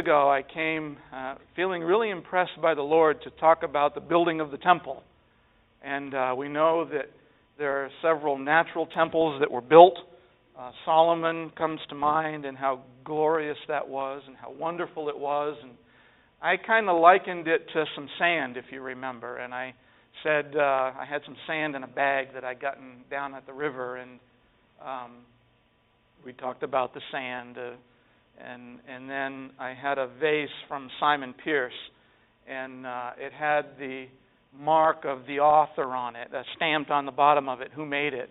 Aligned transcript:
ago, 0.00 0.30
I 0.30 0.42
came 0.42 0.96
uh, 1.12 1.34
feeling 1.54 1.82
really 1.82 2.08
impressed 2.08 2.58
by 2.62 2.72
the 2.72 2.80
Lord 2.80 3.20
to 3.22 3.30
talk 3.32 3.62
about 3.62 3.94
the 3.94 4.00
building 4.00 4.40
of 4.40 4.50
the 4.50 4.56
temple. 4.56 5.02
And 5.84 6.14
uh, 6.14 6.34
we 6.34 6.48
know 6.48 6.86
that 6.86 7.10
there 7.58 7.84
are 7.84 7.90
several 8.00 8.38
natural 8.38 8.86
temples 8.86 9.40
that 9.40 9.50
were 9.50 9.60
built. 9.60 9.98
Uh, 10.58 10.70
Solomon 10.86 11.50
comes 11.50 11.80
to 11.90 11.94
mind, 11.94 12.46
and 12.46 12.56
how 12.56 12.80
glorious 13.04 13.58
that 13.68 13.86
was, 13.86 14.22
and 14.26 14.36
how 14.36 14.50
wonderful 14.50 15.10
it 15.10 15.18
was. 15.18 15.58
And 15.62 15.72
I 16.40 16.56
kind 16.56 16.88
of 16.88 16.98
likened 16.98 17.46
it 17.46 17.66
to 17.74 17.84
some 17.94 18.08
sand, 18.18 18.56
if 18.56 18.64
you 18.70 18.80
remember. 18.80 19.36
And 19.36 19.52
I 19.52 19.74
said 20.22 20.56
uh, 20.56 20.60
I 20.60 21.04
had 21.08 21.20
some 21.26 21.36
sand 21.46 21.76
in 21.76 21.82
a 21.82 21.88
bag 21.88 22.28
that 22.32 22.42
I'd 22.42 22.60
gotten 22.60 23.04
down 23.10 23.34
at 23.34 23.44
the 23.44 23.52
river, 23.52 23.96
and 23.96 24.18
um, 24.82 25.10
we 26.24 26.32
talked 26.32 26.62
about 26.62 26.94
the 26.94 27.02
sand. 27.12 27.58
Uh, 27.58 27.72
and 28.44 28.78
and 28.88 29.08
then 29.08 29.50
I 29.58 29.74
had 29.74 29.98
a 29.98 30.08
vase 30.20 30.48
from 30.68 30.88
Simon 30.98 31.34
Pearce, 31.44 31.72
and 32.48 32.86
uh, 32.86 33.10
it 33.18 33.32
had 33.32 33.78
the 33.78 34.06
mark 34.58 35.04
of 35.04 35.26
the 35.26 35.40
author 35.40 35.94
on 35.94 36.16
it, 36.16 36.28
uh, 36.34 36.42
stamped 36.56 36.90
on 36.90 37.06
the 37.06 37.12
bottom 37.12 37.48
of 37.48 37.60
it, 37.60 37.70
who 37.74 37.86
made 37.86 38.14
it, 38.14 38.30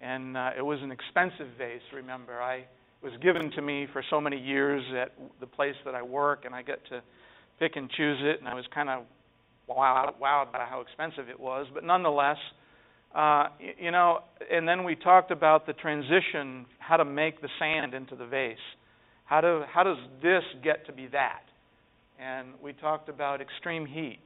and 0.00 0.36
uh, 0.36 0.50
it 0.56 0.62
was 0.62 0.78
an 0.82 0.90
expensive 0.90 1.48
vase. 1.58 1.82
Remember, 1.94 2.40
I 2.40 2.56
it 2.56 3.04
was 3.04 3.12
given 3.22 3.50
to 3.52 3.62
me 3.62 3.86
for 3.92 4.02
so 4.10 4.20
many 4.20 4.38
years 4.38 4.82
at 5.00 5.12
the 5.40 5.46
place 5.46 5.76
that 5.84 5.94
I 5.94 6.02
work, 6.02 6.44
and 6.44 6.54
I 6.54 6.62
get 6.62 6.78
to 6.90 7.02
pick 7.58 7.76
and 7.76 7.90
choose 7.90 8.18
it, 8.22 8.40
and 8.40 8.48
I 8.48 8.54
was 8.54 8.64
kind 8.74 8.88
of 8.88 9.04
wowed, 9.68 10.14
wowed 10.20 10.52
by 10.52 10.66
how 10.68 10.80
expensive 10.80 11.28
it 11.28 11.38
was, 11.38 11.66
but 11.72 11.84
nonetheless. 11.84 12.38
Uh, 13.12 13.48
you 13.76 13.90
know, 13.90 14.20
and 14.52 14.68
then 14.68 14.84
we 14.84 14.94
talked 14.94 15.32
about 15.32 15.66
the 15.66 15.72
transition, 15.72 16.64
how 16.78 16.96
to 16.96 17.04
make 17.04 17.42
the 17.42 17.48
sand 17.58 17.92
into 17.92 18.14
the 18.14 18.24
vase. 18.24 18.56
How, 19.30 19.40
do, 19.40 19.62
how 19.72 19.84
does 19.84 19.96
this 20.20 20.42
get 20.64 20.86
to 20.86 20.92
be 20.92 21.06
that? 21.12 21.42
And 22.20 22.48
we 22.60 22.72
talked 22.72 23.08
about 23.08 23.40
extreme 23.40 23.86
heat, 23.86 24.18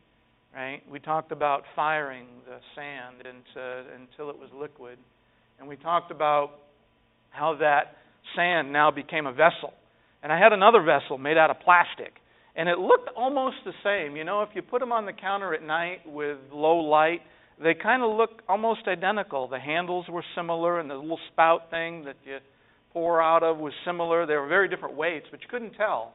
right? 0.57 0.81
We 0.91 0.99
talked 0.99 1.31
about 1.31 1.65
firing 1.77 2.27
the 2.47 2.57
sand 2.75 3.17
into, 3.19 3.85
until 3.95 4.31
it 4.31 4.39
was 4.39 4.49
liquid. 4.59 4.97
And 5.59 5.69
we 5.69 5.77
talked 5.77 6.11
about 6.11 6.53
how 7.29 7.55
that 7.61 7.99
sand 8.35 8.73
now 8.73 8.91
became 8.91 9.27
a 9.27 9.33
vessel. 9.33 9.75
And 10.23 10.33
I 10.33 10.39
had 10.39 10.55
another 10.55 10.83
vessel 10.83 11.19
made 11.19 11.37
out 11.37 11.51
of 11.51 11.61
plastic. 11.61 12.15
And 12.57 12.67
it 12.67 12.79
looked 12.79 13.11
almost 13.15 13.57
the 13.67 13.75
same. 13.85 14.17
You 14.17 14.25
know, 14.25 14.41
if 14.41 14.49
you 14.55 14.63
put 14.63 14.81
them 14.81 14.91
on 14.91 15.05
the 15.05 15.13
counter 15.13 15.53
at 15.53 15.63
night 15.63 15.99
with 16.07 16.39
low 16.51 16.79
light, 16.79 17.21
they 17.63 17.75
kind 17.75 18.03
of 18.03 18.17
look 18.17 18.41
almost 18.49 18.89
identical. 18.89 19.49
The 19.49 19.61
handles 19.61 20.07
were 20.09 20.25
similar, 20.35 20.81
and 20.81 20.89
the 20.89 20.95
little 20.95 21.21
spout 21.31 21.69
thing 21.71 22.07
that 22.07 22.17
you 22.25 22.39
pour 22.95 23.21
out 23.21 23.43
of 23.43 23.59
was 23.59 23.75
similar. 23.85 24.25
They 24.25 24.37
were 24.37 24.47
very 24.47 24.69
different 24.69 24.97
weights, 24.97 25.27
but 25.31 25.43
you 25.43 25.49
couldn't 25.51 25.75
tell. 25.75 26.15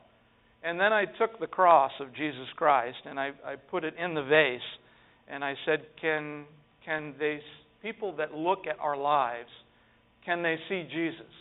And 0.64 0.80
then 0.80 0.92
I 0.92 1.06
took 1.06 1.40
the 1.40 1.48
cross 1.48 1.92
of 2.00 2.14
Jesus 2.16 2.48
Christ 2.56 2.98
and 3.06 3.20
I, 3.20 3.32
I 3.46 3.56
put 3.56 3.84
it 3.84 3.94
in 4.04 4.14
the 4.16 4.24
vase, 4.24 4.62
and 5.28 5.44
I 5.44 5.54
said, 5.66 5.86
"Can 6.02 6.46
can 6.84 7.14
they 7.20 7.42
people 7.82 8.16
that 8.18 8.34
look 8.34 8.66
at 8.68 8.80
our 8.80 8.98
lives, 8.98 9.50
can 10.26 10.42
they 10.42 10.58
see 10.68 10.88
Jesus? 10.92 11.32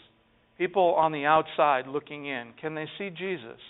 People 0.58 0.94
on 0.94 1.12
the 1.12 1.24
outside 1.24 1.86
looking 1.86 2.26
in, 2.26 2.52
can 2.60 2.74
they 2.74 2.86
see 2.98 3.10
Jesus?" 3.10 3.60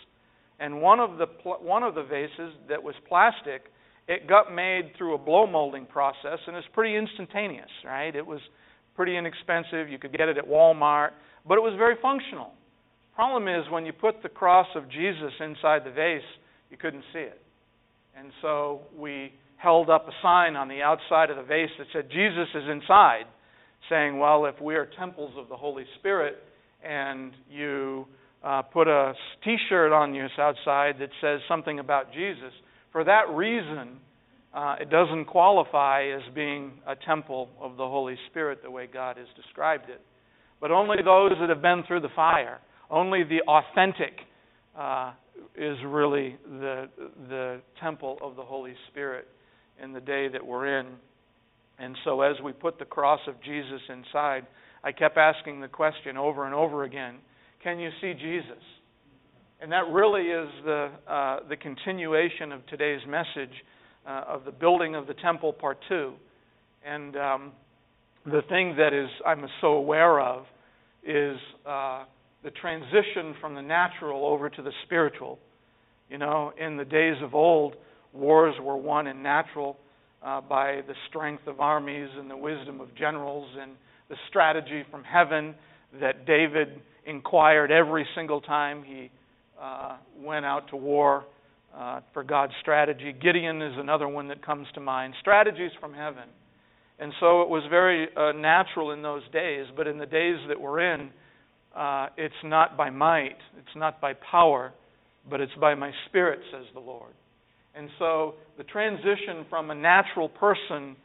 And 0.59 0.83
one 0.83 1.01
of 1.01 1.19
the 1.19 1.27
one 1.45 1.83
of 1.83 1.95
the 1.95 2.03
vases 2.03 2.53
that 2.69 2.83
was 2.83 2.95
plastic, 3.09 3.63
it 4.07 4.27
got 4.27 4.53
made 4.53 4.93
through 4.99 5.15
a 5.15 5.19
blow 5.19 5.47
molding 5.47 5.87
process, 5.87 6.41
and 6.47 6.57
it's 6.57 6.69
pretty 6.75 6.97
instantaneous, 6.97 7.71
right? 7.85 8.15
It 8.15 8.27
was 8.27 8.41
pretty 8.99 9.17
inexpensive. 9.17 9.89
You 9.89 9.97
could 9.97 10.11
get 10.11 10.29
it 10.29 10.39
at 10.39 10.45
Walmart. 10.49 11.11
But 11.47 11.57
it 11.57 11.61
was 11.61 11.75
very 11.79 11.95
functional. 12.03 12.51
Problem 13.15 13.47
is, 13.47 13.65
when 13.71 13.87
you 13.87 13.93
put 13.93 14.25
the 14.25 14.29
cross 14.29 14.67
of 14.75 14.91
Jesus 14.91 15.31
inside 15.39 15.85
the 15.85 15.93
vase, 15.93 16.21
you 16.69 16.77
couldn't 16.77 17.05
see 17.13 17.21
it. 17.21 17.41
And 18.19 18.33
so 18.43 18.81
we 18.99 19.33
held 19.57 19.89
up 19.89 20.09
a 20.09 20.13
sign 20.21 20.57
on 20.57 20.67
the 20.67 20.83
outside 20.83 21.31
of 21.31 21.37
the 21.37 21.45
vase 21.45 21.71
that 21.79 21.87
said, 21.93 22.09
Jesus 22.11 22.49
is 22.57 22.65
inside, 22.69 23.27
saying, 23.89 24.19
well, 24.19 24.47
if 24.47 24.61
we 24.61 24.75
are 24.75 24.89
temples 24.99 25.33
of 25.39 25.49
the 25.49 25.57
Holy 25.57 25.85
Spirit 26.01 26.35
and 26.85 27.33
you 27.49 28.05
uh, 28.43 28.63
put 28.63 28.89
a 28.89 29.15
t 29.45 29.57
shirt 29.69 29.93
on 29.93 30.13
you 30.13 30.27
outside 30.39 30.97
that 30.99 31.11
says 31.21 31.39
something 31.49 31.79
about 31.79 32.13
Jesus, 32.13 32.53
for 32.91 33.05
that 33.05 33.31
reason, 33.31 34.01
uh, 34.59 34.77
it 34.81 34.91
doesn't 34.91 35.27
qualify 35.27 36.09
as 36.09 36.23
being 36.35 36.73
a 36.87 36.97
temple 36.97 37.49
of 37.61 37.77
the 37.77 37.87
Holy 37.87 38.17
Spirit 38.31 38.63
the 38.63 38.71
way 38.71 38.89
God 38.93 39.17
has 39.17 39.27
described 39.37 39.89
it 39.89 40.01
but 40.61 40.71
only 40.71 40.97
those 41.05 41.33
that 41.41 41.49
have 41.49 41.63
been 41.63 41.83
through 41.87 42.01
the 42.01 42.09
fire. 42.15 42.59
Only 42.91 43.23
the 43.23 43.41
authentic 43.47 44.13
uh, 44.77 45.13
is 45.57 45.77
really 45.87 46.37
the 46.45 46.89
the 47.29 47.61
temple 47.81 48.19
of 48.23 48.37
the 48.37 48.43
Holy 48.43 48.75
Spirit 48.91 49.29
in 49.83 49.93
the 49.93 50.01
day 50.01 50.29
that 50.29 50.45
we're 50.45 50.81
in. 50.81 50.87
And 51.79 51.97
so, 52.05 52.23
as 52.23 52.35
we 52.43 52.53
put 52.53 52.79
the 52.79 52.85
cross 52.85 53.21
of 53.29 53.35
Jesus 53.45 53.81
inside, 53.89 54.47
I 54.83 54.91
kept 54.93 55.17
asking 55.17 55.61
the 55.61 55.69
question 55.69 56.17
over 56.17 56.47
and 56.47 56.55
over 56.55 56.85
again: 56.85 57.17
Can 57.63 57.79
you 57.79 57.91
see 58.01 58.15
Jesus? 58.15 58.63
And 59.61 59.73
that 59.73 59.89
really 59.91 60.23
is 60.23 60.49
the 60.65 60.91
uh, 61.07 61.41
the 61.49 61.57
continuation 61.57 62.53
of 62.53 62.67
today's 62.67 63.03
message 63.07 63.55
uh, 64.09 64.25
of 64.27 64.45
the 64.45 64.51
building 64.51 64.95
of 64.95 65.07
the 65.07 65.15
temple, 65.15 65.53
part 65.53 65.79
two. 65.89 66.15
And 66.85 67.17
um, 67.17 67.53
the 68.25 68.41
thing 68.49 68.77
that 68.77 68.95
is 68.95 69.09
I'm 69.27 69.45
so 69.61 69.69
aware 69.75 70.21
of 70.21 70.47
is 71.05 71.37
uh, 71.67 72.05
the 72.43 72.51
transition 72.51 73.35
from 73.41 73.55
the 73.55 73.63
natural 73.63 74.25
over 74.27 74.49
to 74.49 74.63
the 74.63 74.73
spiritual. 74.87 75.39
You 76.09 76.19
know, 76.19 76.53
in 76.59 76.77
the 76.77 76.85
days 76.85 77.17
of 77.23 77.35
old, 77.35 77.77
wars 78.15 78.55
were 78.63 78.77
won 78.77 79.07
in 79.07 79.23
natural 79.23 79.77
uh, 80.23 80.41
by 80.41 80.81
the 80.87 80.95
strength 81.09 81.47
of 81.47 81.61
armies 81.61 82.09
and 82.19 82.31
the 82.31 82.37
wisdom 82.37 82.81
of 82.81 82.95
generals 82.95 83.49
and 83.61 83.73
the 84.09 84.17
strategy 84.29 84.85
from 84.91 85.05
heaven 85.05 85.55
that 86.01 86.27
David 86.27 86.81
inquired 87.07 87.71
every 87.71 88.07
single 88.15 88.41
time 88.41 88.83
he 88.83 89.11
uh, 89.61 89.97
went 90.19 90.47
out 90.47 90.69
to 90.71 90.77
war 90.77 91.25
uh, 91.77 92.01
for 92.13 92.25
God's 92.25 92.53
strategy. 92.61 93.15
Gideon 93.21 93.63
is 93.63 93.75
another 93.77 94.09
one 94.09 94.29
that 94.29 94.45
comes 94.45 94.67
to 94.75 94.81
mind. 94.81 95.15
Strategies 95.21 95.71
from 95.81 95.95
heaven. 95.95 96.29
And 96.99 97.13
so 97.21 97.43
it 97.43 97.49
was 97.49 97.63
very 97.71 98.09
uh, 98.17 98.33
natural 98.33 98.91
in 98.91 99.03
those 99.03 99.23
days, 99.33 99.67
but 99.77 99.87
in 99.87 99.99
the 99.99 100.07
days 100.07 100.39
that 100.49 100.61
we're 100.61 100.95
in, 100.95 101.11
uh, 101.77 102.09
it's 102.17 102.35
not 102.43 102.77
by 102.77 102.91
might, 102.91 103.37
it's 103.57 103.77
not 103.77 104.01
by 104.01 104.15
power, 104.15 104.73
but 105.31 105.41
it's 105.41 105.53
by 105.61 105.75
my 105.75 105.93
spirit, 106.09 106.41
says 106.53 106.65
the 106.75 106.81
Lord. 106.81 107.13
And 107.75 107.89
so 107.99 108.35
the 108.57 108.65
transition 108.65 109.47
from 109.49 109.71
a 109.71 109.75
natural 109.75 110.29
person 110.29 110.97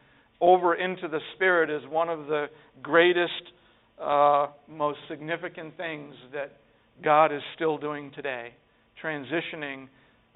over 0.42 0.74
into 0.76 1.08
the 1.08 1.20
spirit 1.36 1.70
is 1.70 1.88
one 1.90 2.10
of 2.10 2.26
the 2.26 2.48
greatest, 2.82 3.32
uh, 4.02 4.48
most 4.68 4.98
significant 5.08 5.78
things 5.78 6.16
that 6.34 6.54
God 7.04 7.32
is 7.32 7.42
still 7.56 7.78
doing 7.78 8.12
today. 8.16 8.54
Transitioning 9.04 9.88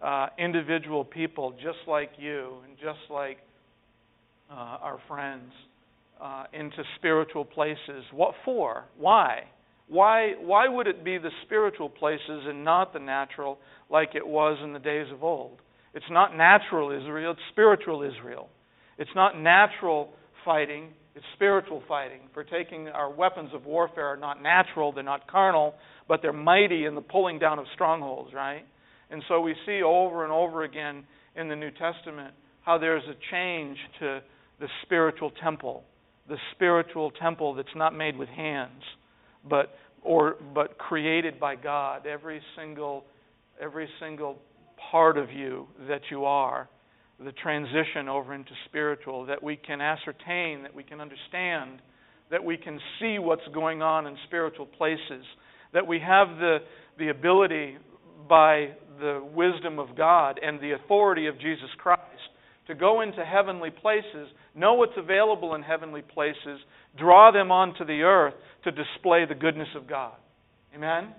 uh, 0.01 0.27
individual 0.37 1.03
people 1.03 1.51
just 1.53 1.79
like 1.87 2.11
you 2.17 2.57
and 2.67 2.77
just 2.77 2.99
like 3.09 3.37
uh, 4.49 4.53
our 4.53 4.99
friends 5.07 5.51
uh, 6.21 6.45
into 6.53 6.83
spiritual 6.97 7.45
places. 7.45 8.03
What 8.11 8.33
for? 8.45 8.85
Why? 8.97 9.43
Why, 9.87 10.33
why 10.39 10.67
would 10.67 10.87
it 10.87 11.03
be 11.03 11.17
the 11.17 11.31
spiritual 11.45 11.89
places 11.89 12.43
and 12.45 12.63
not 12.63 12.93
the 12.93 12.99
natural 12.99 13.57
like 13.89 14.15
it 14.15 14.25
was 14.25 14.57
in 14.63 14.73
the 14.73 14.79
days 14.79 15.07
of 15.11 15.23
old? 15.23 15.61
It's 15.93 16.05
not 16.11 16.35
natural 16.35 16.91
Israel, 16.91 17.31
it's 17.31 17.41
spiritual 17.51 18.03
Israel. 18.03 18.49
It's 18.97 19.09
not 19.15 19.39
natural 19.39 20.09
fighting, 20.43 20.89
it's 21.15 21.25
spiritual 21.35 21.81
fighting. 21.87 22.19
For 22.33 22.43
taking 22.43 22.89
our 22.89 23.09
weapons 23.09 23.51
of 23.53 23.65
warfare 23.65 24.07
are 24.07 24.17
not 24.17 24.41
natural, 24.41 24.91
they're 24.91 25.03
not 25.03 25.29
carnal, 25.31 25.75
but 26.07 26.21
they're 26.21 26.33
mighty 26.33 26.85
in 26.85 26.95
the 26.95 27.01
pulling 27.01 27.39
down 27.39 27.57
of 27.57 27.65
strongholds, 27.73 28.33
right? 28.33 28.65
And 29.09 29.23
so 29.27 29.39
we 29.39 29.55
see 29.65 29.81
over 29.81 30.23
and 30.23 30.33
over 30.33 30.63
again 30.63 31.03
in 31.35 31.47
the 31.47 31.55
New 31.55 31.71
Testament 31.71 32.33
how 32.61 32.77
there's 32.77 33.03
a 33.03 33.15
change 33.31 33.77
to 33.99 34.21
the 34.59 34.67
spiritual 34.83 35.31
temple, 35.41 35.83
the 36.27 36.37
spiritual 36.55 37.11
temple 37.11 37.53
that's 37.53 37.67
not 37.75 37.95
made 37.95 38.17
with 38.17 38.29
hands, 38.29 38.83
but 39.49 39.75
or 40.01 40.35
but 40.53 40.77
created 40.77 41.39
by 41.39 41.55
God. 41.55 42.05
Every 42.05 42.41
single 42.57 43.05
every 43.61 43.87
single 43.99 44.39
part 44.91 45.17
of 45.17 45.31
you 45.31 45.67
that 45.87 46.01
you 46.11 46.25
are, 46.25 46.69
the 47.23 47.31
transition 47.31 48.07
over 48.07 48.33
into 48.33 48.51
spiritual, 48.65 49.25
that 49.25 49.41
we 49.41 49.55
can 49.55 49.81
ascertain, 49.81 50.63
that 50.63 50.75
we 50.75 50.83
can 50.83 51.01
understand, 51.01 51.79
that 52.29 52.43
we 52.43 52.57
can 52.57 52.79
see 52.99 53.17
what's 53.17 53.47
going 53.53 53.81
on 53.81 54.05
in 54.05 54.15
spiritual 54.27 54.65
places, 54.65 55.23
that 55.73 55.85
we 55.85 55.99
have 55.99 56.27
the 56.39 56.57
the 56.97 57.09
ability 57.09 57.77
by 58.27 58.71
the 58.99 59.25
wisdom 59.33 59.79
of 59.79 59.95
God 59.95 60.39
and 60.41 60.59
the 60.59 60.71
authority 60.71 61.27
of 61.27 61.35
Jesus 61.39 61.69
Christ 61.77 62.01
to 62.67 62.75
go 62.75 63.01
into 63.01 63.23
heavenly 63.23 63.69
places, 63.69 64.27
know 64.53 64.73
what's 64.73 64.97
available 64.97 65.55
in 65.55 65.63
heavenly 65.63 66.01
places, 66.01 66.59
draw 66.97 67.31
them 67.31 67.51
onto 67.51 67.85
the 67.85 68.01
earth 68.01 68.33
to 68.65 68.71
display 68.71 69.25
the 69.27 69.35
goodness 69.35 69.69
of 69.75 69.87
God. 69.87 70.13
Amen? 70.75 71.13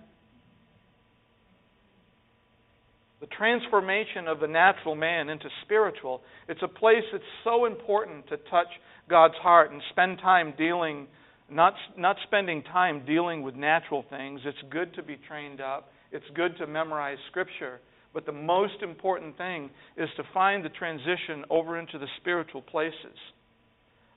the 3.21 3.27
transformation 3.27 4.29
of 4.29 4.41
the 4.41 4.47
natural 4.47 4.95
man 4.95 5.29
into 5.29 5.49
spiritual. 5.65 6.23
It's 6.49 6.63
a 6.63 6.69
place 6.69 7.03
that's 7.13 7.25
so 7.43 7.67
important 7.67 8.29
to 8.29 8.37
touch 8.51 8.69
God's 9.11 9.35
heart 9.43 9.73
and 9.73 9.83
spend 9.91 10.19
time 10.19 10.55
dealing, 10.57 11.09
not, 11.51 11.75
not 11.97 12.17
spending 12.27 12.63
time 12.63 13.05
dealing 13.05 13.43
with 13.43 13.57
natural 13.57 14.05
things. 14.09 14.41
It's 14.45 14.59
good 14.71 14.95
to 14.95 15.03
be 15.03 15.19
trained 15.27 15.61
up, 15.61 15.91
it's 16.13 16.25
good 16.35 16.57
to 16.59 16.67
memorize 16.67 17.19
Scripture. 17.31 17.81
But 18.15 18.27
the 18.27 18.33
most 18.33 18.83
important 18.83 19.37
thing 19.37 19.71
is 19.97 20.09
to 20.17 20.23
find 20.33 20.65
the 20.65 20.71
transition 20.71 21.45
over 21.51 21.79
into 21.79 21.99
the 21.99 22.07
spiritual 22.21 22.63
places. 22.63 23.17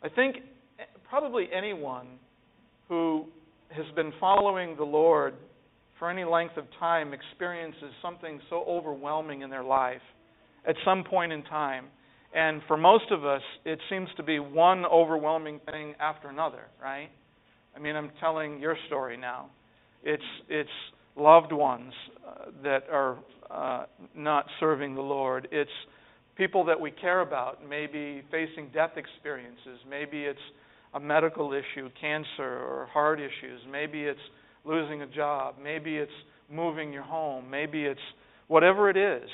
I 0.02 0.10
think 0.10 0.38
probably 1.10 1.48
anyone 1.56 2.08
who 2.88 3.26
has 3.70 3.86
been 3.96 4.12
following 4.20 4.76
the 4.76 4.84
Lord 4.84 5.36
for 6.00 6.10
any 6.10 6.24
length 6.24 6.58
of 6.58 6.66
time 6.80 7.14
experiences 7.14 7.92
something 8.02 8.40
so 8.50 8.64
overwhelming 8.68 9.42
in 9.42 9.50
their 9.50 9.64
life 9.64 10.02
at 10.68 10.76
some 10.84 11.04
point 11.04 11.32
in 11.32 11.44
time. 11.44 11.86
And 12.34 12.62
for 12.68 12.78
most 12.78 13.12
of 13.12 13.26
us, 13.26 13.42
it 13.66 13.80
seems 13.90 14.08
to 14.18 14.24
be 14.24 14.40
one 14.40 14.86
overwhelming 14.86 15.60
thing 15.70 15.96
after 16.00 16.30
another, 16.30 16.64
right? 16.82 17.10
I 17.76 17.80
mean, 17.80 17.96
I'm 17.96 18.12
telling 18.20 18.60
your 18.60 18.78
story 18.88 19.18
now. 19.18 19.50
It's 20.04 20.24
it's 20.50 20.70
loved 21.22 21.52
ones 21.52 21.94
uh, 22.28 22.46
that 22.64 22.84
are 22.92 23.18
uh, 23.50 23.86
not 24.16 24.46
serving 24.60 24.96
the 24.96 25.02
Lord. 25.02 25.48
It's 25.52 25.70
people 26.36 26.66
that 26.66 26.80
we 26.80 26.92
care 26.92 27.22
about, 27.22 27.60
maybe 27.68 28.24
facing 28.32 28.70
death 28.74 28.92
experiences. 28.98 29.80
Maybe 29.90 30.24
it's 30.24 30.40
a 30.94 31.00
medical 31.00 31.54
issue, 31.54 31.90
cancer 32.00 32.28
or 32.40 32.90
heart 32.92 33.20
issues. 33.20 33.62
Maybe 33.72 34.02
it's 34.04 34.20
losing 34.66 35.02
a 35.02 35.08
job. 35.08 35.56
Maybe 35.62 35.98
it's 35.98 36.12
moving 36.50 36.92
your 36.92 37.04
home. 37.04 37.50
Maybe 37.50 37.84
it's 37.84 38.00
whatever 38.48 38.90
it 38.90 38.98
is. 38.98 39.30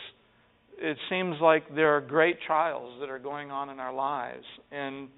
It 0.80 0.98
seems 1.10 1.38
like 1.42 1.74
there 1.74 1.96
are 1.96 2.02
great 2.02 2.38
trials 2.46 3.00
that 3.00 3.10
are 3.10 3.20
going 3.20 3.50
on 3.50 3.70
in 3.70 3.80
our 3.80 3.94
lives. 3.94 4.46
And 4.72 5.10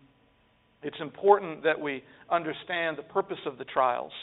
it's 0.82 0.96
important 1.02 1.64
that 1.64 1.80
we 1.80 2.04
understand 2.32 2.98
the 2.98 3.04
purpose 3.04 3.40
of 3.46 3.58
the 3.58 3.66
trials. 3.66 4.14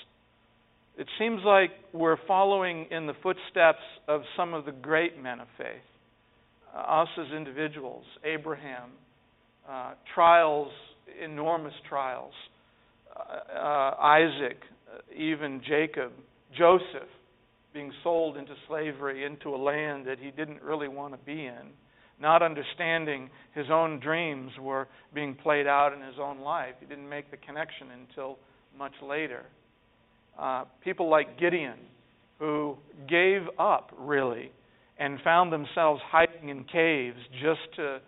It 0.97 1.09
seems 1.19 1.43
like 1.45 1.71
we're 1.93 2.17
following 2.27 2.87
in 2.91 3.07
the 3.07 3.13
footsteps 3.23 3.83
of 4.09 4.23
some 4.37 4.55
of 4.55 4.65
the 4.65 4.73
great 4.73 5.23
men 5.23 5.41
of 5.41 5.49
faith. 5.59 5.83
Uh, 6.75 6.79
us 6.79 7.09
as 7.19 7.33
individuals, 7.37 8.05
Abraham, 8.25 8.91
uh, 9.69 9.93
trials, 10.15 10.71
enormous 11.23 11.75
trials, 11.89 12.33
uh, 13.15 13.59
uh 13.59 13.95
Isaac, 14.01 14.59
even 15.15 15.61
Jacob, 15.67 16.13
Joseph 16.57 17.09
being 17.75 17.93
sold 18.03 18.39
into 18.39 18.55
slavery 18.69 19.27
into 19.27 19.55
a 19.55 19.59
land 19.59 20.07
that 20.07 20.19
he 20.19 20.31
didn't 20.31 20.63
really 20.63 20.89
want 20.89 21.13
to 21.13 21.19
be 21.27 21.45
in, 21.45 21.73
not 22.19 22.43
understanding 22.43 23.29
his 23.55 23.67
own 23.71 24.01
dreams 24.01 24.51
were 24.59 24.89
being 25.13 25.35
played 25.35 25.67
out 25.67 25.93
in 25.93 26.01
his 26.01 26.15
own 26.19 26.41
life. 26.41 26.75
He 26.81 26.87
didn't 26.87 27.09
make 27.09 27.31
the 27.31 27.37
connection 27.37 27.89
until 27.91 28.39
much 28.79 28.95
later. 29.07 29.45
Uh, 30.39 30.65
people 30.85 31.09
like 31.09 31.39
Gideon, 31.39 31.79
who 32.39 32.77
gave 33.09 33.43
up, 33.59 33.91
really, 33.99 34.53
and 34.99 35.19
found 35.23 35.53
themselves 35.53 36.01
hiding 36.11 36.49
in 36.49 36.65
caves 36.65 37.19
just 37.41 37.61
to 37.77 38.01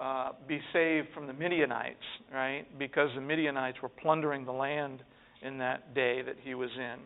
uh, 0.00 0.32
be 0.46 0.60
saved 0.72 1.08
from 1.14 1.26
the 1.26 1.32
Midianites, 1.32 1.96
right? 2.32 2.64
Because 2.78 3.10
the 3.14 3.20
Midianites 3.20 3.78
were 3.82 3.88
plundering 3.88 4.44
the 4.44 4.52
land 4.52 5.02
in 5.42 5.58
that 5.58 5.94
day 5.94 6.22
that 6.22 6.36
he 6.42 6.54
was 6.54 6.70
in. 6.76 6.96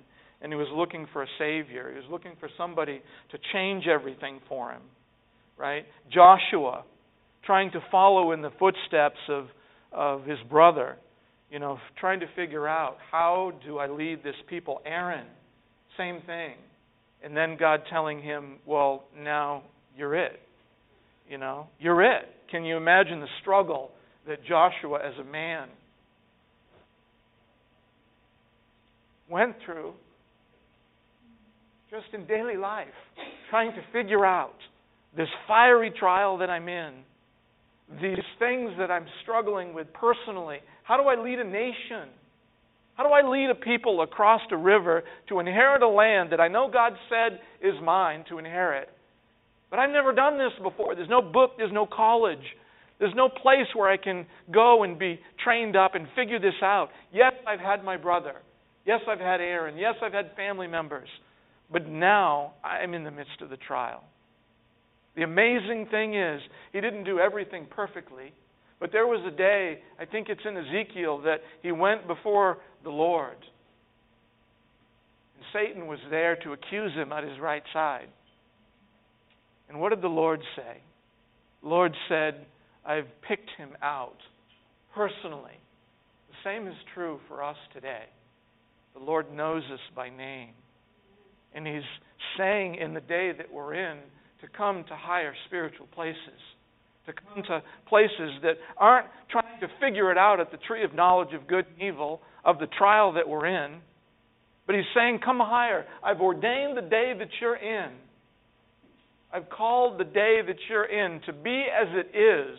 And 0.43 0.53
he 0.53 0.57
was 0.57 0.69
looking 0.75 1.07
for 1.13 1.23
a 1.23 1.27
Savior. 1.39 1.91
He 1.91 1.97
was 1.97 2.07
looking 2.11 2.33
for 2.41 2.49
somebody 2.57 3.03
to 3.31 3.39
change 3.53 3.87
everything 3.87 4.41
for 4.49 4.73
him. 4.73 4.83
Right? 5.59 5.85
Joshua, 6.13 6.85
trying 7.45 7.71
to 7.73 7.81
follow 7.91 8.33
in 8.33 8.41
the 8.41 8.51
footsteps 8.59 9.19
of, 9.29 9.47
of 9.93 10.25
his 10.25 10.39
brother, 10.49 10.97
you 11.51 11.59
know, 11.59 11.79
trying 11.99 12.21
to 12.21 12.27
figure 12.37 12.69
out 12.69 12.97
how 13.11 13.53
do 13.67 13.79
I 13.79 13.89
lead 13.89 14.23
this 14.23 14.37
people. 14.49 14.81
Aaron, 14.85 15.27
same 15.97 16.21
thing. 16.27 16.55
And 17.23 17.37
then 17.37 17.57
God 17.59 17.83
telling 17.91 18.23
him, 18.23 18.57
well, 18.67 19.05
now 19.19 19.63
you're 19.97 20.15
it. 20.15 20.41
You 21.29 21.39
know, 21.39 21.67
you're 21.79 22.03
it. 22.03 22.25
Can 22.51 22.65
you 22.65 22.77
imagine 22.77 23.21
the 23.21 23.29
struggle 23.41 23.91
that 24.27 24.45
Joshua, 24.45 24.99
as 25.05 25.15
a 25.21 25.25
man, 25.25 25.69
went 29.29 29.55
through 29.65 29.93
just 31.91 32.07
in 32.15 32.27
daily 32.27 32.57
life, 32.57 32.89
trying 33.51 33.73
to 33.73 33.81
figure 33.93 34.25
out 34.25 34.55
this 35.17 35.29
fiery 35.49 35.93
trial 35.99 36.39
that 36.39 36.51
I'm 36.51 36.69
in, 36.69 36.95
these 38.01 38.25
things 38.39 38.71
that 38.79 38.91
I'm 38.91 39.07
struggling 39.23 39.75
with 39.75 39.93
personally. 39.93 40.59
How 40.91 40.97
do 40.97 41.05
I 41.05 41.23
lead 41.23 41.39
a 41.39 41.45
nation? 41.45 42.11
How 42.95 43.05
do 43.05 43.11
I 43.11 43.23
lead 43.23 43.49
a 43.49 43.55
people 43.55 44.03
across 44.03 44.41
a 44.51 44.57
river 44.57 45.05
to 45.29 45.39
inherit 45.39 45.83
a 45.83 45.89
land 45.89 46.33
that 46.33 46.41
I 46.41 46.49
know 46.49 46.69
God 46.69 46.95
said 47.09 47.39
is 47.63 47.81
mine 47.81 48.25
to 48.29 48.39
inherit? 48.39 48.89
But 49.71 49.79
I've 49.79 49.93
never 49.93 50.13
done 50.13 50.37
this 50.37 50.51
before. 50.61 50.97
There's 50.97 51.09
no 51.09 51.23
book, 51.23 51.53
there's 51.59 51.73
no 51.73 51.87
college. 51.87 52.43
There's 52.99 53.15
no 53.15 53.29
place 53.29 53.69
where 53.77 53.89
I 53.89 53.99
can 53.99 54.27
go 54.53 54.83
and 54.83 54.99
be 54.99 55.21
trained 55.45 55.77
up 55.77 55.95
and 55.95 56.09
figure 56.17 56.41
this 56.41 56.61
out. 56.61 56.89
Yes, 57.13 57.35
I've 57.47 57.61
had 57.61 57.85
my 57.85 57.97
brother. 57.97 58.35
Yes, 58.85 58.99
I've 59.09 59.21
had 59.21 59.41
Aaron. 59.41 59.79
Yes, 59.79 59.95
I've 60.03 60.13
had 60.13 60.33
family 60.35 60.67
members. 60.67 61.09
But 61.73 61.87
now 61.87 62.55
I'm 62.65 62.95
in 62.95 63.05
the 63.05 63.13
midst 63.13 63.41
of 63.43 63.49
the 63.49 63.59
trial. 63.59 64.03
The 65.15 65.23
amazing 65.23 65.87
thing 65.89 66.17
is, 66.17 66.41
he 66.73 66.81
didn't 66.81 67.05
do 67.05 67.21
everything 67.21 67.69
perfectly. 67.71 68.33
But 68.81 68.93
there 68.93 69.07
was 69.07 69.21
a 69.27 69.37
day, 69.37 69.79
I 69.99 70.07
think 70.07 70.29
it's 70.29 70.41
in 70.45 70.57
Ezekiel, 70.57 71.21
that 71.23 71.43
he 71.63 71.71
went 71.71 72.07
before 72.07 72.59
the 72.83 72.91
Lord. 72.91 73.37
And 75.37 75.45
Satan 75.53 75.87
was 75.87 75.99
there 76.11 76.37
to 76.37 76.53
accuse 76.53 76.93
him 76.95 77.13
at 77.13 77.23
his 77.23 77.39
right 77.39 77.63
side. 77.73 78.09
And 79.69 79.79
what 79.79 79.91
did 79.91 80.03
the 80.03 80.09
Lord 80.09 80.41
say? 80.57 80.79
The 81.63 81.69
Lord 81.69 81.95
said, 82.09 82.47
I've 82.85 83.07
picked 83.29 83.51
him 83.59 83.71
out 83.83 84.17
personally. 84.95 85.59
The 86.29 86.37
same 86.43 86.67
is 86.67 86.75
true 86.95 87.21
for 87.29 87.45
us 87.45 87.57
today. 87.75 88.05
The 88.95 89.01
Lord 89.01 89.33
knows 89.33 89.63
us 89.73 89.81
by 89.95 90.09
name. 90.09 90.51
And 91.55 91.67
He's 91.67 91.83
saying 92.39 92.77
in 92.77 92.95
the 92.95 93.01
day 93.01 93.33
that 93.37 93.53
we're 93.53 93.75
in 93.75 93.99
to 94.41 94.49
come 94.57 94.85
to 94.89 94.97
higher 94.97 95.35
spiritual 95.47 95.87
places, 95.95 96.41
to 97.11 97.21
come 97.21 97.43
to 97.45 97.63
places 97.89 98.33
that 98.43 98.57
aren't 98.77 99.07
trying 99.31 99.61
to 99.61 99.69
figure 99.81 100.11
it 100.11 100.19
out 100.19 100.41
at 100.41 100.51
the 100.51 100.59
tree 100.59 100.85
of 100.85 100.95
knowledge 100.95 101.35
of 101.35 101.47
good 101.47 101.67
and 101.73 101.83
evil, 101.83 102.21
of 102.45 102.59
the 102.59 102.67
trial 102.79 103.13
that 103.13 103.29
we're 103.29 103.47
in. 103.47 103.81
But 104.67 104.77
He's 104.77 104.85
saying, 104.95 105.21
Come 105.25 105.41
higher. 105.41 105.85
I've 106.03 106.21
ordained 106.21 106.77
the 106.77 106.83
day 106.83 107.13
that 107.19 107.29
you're 107.41 107.57
in. 107.57 107.91
I've 109.33 109.49
called 109.49 109.99
the 109.99 110.05
day 110.05 110.39
that 110.47 110.57
you're 110.69 110.85
in 110.85 111.21
to 111.27 111.33
be 111.33 111.65
as 111.71 111.89
it 111.91 112.17
is, 112.17 112.59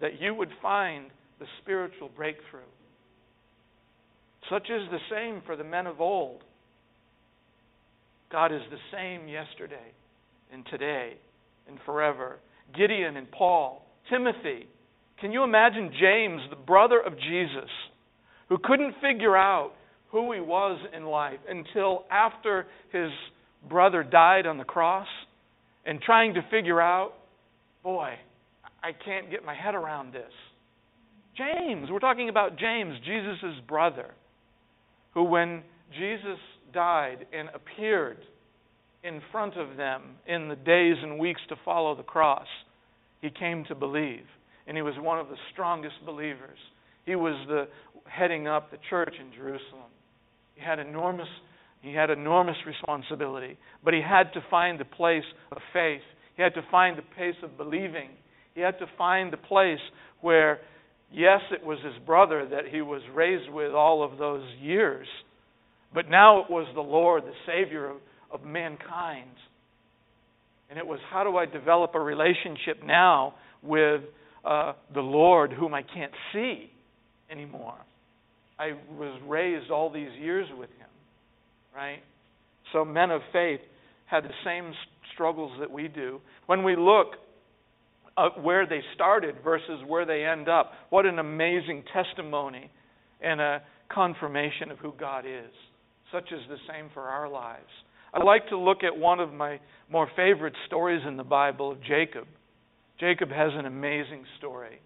that 0.00 0.20
you 0.20 0.34
would 0.34 0.50
find 0.62 1.06
the 1.38 1.46
spiritual 1.62 2.10
breakthrough. 2.16 2.60
Such 4.50 4.70
is 4.70 4.82
the 4.90 4.98
same 5.10 5.42
for 5.44 5.56
the 5.56 5.64
men 5.64 5.86
of 5.86 6.00
old. 6.00 6.42
God 8.30 8.52
is 8.52 8.60
the 8.70 8.78
same 8.92 9.28
yesterday 9.28 9.92
and 10.52 10.64
today 10.70 11.14
and 11.68 11.78
forever. 11.84 12.38
Gideon 12.74 13.16
and 13.16 13.30
Paul, 13.30 13.86
Timothy. 14.10 14.66
Can 15.20 15.32
you 15.32 15.44
imagine 15.44 15.90
James, 15.98 16.42
the 16.50 16.56
brother 16.56 17.00
of 17.00 17.14
Jesus, 17.18 17.70
who 18.48 18.58
couldn't 18.62 18.94
figure 19.00 19.36
out 19.36 19.72
who 20.10 20.32
he 20.32 20.40
was 20.40 20.78
in 20.96 21.04
life 21.04 21.40
until 21.48 22.04
after 22.10 22.66
his 22.92 23.10
brother 23.68 24.02
died 24.02 24.46
on 24.46 24.58
the 24.58 24.64
cross 24.64 25.08
and 25.84 26.00
trying 26.00 26.34
to 26.34 26.42
figure 26.50 26.80
out, 26.80 27.12
boy, 27.82 28.10
I 28.82 28.92
can't 29.04 29.30
get 29.30 29.44
my 29.44 29.54
head 29.54 29.74
around 29.74 30.12
this. 30.12 30.32
James, 31.36 31.88
we're 31.90 31.98
talking 31.98 32.28
about 32.28 32.58
James, 32.58 32.94
Jesus' 33.04 33.60
brother 33.66 34.14
who, 35.16 35.24
when 35.24 35.62
Jesus 35.98 36.38
died 36.74 37.26
and 37.32 37.48
appeared 37.54 38.18
in 39.06 39.20
front 39.30 39.56
of 39.56 39.76
them 39.76 40.02
in 40.26 40.48
the 40.48 40.56
days 40.56 40.96
and 41.02 41.18
weeks 41.18 41.40
to 41.48 41.56
follow 41.64 41.94
the 41.94 42.02
cross, 42.02 42.46
he 43.20 43.30
came 43.30 43.64
to 43.64 43.74
believe. 43.74 44.24
And 44.66 44.76
he 44.76 44.82
was 44.82 44.94
one 44.98 45.18
of 45.18 45.28
the 45.28 45.36
strongest 45.52 45.94
believers. 46.04 46.58
He 47.04 47.14
was 47.14 47.34
the 47.46 47.68
heading 48.08 48.48
up 48.48 48.70
the 48.70 48.78
church 48.90 49.14
in 49.20 49.32
Jerusalem. 49.32 49.90
He 50.54 50.62
had 50.62 50.78
enormous 50.78 51.28
he 51.82 51.94
had 51.94 52.10
enormous 52.10 52.56
responsibility, 52.66 53.56
but 53.84 53.94
he 53.94 54.00
had 54.00 54.32
to 54.32 54.40
find 54.50 54.80
the 54.80 54.84
place 54.84 55.22
of 55.52 55.58
faith. 55.72 56.00
He 56.34 56.42
had 56.42 56.54
to 56.54 56.62
find 56.68 56.98
the 56.98 57.02
place 57.14 57.36
of 57.44 57.56
believing. 57.56 58.08
He 58.54 58.60
had 58.60 58.76
to 58.80 58.86
find 58.98 59.32
the 59.32 59.36
place 59.36 59.78
where 60.20 60.60
Yes, 61.12 61.40
it 61.52 61.64
was 61.64 61.78
his 61.84 61.94
brother 62.04 62.48
that 62.50 62.66
he 62.70 62.80
was 62.80 63.02
raised 63.14 63.50
with 63.50 63.72
all 63.72 64.02
of 64.02 64.18
those 64.18 64.44
years, 64.60 65.06
but 65.94 66.10
now 66.10 66.40
it 66.40 66.50
was 66.50 66.66
the 66.74 66.80
Lord, 66.80 67.22
the 67.22 67.32
Savior 67.46 67.92
of, 68.30 68.44
mankind. 68.44 69.30
And 70.70 70.78
it 70.78 70.86
was 70.86 70.98
how 71.10 71.24
do 71.24 71.36
I 71.36 71.46
develop 71.46 71.94
a 71.94 72.00
relationship 72.00 72.82
now 72.84 73.34
with 73.62 74.02
uh, 74.44 74.72
the 74.94 75.00
Lord 75.00 75.52
whom 75.52 75.74
I 75.74 75.82
can't 75.82 76.12
see 76.32 76.70
anymore? 77.30 77.78
I 78.58 78.72
was 78.98 79.20
raised 79.26 79.70
all 79.70 79.90
these 79.90 80.10
years 80.20 80.48
with 80.58 80.70
Him, 80.70 80.88
right? 81.74 82.00
So 82.72 82.84
men 82.84 83.10
of 83.10 83.20
faith 83.32 83.60
had 84.06 84.24
the 84.24 84.30
same 84.44 84.72
struggles 85.14 85.52
that 85.60 85.70
we 85.70 85.88
do. 85.88 86.20
When 86.46 86.62
we 86.62 86.76
look 86.76 87.08
at 88.18 88.42
where 88.42 88.66
they 88.66 88.80
started 88.94 89.36
versus 89.44 89.80
where 89.86 90.06
they 90.06 90.24
end 90.24 90.48
up, 90.48 90.72
what 90.90 91.06
an 91.06 91.18
amazing 91.18 91.84
testimony 91.92 92.70
and 93.20 93.40
a 93.40 93.62
confirmation 93.92 94.70
of 94.70 94.78
who 94.78 94.92
God 94.98 95.24
is. 95.26 95.52
Such 96.12 96.32
is 96.32 96.40
the 96.48 96.56
same 96.70 96.88
for 96.94 97.02
our 97.02 97.28
lives. 97.28 97.64
I 98.16 98.24
like 98.24 98.48
to 98.48 98.56
look 98.56 98.82
at 98.82 98.96
one 98.96 99.20
of 99.20 99.34
my 99.34 99.60
more 99.90 100.08
favorite 100.16 100.54
stories 100.66 101.02
in 101.06 101.18
the 101.18 101.24
Bible 101.24 101.70
of 101.70 101.82
Jacob. 101.82 102.26
Jacob 102.98 103.28
has 103.28 103.52
an 103.52 103.66
amazing 103.66 104.24
story. 104.38 104.80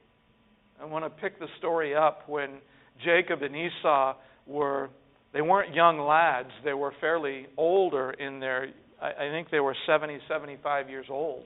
I 0.83 0.85
want 0.85 1.05
to 1.05 1.11
pick 1.11 1.39
the 1.39 1.47
story 1.59 1.95
up 1.95 2.29
when 2.29 2.59
Jacob 3.05 3.43
and 3.43 3.55
Esau 3.55 4.17
were 4.49 4.91
they 5.33 5.43
weren't 5.43 5.77
young 5.77 6.01
lads, 6.01 6.49
they 6.65 6.73
were 6.73 6.93
fairly 7.01 7.47
older 7.57 8.11
in 8.11 8.41
their 8.41 8.71
I, 9.01 9.31
think 9.31 9.49
they 9.51 9.61
were 9.61 9.77
70, 9.87 10.19
75 10.29 10.91
years 10.91 11.07
old. 11.09 11.45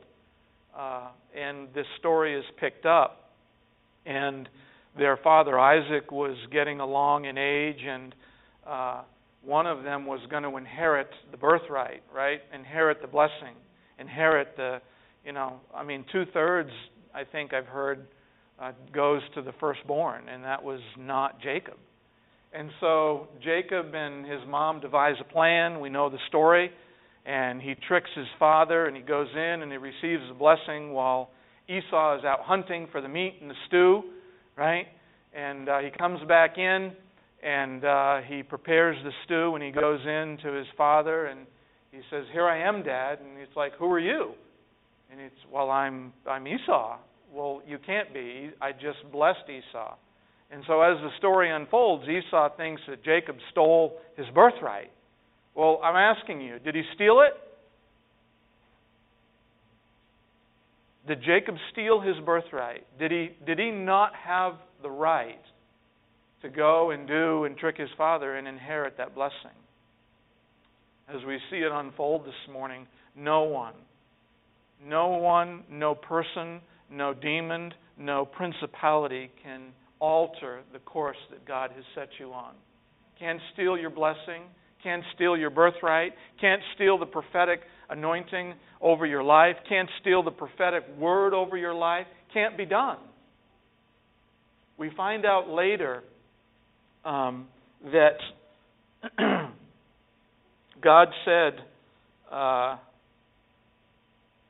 Uh, 0.76 1.08
and 1.38 1.68
this 1.74 1.86
story 1.98 2.36
is 2.36 2.44
picked 2.58 2.86
up. 2.86 3.30
And 4.06 4.48
their 4.96 5.18
father 5.18 5.58
Isaac 5.58 6.10
was 6.10 6.36
getting 6.50 6.80
along 6.80 7.26
in 7.26 7.36
age, 7.38 7.80
and 7.86 8.14
uh, 8.66 9.02
one 9.44 9.66
of 9.66 9.82
them 9.82 10.06
was 10.06 10.20
going 10.30 10.42
to 10.42 10.56
inherit 10.56 11.08
the 11.30 11.36
birthright, 11.36 12.02
right? 12.14 12.40
Inherit 12.54 13.00
the 13.00 13.08
blessing, 13.08 13.54
inherit 13.98 14.56
the, 14.56 14.80
you 15.24 15.32
know, 15.32 15.60
I 15.74 15.84
mean, 15.84 16.04
two 16.12 16.24
thirds, 16.32 16.70
I 17.14 17.24
think 17.24 17.52
I've 17.52 17.66
heard, 17.66 18.06
uh, 18.60 18.72
goes 18.94 19.22
to 19.34 19.42
the 19.42 19.52
firstborn, 19.60 20.28
and 20.28 20.44
that 20.44 20.62
was 20.62 20.80
not 20.98 21.40
Jacob. 21.40 21.76
And 22.52 22.70
so 22.80 23.28
Jacob 23.42 23.94
and 23.94 24.24
his 24.24 24.40
mom 24.46 24.80
devise 24.80 25.16
a 25.20 25.32
plan. 25.32 25.80
We 25.80 25.90
know 25.90 26.08
the 26.08 26.18
story 26.28 26.70
and 27.26 27.60
he 27.60 27.74
tricks 27.88 28.10
his 28.14 28.26
father 28.38 28.86
and 28.86 28.96
he 28.96 29.02
goes 29.02 29.28
in 29.34 29.62
and 29.62 29.72
he 29.72 29.78
receives 29.78 30.22
a 30.30 30.34
blessing 30.34 30.92
while 30.92 31.30
Esau 31.68 32.18
is 32.18 32.24
out 32.24 32.40
hunting 32.42 32.86
for 32.92 33.00
the 33.00 33.08
meat 33.08 33.38
and 33.40 33.50
the 33.50 33.54
stew, 33.66 34.02
right? 34.56 34.86
And 35.34 35.68
uh, 35.68 35.78
he 35.78 35.90
comes 35.98 36.20
back 36.28 36.58
in 36.58 36.92
and 37.44 37.84
uh, 37.84 38.20
he 38.26 38.42
prepares 38.42 38.96
the 39.04 39.10
stew 39.24 39.54
and 39.54 39.62
he 39.62 39.70
goes 39.70 40.00
in 40.00 40.38
to 40.42 40.52
his 40.52 40.66
father 40.76 41.26
and 41.26 41.46
he 41.90 42.00
says, 42.10 42.24
"Here 42.32 42.46
I 42.46 42.66
am, 42.66 42.82
Dad." 42.82 43.18
And 43.20 43.38
he's 43.38 43.54
like, 43.54 43.72
"Who 43.78 43.86
are 43.92 44.00
you?" 44.00 44.32
And 45.10 45.20
it's, 45.20 45.36
"Well, 45.52 45.70
I'm 45.70 46.12
I'm 46.26 46.46
Esau." 46.46 46.96
Well, 47.32 47.62
you 47.66 47.78
can't 47.84 48.14
be. 48.14 48.50
I 48.60 48.72
just 48.72 48.98
blessed 49.12 49.48
Esau. 49.48 49.96
And 50.50 50.62
so 50.66 50.80
as 50.82 50.96
the 51.00 51.10
story 51.18 51.50
unfolds, 51.50 52.04
Esau 52.08 52.56
thinks 52.56 52.80
that 52.88 53.04
Jacob 53.04 53.36
stole 53.50 53.98
his 54.16 54.26
birthright. 54.34 54.90
Well, 55.54 55.80
I'm 55.82 55.96
asking 55.96 56.40
you, 56.40 56.60
did 56.60 56.76
he 56.76 56.82
steal 56.94 57.22
it? 57.22 57.32
Did 61.08 61.22
Jacob 61.24 61.56
steal 61.72 62.00
his 62.00 62.16
birthright? 62.24 62.86
Did 62.98 63.10
he, 63.10 63.30
did 63.44 63.58
he 63.58 63.70
not 63.70 64.12
have 64.14 64.54
the 64.82 64.90
right 64.90 65.40
to 66.44 66.48
go 66.48 66.92
and 66.92 67.08
do 67.08 67.44
and 67.44 67.56
trick 67.56 67.76
his 67.76 67.88
father 67.98 68.36
and 68.36 68.46
inherit 68.46 68.96
that 68.98 69.14
blessing? 69.14 69.56
As 71.08 71.20
we 71.26 71.38
see 71.50 71.58
it 71.58 71.72
unfold 71.72 72.24
this 72.24 72.52
morning, 72.52 72.86
no 73.16 73.42
one, 73.42 73.74
no 74.86 75.08
one, 75.08 75.64
no 75.68 75.94
person, 75.94 76.60
no 76.90 77.12
demon, 77.12 77.74
no 77.98 78.24
principality 78.24 79.30
can 79.42 79.72
alter 79.98 80.60
the 80.72 80.78
course 80.78 81.16
that 81.30 81.44
God 81.46 81.70
has 81.74 81.84
set 81.94 82.08
you 82.20 82.32
on. 82.32 82.54
Can't 83.18 83.40
steal 83.52 83.76
your 83.76 83.90
blessing 83.90 84.44
can't 84.84 85.02
steal 85.14 85.36
your 85.36 85.50
birthright, 85.50 86.12
can't 86.40 86.60
steal 86.74 86.98
the 86.98 87.06
prophetic 87.06 87.60
anointing 87.88 88.54
over 88.80 89.06
your 89.06 89.22
life, 89.22 89.56
can't 89.66 89.88
steal 90.00 90.22
the 90.22 90.30
prophetic 90.30 90.84
word 90.98 91.32
over 91.32 91.56
your 91.56 91.74
life, 91.74 92.06
can't 92.32 92.56
be 92.56 92.66
done. 92.66 92.98
We 94.76 94.90
find 94.94 95.24
out 95.24 95.48
later 95.48 96.02
um, 97.04 97.46
that 97.92 98.18
God 100.82 101.08
said, 101.24 101.54
uh, 102.30 102.76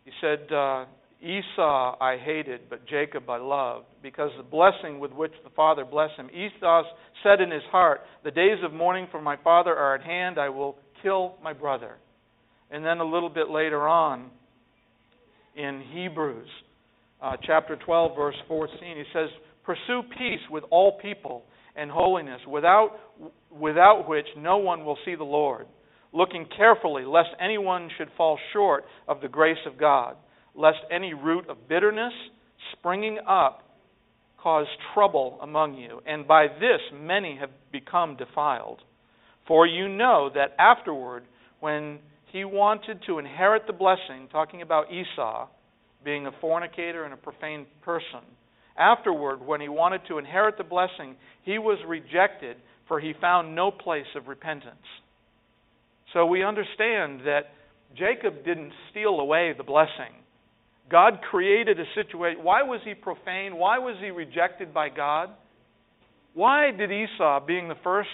He 0.05 0.11
said, 0.21 0.53
uh, 0.53 0.85
Esau 1.21 1.97
I 2.01 2.19
hated, 2.19 2.63
but 2.69 2.87
Jacob 2.87 3.31
I 3.31 3.39
loved, 3.39 3.87
because 4.03 4.31
the 4.37 4.43
blessing 4.43 5.01
with 5.01 5.13
which 5.13 5.33
the 5.43 5.51
father 5.51 5.85
blessed 5.85 6.17
him. 6.17 6.29
Esau 6.31 6.83
said 7.23 7.41
in 7.41 7.51
his 7.51 7.63
heart, 7.71 8.03
The 8.25 8.31
days 8.31 8.59
of 8.63 8.73
mourning 8.73 9.09
for 9.11 9.23
my 9.23 9.37
father 9.43 9.75
are 9.75 9.95
at 9.95 10.03
hand, 10.03 10.39
I 10.39 10.51
will 10.51 10.77
kill 11.03 11.37
my 11.43 11.55
brother. 11.55 11.97
And 12.71 12.85
then 12.85 12.99
a 12.99 13.05
little 13.05 13.31
bit 13.31 13.49
later 13.49 13.89
on, 13.89 14.31
in 15.57 15.83
Hebrews 15.93 16.49
uh, 17.23 17.37
chapter 17.43 17.77
12, 17.77 18.17
verse 18.17 18.35
14, 18.49 18.77
he 18.83 19.05
says, 19.13 19.29
Pursue 19.65 20.03
peace 20.19 20.41
with 20.51 20.65
all 20.71 20.99
people 21.01 21.45
and 21.77 21.91
holiness, 21.91 22.41
without, 22.49 22.91
without 23.51 24.09
which 24.09 24.27
no 24.37 24.59
one 24.59 24.85
will 24.85 24.99
see 25.05 25.15
the 25.15 25.25
Lord, 25.25 25.67
looking 26.13 26.47
carefully 26.57 27.05
lest 27.05 27.31
anyone 27.41 27.89
should 27.99 28.09
fall 28.17 28.39
short 28.53 28.85
of 29.09 29.21
the 29.21 29.29
grace 29.29 29.59
of 29.67 29.79
God 29.79 30.17
lest 30.55 30.79
any 30.91 31.15
root 31.15 31.49
of 31.49 31.69
bitterness 31.69 32.13
springing 32.73 33.19
up 33.29 33.63
cause 34.39 34.67
trouble 34.93 35.39
among 35.43 35.75
you, 35.75 36.01
and 36.07 36.29
by 36.29 36.47
this 36.47 36.81
many 36.93 37.37
have 37.41 37.51
become 37.73 38.17
defiled. 38.17 38.81
For 39.49 39.67
you 39.67 39.89
know 39.89 40.31
that 40.35 40.55
afterward, 40.59 41.25
when 41.61 41.99
he 42.31 42.45
wanted 42.45 43.01
to 43.07 43.19
inherit 43.19 43.67
the 43.67 43.73
blessing, 43.73 44.29
talking 44.31 44.63
about 44.63 44.87
Esau 44.93 45.49
being 46.05 46.27
a 46.27 46.33
fornicator 46.41 47.05
and 47.05 47.15
a 47.15 47.17
profane 47.17 47.67
person, 47.83 48.21
afterward, 48.77 49.45
when 49.45 49.61
he 49.61 49.69
wanted 49.69 50.03
to 50.09 50.19
inherit 50.19 50.59
the 50.59 50.65
blessing, 50.65 51.17
he 51.43 51.59
was 51.59 51.79
rejected, 51.87 52.57
for 52.89 53.01
he 53.01 53.13
found 53.21 53.55
no 53.55 53.71
place 53.71 54.07
of 54.17 54.29
repentance. 54.29 54.77
So 56.13 56.27
we 56.27 56.45
understand 56.45 57.21
that 57.27 57.53
Jacob 57.97 58.45
didn't 58.45 58.73
steal 58.91 59.21
away 59.21 59.53
the 59.57 59.65
blessing. 59.65 60.15
God 60.91 61.21
created 61.31 61.79
a 61.81 61.85
situation. 61.95 62.45
Why 62.45 62.63
was 62.63 62.81
he 62.85 62.95
profane? 62.95 63.57
Why 63.57 63.79
was 63.79 63.97
he 64.01 64.11
rejected 64.11 64.75
by 64.75 64.89
God? 64.91 65.31
Why 66.35 66.71
did 66.73 66.91
Esau, 66.91 67.47
being 67.47 67.69
the 67.69 67.77
first 67.83 68.11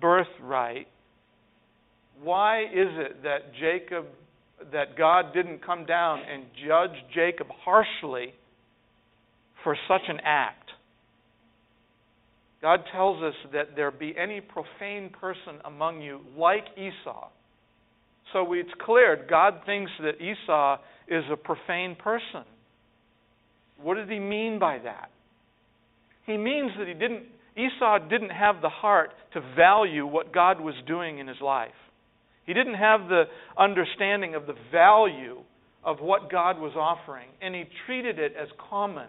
birthright, 0.00 0.86
why 2.22 2.62
is 2.62 2.88
it 2.92 3.22
that 3.22 3.52
Jacob, 3.58 4.06
that 4.72 4.96
God 4.96 5.34
didn't 5.34 5.64
come 5.64 5.84
down 5.84 6.20
and 6.20 6.44
judge 6.66 6.96
Jacob 7.14 7.48
harshly 7.64 8.34
for 9.64 9.76
such 9.88 10.02
an 10.08 10.18
act? 10.22 10.70
God 12.62 12.80
tells 12.92 13.22
us 13.22 13.34
that 13.52 13.76
there 13.76 13.90
be 13.90 14.14
any 14.16 14.40
profane 14.40 15.10
person 15.10 15.60
among 15.64 16.00
you 16.00 16.20
like 16.38 16.64
Esau. 16.76 17.28
So 18.32 18.52
it's 18.52 18.70
clear 18.84 19.26
God 19.28 19.60
thinks 19.66 19.90
that 20.00 20.22
Esau 20.22 20.78
is 21.08 21.24
a 21.30 21.36
profane 21.36 21.96
person. 21.96 22.44
What 23.82 23.96
did 23.96 24.08
he 24.08 24.18
mean 24.18 24.58
by 24.58 24.78
that? 24.78 25.10
He 26.26 26.36
means 26.36 26.70
that 26.78 26.88
he 26.88 26.94
didn't 26.94 27.24
Esau 27.56 27.98
didn't 28.08 28.30
have 28.30 28.62
the 28.62 28.68
heart 28.68 29.10
to 29.34 29.40
value 29.54 30.06
what 30.06 30.32
God 30.32 30.60
was 30.60 30.74
doing 30.86 31.18
in 31.18 31.28
his 31.28 31.40
life. 31.40 31.70
He 32.46 32.52
didn't 32.52 32.74
have 32.74 33.08
the 33.08 33.24
understanding 33.58 34.34
of 34.34 34.46
the 34.46 34.54
value 34.72 35.38
of 35.84 36.00
what 36.00 36.30
God 36.30 36.58
was 36.58 36.72
offering, 36.76 37.28
and 37.40 37.54
he 37.54 37.64
treated 37.86 38.18
it 38.18 38.34
as 38.40 38.48
common. 38.70 39.06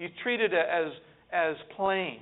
He 0.00 0.08
treated 0.22 0.54
it 0.54 0.66
as 0.66 0.92
as 1.30 1.56
plain, 1.76 2.20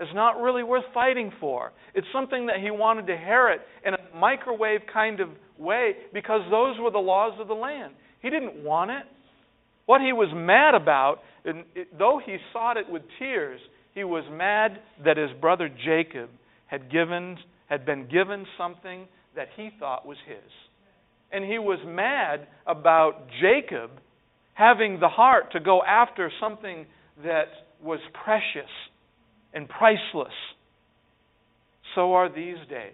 as 0.00 0.06
not 0.14 0.40
really 0.40 0.62
worth 0.62 0.84
fighting 0.94 1.32
for. 1.40 1.72
It's 1.94 2.06
something 2.12 2.46
that 2.46 2.60
he 2.62 2.70
wanted 2.70 3.08
to 3.08 3.12
inherit 3.12 3.60
in 3.84 3.94
a 3.94 4.16
microwave 4.16 4.82
kind 4.92 5.18
of 5.18 5.28
way 5.58 5.94
because 6.14 6.42
those 6.48 6.76
were 6.78 6.92
the 6.92 6.98
laws 6.98 7.32
of 7.40 7.48
the 7.48 7.54
land. 7.54 7.94
He 8.22 8.30
didn't 8.30 8.62
want 8.62 8.92
it. 8.92 9.02
What 9.86 10.00
he 10.00 10.12
was 10.12 10.28
mad 10.32 10.80
about, 10.80 11.18
and 11.44 11.64
it, 11.74 11.98
though 11.98 12.20
he 12.24 12.36
sought 12.52 12.76
it 12.76 12.88
with 12.88 13.02
tears, 13.18 13.60
he 13.94 14.04
was 14.04 14.22
mad 14.30 14.78
that 15.04 15.16
his 15.16 15.30
brother 15.40 15.68
Jacob 15.68 16.30
had 16.66 16.88
given 16.88 17.36
had 17.66 17.84
been 17.84 18.08
given 18.08 18.46
something 18.56 19.08
that 19.34 19.48
he 19.56 19.70
thought 19.80 20.06
was 20.06 20.18
his. 20.26 20.52
And 21.32 21.44
he 21.44 21.58
was 21.58 21.80
mad 21.84 22.46
about 22.64 23.26
Jacob 23.42 23.90
having 24.54 25.00
the 25.00 25.08
heart 25.08 25.50
to 25.52 25.60
go 25.60 25.82
after 25.82 26.30
something 26.40 26.86
that 27.24 27.48
was 27.82 28.00
precious 28.24 28.70
and 29.54 29.68
priceless. 29.68 30.34
So 31.94 32.14
are 32.14 32.28
these 32.28 32.58
days. 32.68 32.92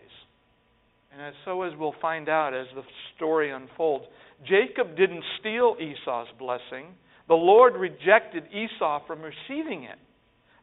And 1.12 1.22
as 1.22 1.34
so 1.44 1.62
as 1.62 1.72
we'll 1.78 1.94
find 2.00 2.28
out 2.28 2.54
as 2.54 2.66
the 2.74 2.82
story 3.16 3.52
unfolds, 3.52 4.04
Jacob 4.42 4.96
didn't 4.96 5.22
steal 5.40 5.76
Esau's 5.78 6.28
blessing. 6.38 6.86
The 7.28 7.34
Lord 7.34 7.74
rejected 7.74 8.44
Esau 8.52 9.06
from 9.06 9.20
receiving 9.22 9.84
it. 9.84 9.98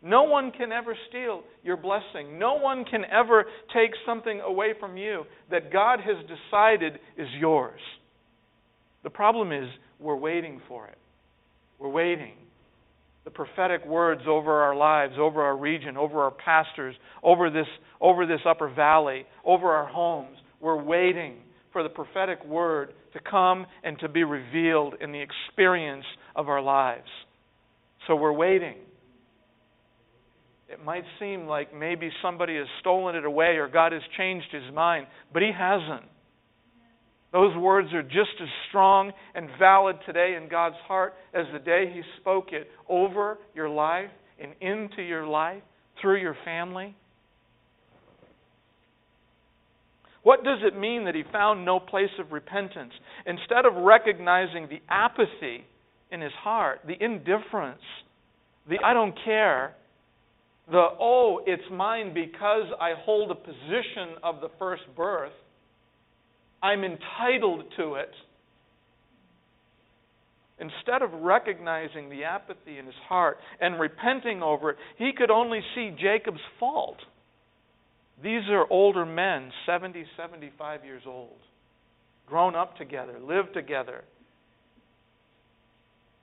No 0.04 0.24
one 0.24 0.52
can 0.52 0.72
ever 0.72 0.96
steal 1.10 1.44
your 1.64 1.78
blessing. 1.78 2.40
No 2.40 2.56
one 2.56 2.86
can 2.86 3.04
ever 3.06 3.46
take 3.74 3.92
something 4.06 4.42
away 4.42 4.74
from 4.80 4.98
you 4.98 5.24
that 5.52 5.72
God 5.72 6.00
has 6.00 6.18
decided 6.26 7.00
is 7.18 7.28
yours. 7.40 7.80
The 9.04 9.10
problem 9.10 9.52
is 9.52 9.70
we're 10.00 10.16
waiting 10.16 10.62
for 10.68 10.88
it. 10.88 10.98
We're 11.80 11.90
waiting. 11.90 12.34
The 13.24 13.32
prophetic 13.32 13.86
words 13.86 14.22
over 14.28 14.64
our 14.64 14.76
lives, 14.76 15.14
over 15.20 15.42
our 15.44 15.56
region, 15.56 15.96
over 15.96 16.22
our 16.24 16.32
pastors, 16.32 16.96
over 17.22 17.50
this, 17.50 17.68
over 18.00 18.26
this 18.26 18.40
upper 18.48 18.70
valley, 18.70 19.26
over 19.46 19.72
our 19.72 19.88
homes. 19.88 20.38
We're 20.60 20.82
waiting 20.82 21.38
for 21.72 21.84
the 21.84 21.90
prophetic 21.90 22.44
word 22.46 22.94
to 23.14 23.20
come 23.20 23.66
and 23.84 24.00
to 24.00 24.10
be 24.10 24.24
revealed 24.24 24.96
in 25.02 25.12
the 25.12 25.22
experience 25.22 26.06
of 26.36 26.50
our 26.50 26.62
lives. 26.62 27.08
So 28.08 28.16
we're 28.16 28.34
waiting. 28.34 28.76
It 30.68 30.84
might 30.84 31.04
seem 31.20 31.48
like 31.48 31.76
maybe 31.76 32.10
somebody 32.22 32.56
has 32.58 32.68
stolen 32.80 33.16
it 33.16 33.26
away 33.26 33.58
or 33.58 33.68
God 33.68 33.92
has 33.92 34.02
changed 34.18 34.48
his 34.52 34.74
mind, 34.74 35.08
but 35.34 35.42
he 35.42 35.52
hasn't. 35.56 36.10
Those 37.32 37.56
words 37.56 37.94
are 37.94 38.04
just 38.04 38.42
as 38.42 38.50
strong 38.70 39.12
and 39.36 39.48
valid 39.58 39.98
today 40.06 40.36
in 40.42 40.50
God's 40.50 40.76
heart 40.88 41.14
as 41.34 41.46
the 41.54 41.60
day 41.60 41.92
He 41.94 42.02
spoke 42.20 42.52
it 42.52 42.68
over 42.90 43.38
your 43.56 43.70
life 43.70 44.10
and 44.42 44.54
into 44.60 45.02
your 45.02 45.26
life 45.26 45.64
through 46.02 46.20
your 46.20 46.36
family. 46.44 46.96
What 50.24 50.44
does 50.44 50.60
it 50.64 50.78
mean 50.78 51.06
that 51.06 51.16
he 51.16 51.24
found 51.32 51.66
no 51.66 51.80
place 51.80 52.12
of 52.20 52.32
repentance? 52.32 52.94
Instead 53.26 53.66
of 53.66 53.74
recognizing 53.76 54.68
the 54.70 54.82
apathy 54.88 55.66
in 56.12 56.22
his 56.22 56.34
heart, 56.34 56.82
the 56.86 57.04
indifference, 57.04 57.82
the 58.70 58.78
I 58.86 58.94
don't 58.94 59.16
care, 59.26 59.76
the 60.70 60.88
oh, 61.00 61.42
it's 61.46 61.64
mine 61.72 62.14
because 62.14 62.68
I 62.80 62.94
hold 63.04 63.32
a 63.32 63.36
position 63.36 64.18
of 64.22 64.42
the 64.42 64.50
first 64.60 64.84
birth, 64.96 65.32
I'm 66.62 66.84
entitled 66.84 67.66
to 67.78 67.96
it. 67.96 68.12
Instead 70.60 71.02
of 71.02 71.12
recognizing 71.24 72.10
the 72.10 72.24
apathy 72.24 72.78
in 72.78 72.86
his 72.86 72.96
heart 73.10 73.38
and 73.60 73.80
repenting 73.80 74.44
over 74.44 74.72
it, 74.72 74.78
he 74.98 75.12
could 75.18 75.32
only 75.32 75.62
see 75.74 75.90
Jacob's 76.00 76.42
fault. 76.60 76.98
These 78.24 78.44
are 78.50 78.68
older 78.70 79.04
men, 79.04 79.52
70, 79.66 80.06
75 80.16 80.86
years 80.86 81.02
old, 81.08 81.40
grown 82.28 82.56
up 82.56 82.78
together, 82.78 83.18
lived 83.20 83.56
together. 83.56 84.04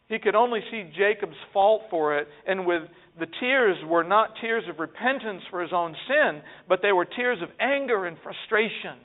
He 0.09 0.21
could 0.21 0.37
only 0.37 0.61
see 0.71 0.85
Jacob's 0.97 1.37
fault 1.53 1.83
for 1.91 2.19
it, 2.19 2.29
and 2.47 2.65
with 2.65 2.83
the 3.19 3.27
tears 3.41 3.77
were 3.87 4.05
not 4.05 4.35
tears 4.41 4.65
of 4.71 4.79
repentance 4.79 5.43
for 5.51 5.61
his 5.61 5.73
own 5.73 5.97
sin, 6.07 6.43
but 6.69 6.81
they 6.81 6.93
were 6.93 7.05
tears 7.05 7.39
of 7.43 7.49
anger 7.61 8.07
and 8.07 8.17
frustration. 8.23 8.99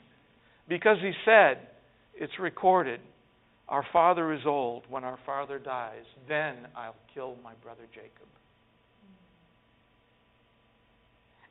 Because 0.68 0.96
he 1.00 1.12
said, 1.24 1.58
it's 2.14 2.32
recorded, 2.40 3.00
our 3.68 3.84
father 3.92 4.32
is 4.32 4.40
old. 4.46 4.84
When 4.88 5.04
our 5.04 5.18
father 5.26 5.58
dies, 5.58 6.04
then 6.28 6.54
I'll 6.76 6.96
kill 7.14 7.36
my 7.42 7.54
brother 7.62 7.84
Jacob. 7.92 8.28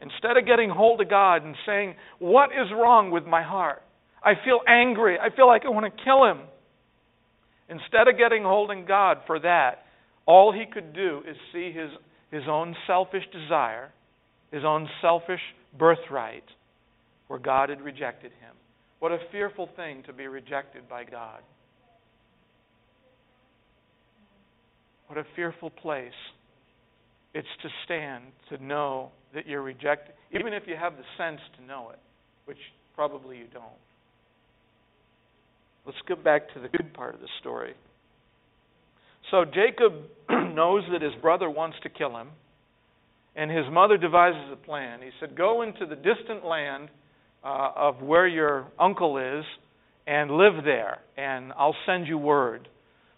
Instead 0.01 0.37
of 0.37 0.45
getting 0.45 0.69
hold 0.69 1.01
of 1.01 1.09
God 1.09 1.43
and 1.43 1.55
saying, 1.65 1.95
What 2.19 2.49
is 2.49 2.67
wrong 2.73 3.09
with 3.09 3.25
my 3.25 3.41
heart? 3.41 3.81
I 4.23 4.33
feel 4.43 4.59
angry. 4.67 5.17
I 5.17 5.33
feel 5.35 5.47
like 5.47 5.63
I 5.65 5.69
want 5.69 5.85
to 5.85 6.03
kill 6.03 6.25
him. 6.25 6.47
Instead 7.69 8.07
of 8.07 8.17
getting 8.17 8.43
hold 8.43 8.69
of 8.71 8.87
God 8.87 9.19
for 9.25 9.39
that, 9.39 9.85
all 10.25 10.51
he 10.51 10.65
could 10.71 10.93
do 10.93 11.21
is 11.27 11.35
see 11.51 11.71
his, 11.71 11.89
his 12.31 12.43
own 12.47 12.75
selfish 12.85 13.23
desire, 13.31 13.91
his 14.51 14.63
own 14.65 14.87
selfish 15.01 15.41
birthright, 15.77 16.43
where 17.27 17.39
God 17.39 17.69
had 17.69 17.81
rejected 17.81 18.31
him. 18.31 18.55
What 19.03 19.11
a 19.11 19.19
fearful 19.33 19.67
thing 19.75 20.01
to 20.03 20.13
be 20.13 20.27
rejected 20.27 20.87
by 20.87 21.03
God. 21.03 21.41
What 25.07 25.19
a 25.19 25.25
fearful 25.35 25.71
place 25.71 26.13
it's 27.33 27.45
to 27.63 27.69
stand, 27.83 28.23
to 28.47 28.63
know 28.63 29.11
that 29.35 29.45
you're 29.45 29.61
rejected, 29.61 30.15
even 30.31 30.53
if 30.53 30.63
you 30.67 30.77
have 30.79 30.93
the 30.93 31.03
sense 31.17 31.41
to 31.57 31.65
know 31.65 31.89
it, 31.89 31.99
which 32.45 32.57
probably 32.95 33.39
you 33.39 33.47
don't. 33.51 33.65
Let's 35.85 35.97
go 36.07 36.15
back 36.15 36.53
to 36.53 36.61
the 36.61 36.69
good 36.69 36.93
part 36.93 37.13
of 37.13 37.19
the 37.19 37.27
story. 37.41 37.73
So 39.31 39.43
Jacob 39.43 39.95
knows 40.55 40.83
that 40.93 41.01
his 41.01 41.21
brother 41.21 41.49
wants 41.49 41.75
to 41.83 41.89
kill 41.89 42.15
him, 42.15 42.29
and 43.35 43.51
his 43.51 43.65
mother 43.69 43.97
devises 43.97 44.49
a 44.49 44.55
plan. 44.55 45.01
He 45.01 45.09
said, 45.19 45.35
Go 45.35 45.61
into 45.61 45.85
the 45.85 45.97
distant 45.97 46.45
land 46.45 46.87
uh, 47.43 47.71
of 47.75 48.01
where 48.01 48.27
your 48.27 48.67
uncle 48.79 49.17
is 49.17 49.45
and 50.07 50.31
live 50.31 50.63
there, 50.63 50.99
and 51.17 51.53
I'll 51.57 51.75
send 51.85 52.07
you 52.07 52.17
word. 52.17 52.67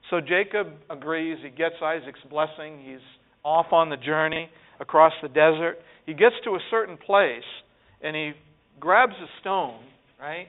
So 0.10 0.22
Jacob 0.22 0.68
agrees. 0.90 1.38
He 1.44 1.50
gets 1.50 1.76
Isaac's 1.84 2.20
blessing. 2.30 2.80
He's 2.86 3.00
off 3.44 3.68
on 3.72 3.90
the 3.90 3.98
journey 3.98 4.50
across 4.80 5.14
the 5.22 5.30
desert. 5.30 5.78
He 6.06 6.14
gets 6.14 6.36
to 6.44 6.52
a 6.52 6.60
certain 6.70 6.98
place 6.98 7.44
and 8.02 8.16
he 8.16 8.34
grabs 8.80 9.14
a 9.14 9.28
stone, 9.42 9.80
right? 10.20 10.48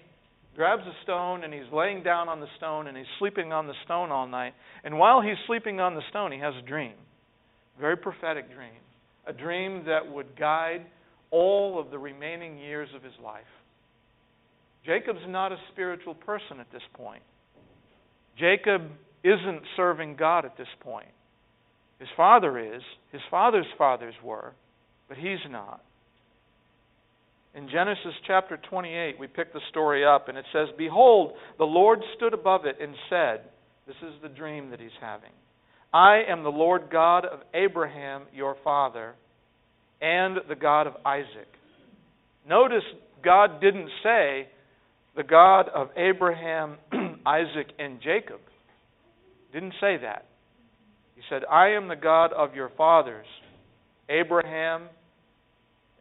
Grabs 0.56 0.82
a 0.82 0.92
stone 1.04 1.44
and 1.44 1.52
he's 1.52 1.70
laying 1.72 2.02
down 2.02 2.28
on 2.28 2.40
the 2.40 2.46
stone 2.58 2.86
and 2.86 2.96
he's 2.96 3.06
sleeping 3.18 3.52
on 3.52 3.66
the 3.66 3.74
stone 3.84 4.10
all 4.10 4.26
night. 4.26 4.54
And 4.84 4.98
while 4.98 5.22
he's 5.22 5.36
sleeping 5.46 5.80
on 5.80 5.94
the 5.94 6.02
stone, 6.10 6.32
he 6.32 6.38
has 6.38 6.54
a 6.62 6.66
dream. 6.66 6.94
Very 7.80 7.96
prophetic 7.96 8.52
dream. 8.54 8.70
A 9.26 9.32
dream 9.32 9.84
that 9.86 10.10
would 10.10 10.38
guide 10.38 10.86
all 11.30 11.80
of 11.80 11.90
the 11.90 11.98
remaining 11.98 12.58
years 12.58 12.88
of 12.94 13.02
his 13.02 13.12
life. 13.22 13.44
Jacob's 14.86 15.26
not 15.26 15.52
a 15.52 15.56
spiritual 15.72 16.14
person 16.14 16.60
at 16.60 16.70
this 16.72 16.82
point. 16.94 17.22
Jacob 18.38 18.82
isn't 19.24 19.62
serving 19.76 20.16
God 20.16 20.44
at 20.44 20.56
this 20.56 20.68
point. 20.80 21.08
His 21.98 22.08
father 22.16 22.58
is, 22.58 22.82
his 23.10 23.22
father's 23.30 23.66
fathers 23.76 24.14
were, 24.22 24.52
but 25.08 25.16
he's 25.16 25.38
not. 25.50 25.82
In 27.54 27.68
Genesis 27.70 28.12
chapter 28.26 28.58
28, 28.68 29.18
we 29.18 29.26
pick 29.26 29.52
the 29.52 29.60
story 29.70 30.04
up, 30.04 30.28
and 30.28 30.36
it 30.36 30.44
says, 30.52 30.68
Behold, 30.76 31.32
the 31.56 31.64
Lord 31.64 32.00
stood 32.16 32.34
above 32.34 32.66
it 32.66 32.76
and 32.80 32.94
said, 33.08 33.40
This 33.86 33.96
is 34.02 34.12
the 34.22 34.28
dream 34.28 34.70
that 34.70 34.80
he's 34.80 34.90
having. 35.00 35.30
I 35.92 36.24
am 36.28 36.42
the 36.42 36.50
Lord 36.50 36.90
God 36.92 37.24
of 37.24 37.40
Abraham, 37.54 38.24
your 38.34 38.56
father, 38.62 39.14
and 40.02 40.36
the 40.50 40.54
God 40.54 40.86
of 40.86 40.94
Isaac. 41.06 41.48
Notice 42.46 42.84
God 43.24 43.62
didn't 43.62 43.88
say, 44.02 44.48
the 45.16 45.22
God 45.22 45.68
of 45.74 45.88
Abraham, 45.96 46.76
Isaac, 47.26 47.68
and 47.78 48.00
Jacob. 48.02 48.40
Didn't 49.52 49.74
say 49.80 49.96
that. 50.02 50.26
He 51.14 51.22
said, 51.30 51.42
I 51.50 51.70
am 51.70 51.88
the 51.88 51.96
God 51.96 52.32
of 52.34 52.54
your 52.54 52.70
fathers, 52.76 53.26
Abraham 54.08 54.88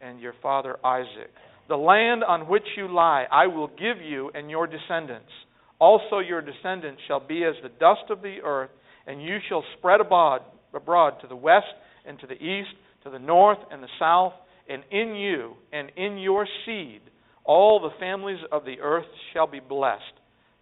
and 0.02 0.20
your 0.20 0.34
father 0.42 0.76
Isaac. 0.84 1.30
The 1.68 1.76
land 1.76 2.22
on 2.22 2.48
which 2.48 2.66
you 2.76 2.92
lie 2.92 3.26
I 3.32 3.46
will 3.46 3.68
give 3.68 4.00
you 4.04 4.30
and 4.34 4.50
your 4.50 4.66
descendants. 4.66 5.30
Also 5.78 6.18
your 6.18 6.42
descendants 6.42 7.00
shall 7.08 7.26
be 7.26 7.44
as 7.44 7.54
the 7.62 7.68
dust 7.68 8.10
of 8.10 8.22
the 8.22 8.36
earth, 8.44 8.70
and 9.06 9.22
you 9.22 9.38
shall 9.48 9.64
spread 9.78 10.00
abroad, 10.00 10.42
abroad 10.74 11.14
to 11.22 11.26
the 11.26 11.36
west 11.36 11.66
and 12.06 12.18
to 12.20 12.26
the 12.26 12.34
east, 12.34 12.70
to 13.04 13.10
the 13.10 13.18
north 13.18 13.58
and 13.70 13.82
the 13.82 13.88
south, 13.98 14.34
and 14.68 14.82
in 14.90 15.14
you 15.14 15.54
and 15.72 15.90
in 15.96 16.18
your 16.18 16.46
seed 16.66 17.00
all 17.46 17.80
the 17.80 17.98
families 17.98 18.40
of 18.50 18.64
the 18.64 18.80
earth 18.80 19.06
shall 19.32 19.46
be 19.46 19.60
blessed. 19.60 20.02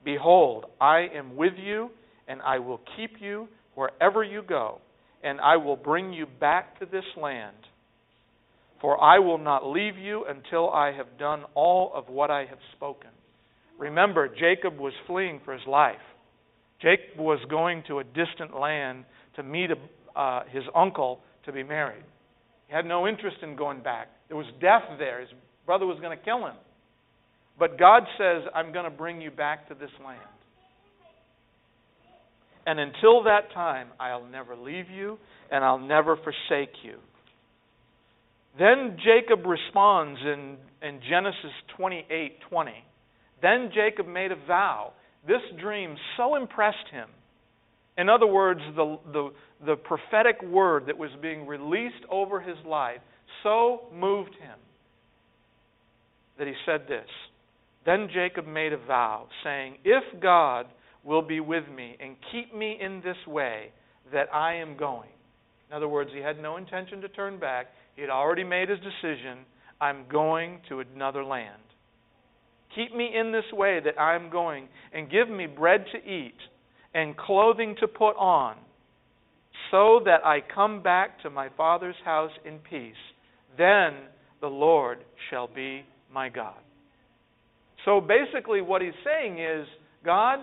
Behold, 0.04 0.66
I 0.80 1.06
am 1.14 1.36
with 1.36 1.54
you, 1.56 1.90
and 2.28 2.42
I 2.42 2.58
will 2.58 2.80
keep 2.96 3.20
you 3.20 3.48
wherever 3.74 4.22
you 4.22 4.42
go, 4.42 4.80
and 5.22 5.40
I 5.40 5.56
will 5.56 5.76
bring 5.76 6.12
you 6.12 6.26
back 6.26 6.78
to 6.80 6.86
this 6.86 7.04
land. 7.20 7.56
For 8.80 9.02
I 9.02 9.18
will 9.18 9.38
not 9.38 9.66
leave 9.66 9.96
you 9.96 10.26
until 10.28 10.70
I 10.70 10.92
have 10.92 11.18
done 11.18 11.44
all 11.54 11.90
of 11.94 12.08
what 12.08 12.30
I 12.30 12.40
have 12.44 12.58
spoken. 12.76 13.10
Remember, 13.78 14.28
Jacob 14.28 14.78
was 14.78 14.92
fleeing 15.06 15.40
for 15.44 15.54
his 15.54 15.66
life. 15.66 15.96
Jacob 16.82 17.18
was 17.18 17.38
going 17.48 17.82
to 17.88 18.00
a 18.00 18.04
distant 18.04 18.58
land 18.58 19.04
to 19.36 19.42
meet 19.42 19.70
a, 19.70 20.20
uh, 20.20 20.42
his 20.50 20.64
uncle 20.74 21.20
to 21.46 21.52
be 21.52 21.62
married. 21.62 22.04
He 22.68 22.74
had 22.74 22.84
no 22.84 23.08
interest 23.08 23.38
in 23.42 23.56
going 23.56 23.82
back. 23.82 24.08
There 24.28 24.36
was 24.36 24.46
death 24.60 24.82
there. 24.98 25.20
His 25.20 25.30
brother 25.64 25.86
was 25.86 25.98
going 26.00 26.16
to 26.16 26.22
kill 26.22 26.46
him. 26.46 26.56
But 27.58 27.78
God 27.78 28.02
says, 28.18 28.42
I'm 28.54 28.72
going 28.72 28.84
to 28.84 28.90
bring 28.90 29.20
you 29.20 29.30
back 29.30 29.68
to 29.68 29.74
this 29.74 29.90
land. 30.04 30.20
And 32.66 32.80
until 32.80 33.24
that 33.24 33.52
time, 33.52 33.88
I'll 34.00 34.26
never 34.26 34.56
leave 34.56 34.88
you 34.88 35.18
and 35.50 35.62
I'll 35.62 35.78
never 35.78 36.16
forsake 36.16 36.74
you. 36.82 36.96
Then 38.58 38.96
Jacob 39.04 39.44
responds 39.46 40.20
in, 40.22 40.56
in 40.82 41.00
Genesis 41.08 41.52
28 41.76 42.38
20. 42.48 42.72
Then 43.42 43.70
Jacob 43.74 44.06
made 44.06 44.32
a 44.32 44.46
vow. 44.46 44.92
This 45.26 45.42
dream 45.60 45.96
so 46.16 46.36
impressed 46.36 46.88
him. 46.90 47.08
In 47.98 48.08
other 48.08 48.26
words, 48.26 48.60
the, 48.74 48.98
the, 49.12 49.30
the 49.66 49.76
prophetic 49.76 50.42
word 50.42 50.84
that 50.86 50.96
was 50.96 51.10
being 51.20 51.46
released 51.46 52.04
over 52.10 52.40
his 52.40 52.56
life 52.66 53.00
so 53.42 53.82
moved 53.92 54.34
him 54.34 54.58
that 56.38 56.46
he 56.46 56.54
said 56.66 56.86
this. 56.88 57.06
Then 57.86 58.08
Jacob 58.12 58.46
made 58.46 58.72
a 58.72 58.78
vow, 58.78 59.28
saying, 59.42 59.78
If 59.84 60.20
God 60.20 60.66
will 61.04 61.22
be 61.22 61.40
with 61.40 61.64
me 61.68 61.96
and 62.00 62.16
keep 62.32 62.54
me 62.54 62.78
in 62.80 63.02
this 63.02 63.16
way 63.26 63.70
that 64.12 64.32
I 64.32 64.54
am 64.54 64.76
going. 64.76 65.10
In 65.68 65.76
other 65.76 65.88
words, 65.88 66.10
he 66.14 66.20
had 66.20 66.40
no 66.40 66.56
intention 66.56 67.00
to 67.02 67.08
turn 67.08 67.38
back. 67.38 67.66
He 67.94 68.00
had 68.00 68.10
already 68.10 68.44
made 68.44 68.68
his 68.68 68.78
decision. 68.80 69.40
I'm 69.80 70.04
going 70.10 70.60
to 70.68 70.80
another 70.80 71.24
land. 71.24 71.60
Keep 72.74 72.94
me 72.94 73.10
in 73.14 73.32
this 73.32 73.44
way 73.52 73.80
that 73.84 74.00
I'm 74.00 74.30
going, 74.30 74.68
and 74.92 75.10
give 75.10 75.28
me 75.28 75.46
bread 75.46 75.84
to 75.92 75.98
eat 75.98 76.34
and 76.92 77.16
clothing 77.16 77.76
to 77.80 77.88
put 77.88 78.16
on, 78.16 78.56
so 79.70 80.00
that 80.04 80.24
I 80.24 80.38
come 80.54 80.82
back 80.82 81.20
to 81.22 81.30
my 81.30 81.48
father's 81.56 81.96
house 82.04 82.30
in 82.44 82.58
peace. 82.58 82.94
Then 83.56 83.94
the 84.40 84.48
Lord 84.48 84.98
shall 85.30 85.48
be 85.48 85.84
my 86.12 86.28
God. 86.28 86.56
So 87.84 88.00
basically, 88.00 88.60
what 88.60 88.82
he's 88.82 88.92
saying 89.04 89.38
is 89.38 89.66
God, 90.04 90.40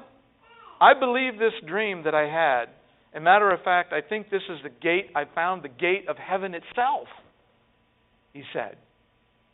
I 0.79 0.93
believe 0.99 1.37
this 1.37 1.53
dream 1.67 2.03
that 2.03 2.15
I 2.15 2.27
had. 2.27 2.65
A 3.13 3.19
matter 3.19 3.51
of 3.51 3.61
fact, 3.63 3.93
I 3.93 4.01
think 4.01 4.29
this 4.29 4.41
is 4.49 4.59
the 4.63 4.69
gate, 4.69 5.11
I 5.15 5.23
found 5.35 5.63
the 5.63 5.69
gate 5.69 6.07
of 6.07 6.15
heaven 6.17 6.53
itself, 6.53 7.07
he 8.33 8.43
said. 8.53 8.77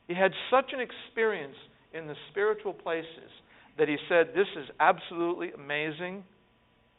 He 0.07 0.13
had 0.13 0.31
such 0.51 0.71
an 0.73 0.79
experience 0.79 1.55
in 1.93 2.07
the 2.07 2.15
spiritual 2.31 2.73
places 2.73 3.31
that 3.77 3.87
he 3.87 3.97
said, 4.07 4.27
This 4.35 4.47
is 4.57 4.69
absolutely 4.79 5.51
amazing. 5.51 6.23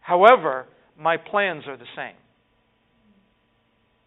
However, 0.00 0.66
my 0.98 1.16
plans 1.16 1.64
are 1.66 1.76
the 1.76 1.84
same. 1.96 2.16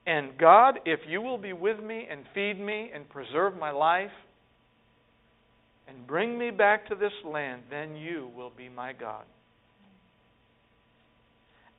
And 0.05 0.37
God, 0.37 0.79
if 0.85 0.99
you 1.07 1.21
will 1.21 1.37
be 1.37 1.53
with 1.53 1.79
me 1.79 2.07
and 2.09 2.21
feed 2.33 2.59
me 2.59 2.91
and 2.93 3.07
preserve 3.09 3.57
my 3.57 3.71
life 3.71 4.11
and 5.87 6.07
bring 6.07 6.37
me 6.37 6.51
back 6.51 6.87
to 6.87 6.95
this 6.95 7.11
land, 7.25 7.63
then 7.69 7.95
you 7.95 8.29
will 8.35 8.51
be 8.55 8.69
my 8.69 8.93
God. 8.93 9.23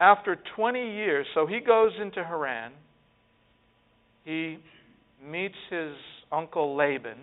After 0.00 0.36
20 0.56 0.80
years, 0.80 1.26
so 1.34 1.46
he 1.46 1.60
goes 1.60 1.92
into 2.00 2.24
Haran. 2.24 2.72
He 4.24 4.58
meets 5.24 5.54
his 5.70 5.92
uncle 6.32 6.76
Laban, 6.76 7.18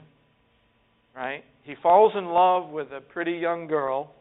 right? 1.16 1.44
He 1.64 1.76
falls 1.84 2.14
in 2.18 2.26
love 2.26 2.70
with 2.70 2.88
a 2.92 3.02
pretty 3.02 3.34
young 3.34 3.68
girl, 3.68 4.12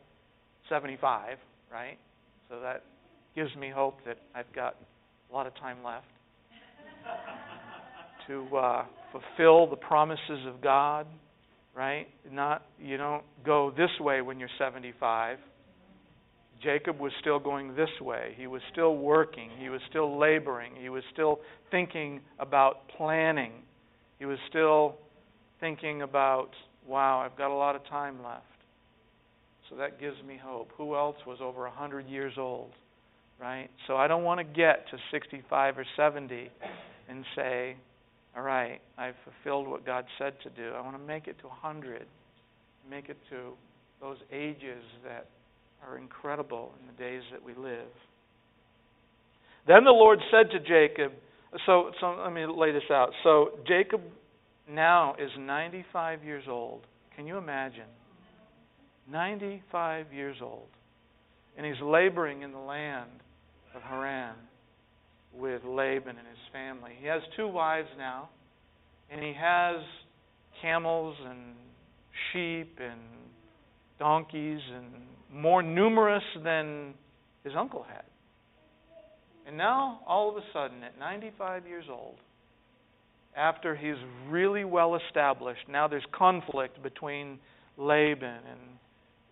75, 0.68 1.38
right? 1.72 1.98
So 2.48 2.60
that 2.60 2.82
gives 3.34 3.54
me 3.56 3.70
hope 3.72 3.98
that 4.06 4.18
I've 4.34 4.52
got 4.54 4.76
a 5.30 5.34
lot 5.34 5.46
of 5.46 5.54
time 5.56 5.78
left 5.84 6.06
to 8.26 8.56
uh, 8.56 8.84
fulfill 9.12 9.68
the 9.68 9.76
promises 9.76 10.46
of 10.46 10.60
God, 10.60 11.06
right? 11.78 12.08
Not 12.28 12.62
you 12.80 12.96
don't 12.96 13.22
go 13.46 13.70
this 13.70 13.90
way 14.00 14.20
when 14.20 14.40
you're 14.40 14.48
75. 14.58 15.38
Jacob 16.60 16.98
was 16.98 17.12
still 17.20 17.38
going 17.38 17.76
this 17.76 18.00
way. 18.00 18.34
He 18.36 18.48
was 18.48 18.60
still 18.72 18.96
working. 18.96 19.50
He 19.60 19.68
was 19.68 19.80
still 19.88 20.18
laboring. 20.18 20.72
He 20.76 20.88
was 20.88 21.04
still 21.12 21.38
thinking 21.70 22.20
about 22.40 22.88
planning. 22.96 23.52
He 24.18 24.24
was 24.24 24.38
still 24.48 24.96
thinking 25.60 26.02
about, 26.02 26.48
wow, 26.84 27.20
I've 27.20 27.38
got 27.38 27.52
a 27.52 27.54
lot 27.54 27.76
of 27.76 27.86
time 27.86 28.24
left. 28.24 28.42
So 29.70 29.76
that 29.76 30.00
gives 30.00 30.16
me 30.26 30.36
hope. 30.42 30.70
Who 30.76 30.96
else 30.96 31.16
was 31.28 31.38
over 31.40 31.62
100 31.62 32.08
years 32.08 32.32
old? 32.36 32.72
Right? 33.40 33.68
So 33.86 33.96
I 33.96 34.08
don't 34.08 34.24
want 34.24 34.40
to 34.40 34.44
get 34.44 34.90
to 34.90 34.96
65 35.12 35.78
or 35.78 35.86
70 35.96 36.50
and 37.08 37.24
say, 37.36 37.76
all 38.38 38.44
right, 38.44 38.80
I've 38.96 39.16
fulfilled 39.24 39.66
what 39.66 39.84
God 39.84 40.04
said 40.16 40.34
to 40.44 40.50
do. 40.50 40.70
I 40.72 40.80
want 40.80 40.96
to 40.96 41.02
make 41.02 41.26
it 41.26 41.40
to 41.40 41.48
100, 41.48 42.06
make 42.88 43.08
it 43.08 43.16
to 43.30 43.54
those 44.00 44.18
ages 44.32 44.80
that 45.02 45.26
are 45.84 45.98
incredible 45.98 46.72
in 46.80 46.86
the 46.86 46.92
days 46.92 47.22
that 47.32 47.42
we 47.42 47.52
live. 47.54 47.88
Then 49.66 49.82
the 49.82 49.90
Lord 49.90 50.20
said 50.30 50.52
to 50.52 50.60
Jacob, 50.60 51.14
so, 51.66 51.90
so 52.00 52.16
let 52.22 52.32
me 52.32 52.46
lay 52.46 52.70
this 52.70 52.88
out. 52.92 53.10
So 53.24 53.58
Jacob 53.66 54.02
now 54.70 55.16
is 55.18 55.30
95 55.36 56.22
years 56.22 56.44
old. 56.48 56.82
Can 57.16 57.26
you 57.26 57.38
imagine? 57.38 57.90
95 59.10 60.12
years 60.12 60.36
old. 60.40 60.68
And 61.56 61.66
he's 61.66 61.82
laboring 61.82 62.42
in 62.42 62.52
the 62.52 62.58
land 62.58 63.10
Laban 65.98 66.16
and 66.16 66.26
his 66.26 66.36
family. 66.52 66.92
He 67.00 67.06
has 67.06 67.22
two 67.36 67.48
wives 67.48 67.88
now, 67.96 68.28
and 69.10 69.22
he 69.22 69.32
has 69.38 69.76
camels 70.62 71.16
and 71.28 71.54
sheep 72.32 72.78
and 72.80 73.00
donkeys 73.98 74.60
and 74.74 74.86
more 75.32 75.62
numerous 75.62 76.22
than 76.44 76.94
his 77.44 77.52
uncle 77.56 77.84
had. 77.88 78.04
And 79.46 79.56
now, 79.56 80.00
all 80.06 80.30
of 80.30 80.36
a 80.36 80.42
sudden, 80.52 80.82
at 80.82 80.98
95 80.98 81.66
years 81.66 81.86
old, 81.90 82.16
after 83.36 83.74
he's 83.74 83.96
really 84.28 84.64
well 84.64 84.98
established, 85.06 85.62
now 85.68 85.88
there's 85.88 86.06
conflict 86.12 86.82
between 86.82 87.38
Laban 87.76 88.40
and 88.50 88.60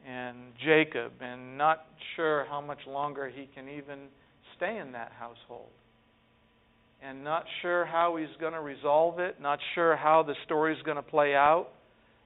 and 0.08 0.52
Jacob, 0.64 1.14
and 1.20 1.58
not 1.58 1.86
sure 2.14 2.46
how 2.48 2.60
much 2.60 2.78
longer 2.86 3.28
he 3.28 3.48
can 3.56 3.68
even 3.68 4.06
stay 4.56 4.78
in 4.78 4.92
that 4.92 5.10
household. 5.18 5.70
And 7.02 7.22
not 7.22 7.44
sure 7.62 7.84
how 7.84 8.16
he's 8.16 8.34
going 8.40 8.54
to 8.54 8.60
resolve 8.60 9.18
it, 9.18 9.40
not 9.40 9.58
sure 9.74 9.96
how 9.96 10.22
the 10.22 10.34
story's 10.44 10.80
going 10.82 10.96
to 10.96 11.02
play 11.02 11.34
out, 11.34 11.68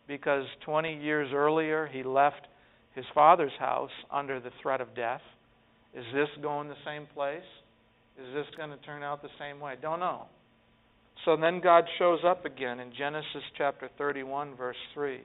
because 0.07 0.45
20 0.65 1.01
years 1.03 1.31
earlier 1.35 1.89
he 1.93 2.03
left 2.03 2.47
his 2.95 3.05
father's 3.15 3.53
house 3.59 3.91
under 4.11 4.41
the 4.41 4.51
threat 4.63 4.81
of 4.81 4.95
death. 4.95 5.21
Is 5.95 6.05
this 6.15 6.29
going 6.43 6.69
the 6.69 6.77
same 6.85 7.07
place? 7.15 7.43
Is 8.19 8.35
this 8.35 8.47
going 8.57 8.71
to 8.71 8.77
turn 8.79 9.03
out 9.03 9.23
the 9.23 9.29
same 9.39 9.61
way? 9.61 9.75
Don't 9.81 10.01
know. 10.01 10.27
So 11.25 11.37
then 11.37 11.61
God 11.61 11.85
shows 11.99 12.21
up 12.27 12.45
again 12.45 12.81
in 12.81 12.93
Genesis 12.97 13.43
chapter 13.59 13.91
31, 13.99 14.57
verse 14.57 14.77
3. 14.95 15.21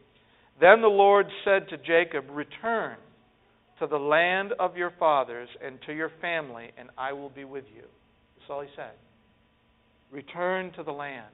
Then 0.60 0.81
the 0.81 0.88
Lord 0.88 1.27
said 1.43 1.67
to 1.69 1.77
Jacob, 1.77 2.25
Return 2.29 2.97
to 3.79 3.88
the 3.88 3.97
land 3.97 4.53
of 4.60 4.77
your 4.77 4.91
fathers 4.97 5.49
and 5.63 5.79
to 5.86 5.93
your 5.93 6.12
family, 6.21 6.71
and 6.77 6.89
I 6.97 7.13
will 7.13 7.29
be 7.29 7.43
with 7.43 7.65
you. 7.75 7.84
That's 8.38 8.49
all 8.49 8.62
he 8.62 8.69
said. 8.75 8.93
Return 10.15 10.71
to 10.78 10.84
the 10.84 10.93
land. 10.93 11.25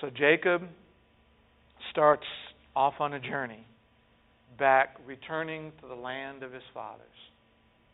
So 0.00 0.10
Jacob 0.16 0.62
starts 1.90 2.22
off 2.76 2.94
on 3.00 3.14
a 3.14 3.18
journey 3.18 3.66
back, 4.60 4.96
returning 5.04 5.72
to 5.80 5.88
the 5.88 5.94
land 5.96 6.44
of 6.44 6.52
his 6.52 6.62
fathers. 6.72 7.02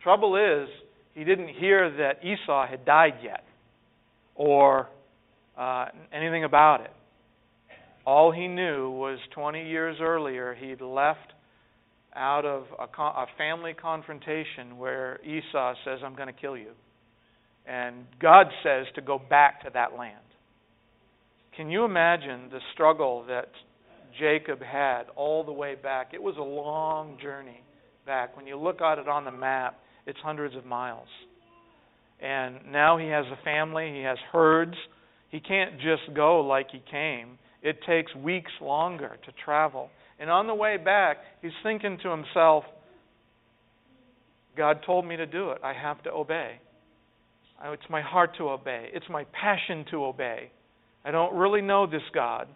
Trouble 0.03 0.35
is, 0.35 0.69
he 1.15 1.23
didn't 1.23 1.47
hear 1.47 1.89
that 1.97 2.23
Esau 2.23 2.67
had 2.67 2.85
died 2.85 3.15
yet 3.23 3.43
or 4.35 4.87
uh, 5.57 5.85
anything 6.13 6.43
about 6.43 6.81
it. 6.81 6.91
All 8.05 8.31
he 8.31 8.47
knew 8.47 8.91
was 8.91 9.17
20 9.33 9.67
years 9.67 9.97
earlier 9.99 10.53
he'd 10.53 10.81
left 10.81 11.33
out 12.15 12.45
of 12.45 12.65
a, 12.77 13.01
a 13.01 13.25
family 13.35 13.73
confrontation 13.73 14.77
where 14.77 15.19
Esau 15.25 15.73
says, 15.83 16.01
I'm 16.05 16.15
going 16.15 16.31
to 16.31 16.39
kill 16.39 16.55
you. 16.55 16.73
And 17.67 18.05
God 18.19 18.47
says 18.63 18.85
to 18.95 19.01
go 19.01 19.19
back 19.19 19.63
to 19.63 19.71
that 19.73 19.97
land. 19.97 20.19
Can 21.55 21.69
you 21.69 21.85
imagine 21.85 22.49
the 22.51 22.59
struggle 22.73 23.25
that 23.27 23.49
Jacob 24.19 24.61
had 24.61 25.03
all 25.15 25.43
the 25.43 25.51
way 25.51 25.75
back? 25.75 26.11
It 26.13 26.21
was 26.21 26.35
a 26.37 26.43
long 26.43 27.17
journey 27.21 27.61
back. 28.05 28.35
When 28.35 28.45
you 28.45 28.57
look 28.57 28.81
at 28.81 28.99
it 28.99 29.07
on 29.07 29.25
the 29.25 29.31
map, 29.31 29.79
it's 30.05 30.19
hundreds 30.21 30.55
of 30.55 30.65
miles. 30.65 31.07
And 32.21 32.57
now 32.71 32.97
he 32.97 33.07
has 33.07 33.25
a 33.25 33.43
family, 33.43 33.93
he 33.93 34.03
has 34.03 34.17
herds. 34.31 34.75
He 35.29 35.39
can't 35.39 35.75
just 35.75 36.15
go 36.15 36.41
like 36.41 36.67
he 36.71 36.81
came. 36.89 37.37
It 37.61 37.79
takes 37.87 38.13
weeks 38.15 38.51
longer 38.61 39.17
to 39.25 39.31
travel. 39.43 39.89
And 40.19 40.29
on 40.29 40.47
the 40.47 40.53
way 40.53 40.77
back, 40.77 41.17
he's 41.41 41.51
thinking 41.63 41.97
to 42.03 42.09
himself, 42.09 42.63
God 44.55 44.79
told 44.85 45.05
me 45.05 45.17
to 45.17 45.25
do 45.25 45.51
it. 45.51 45.59
I 45.63 45.73
have 45.73 46.01
to 46.03 46.11
obey. 46.11 46.59
It's 47.63 47.89
my 47.89 48.01
heart 48.01 48.35
to 48.37 48.49
obey, 48.49 48.89
it's 48.93 49.09
my 49.09 49.25
passion 49.25 49.85
to 49.91 50.05
obey. 50.05 50.51
I 51.03 51.11
don't 51.11 51.35
really 51.35 51.61
know 51.61 51.85
this 51.85 52.01
God. 52.13 52.47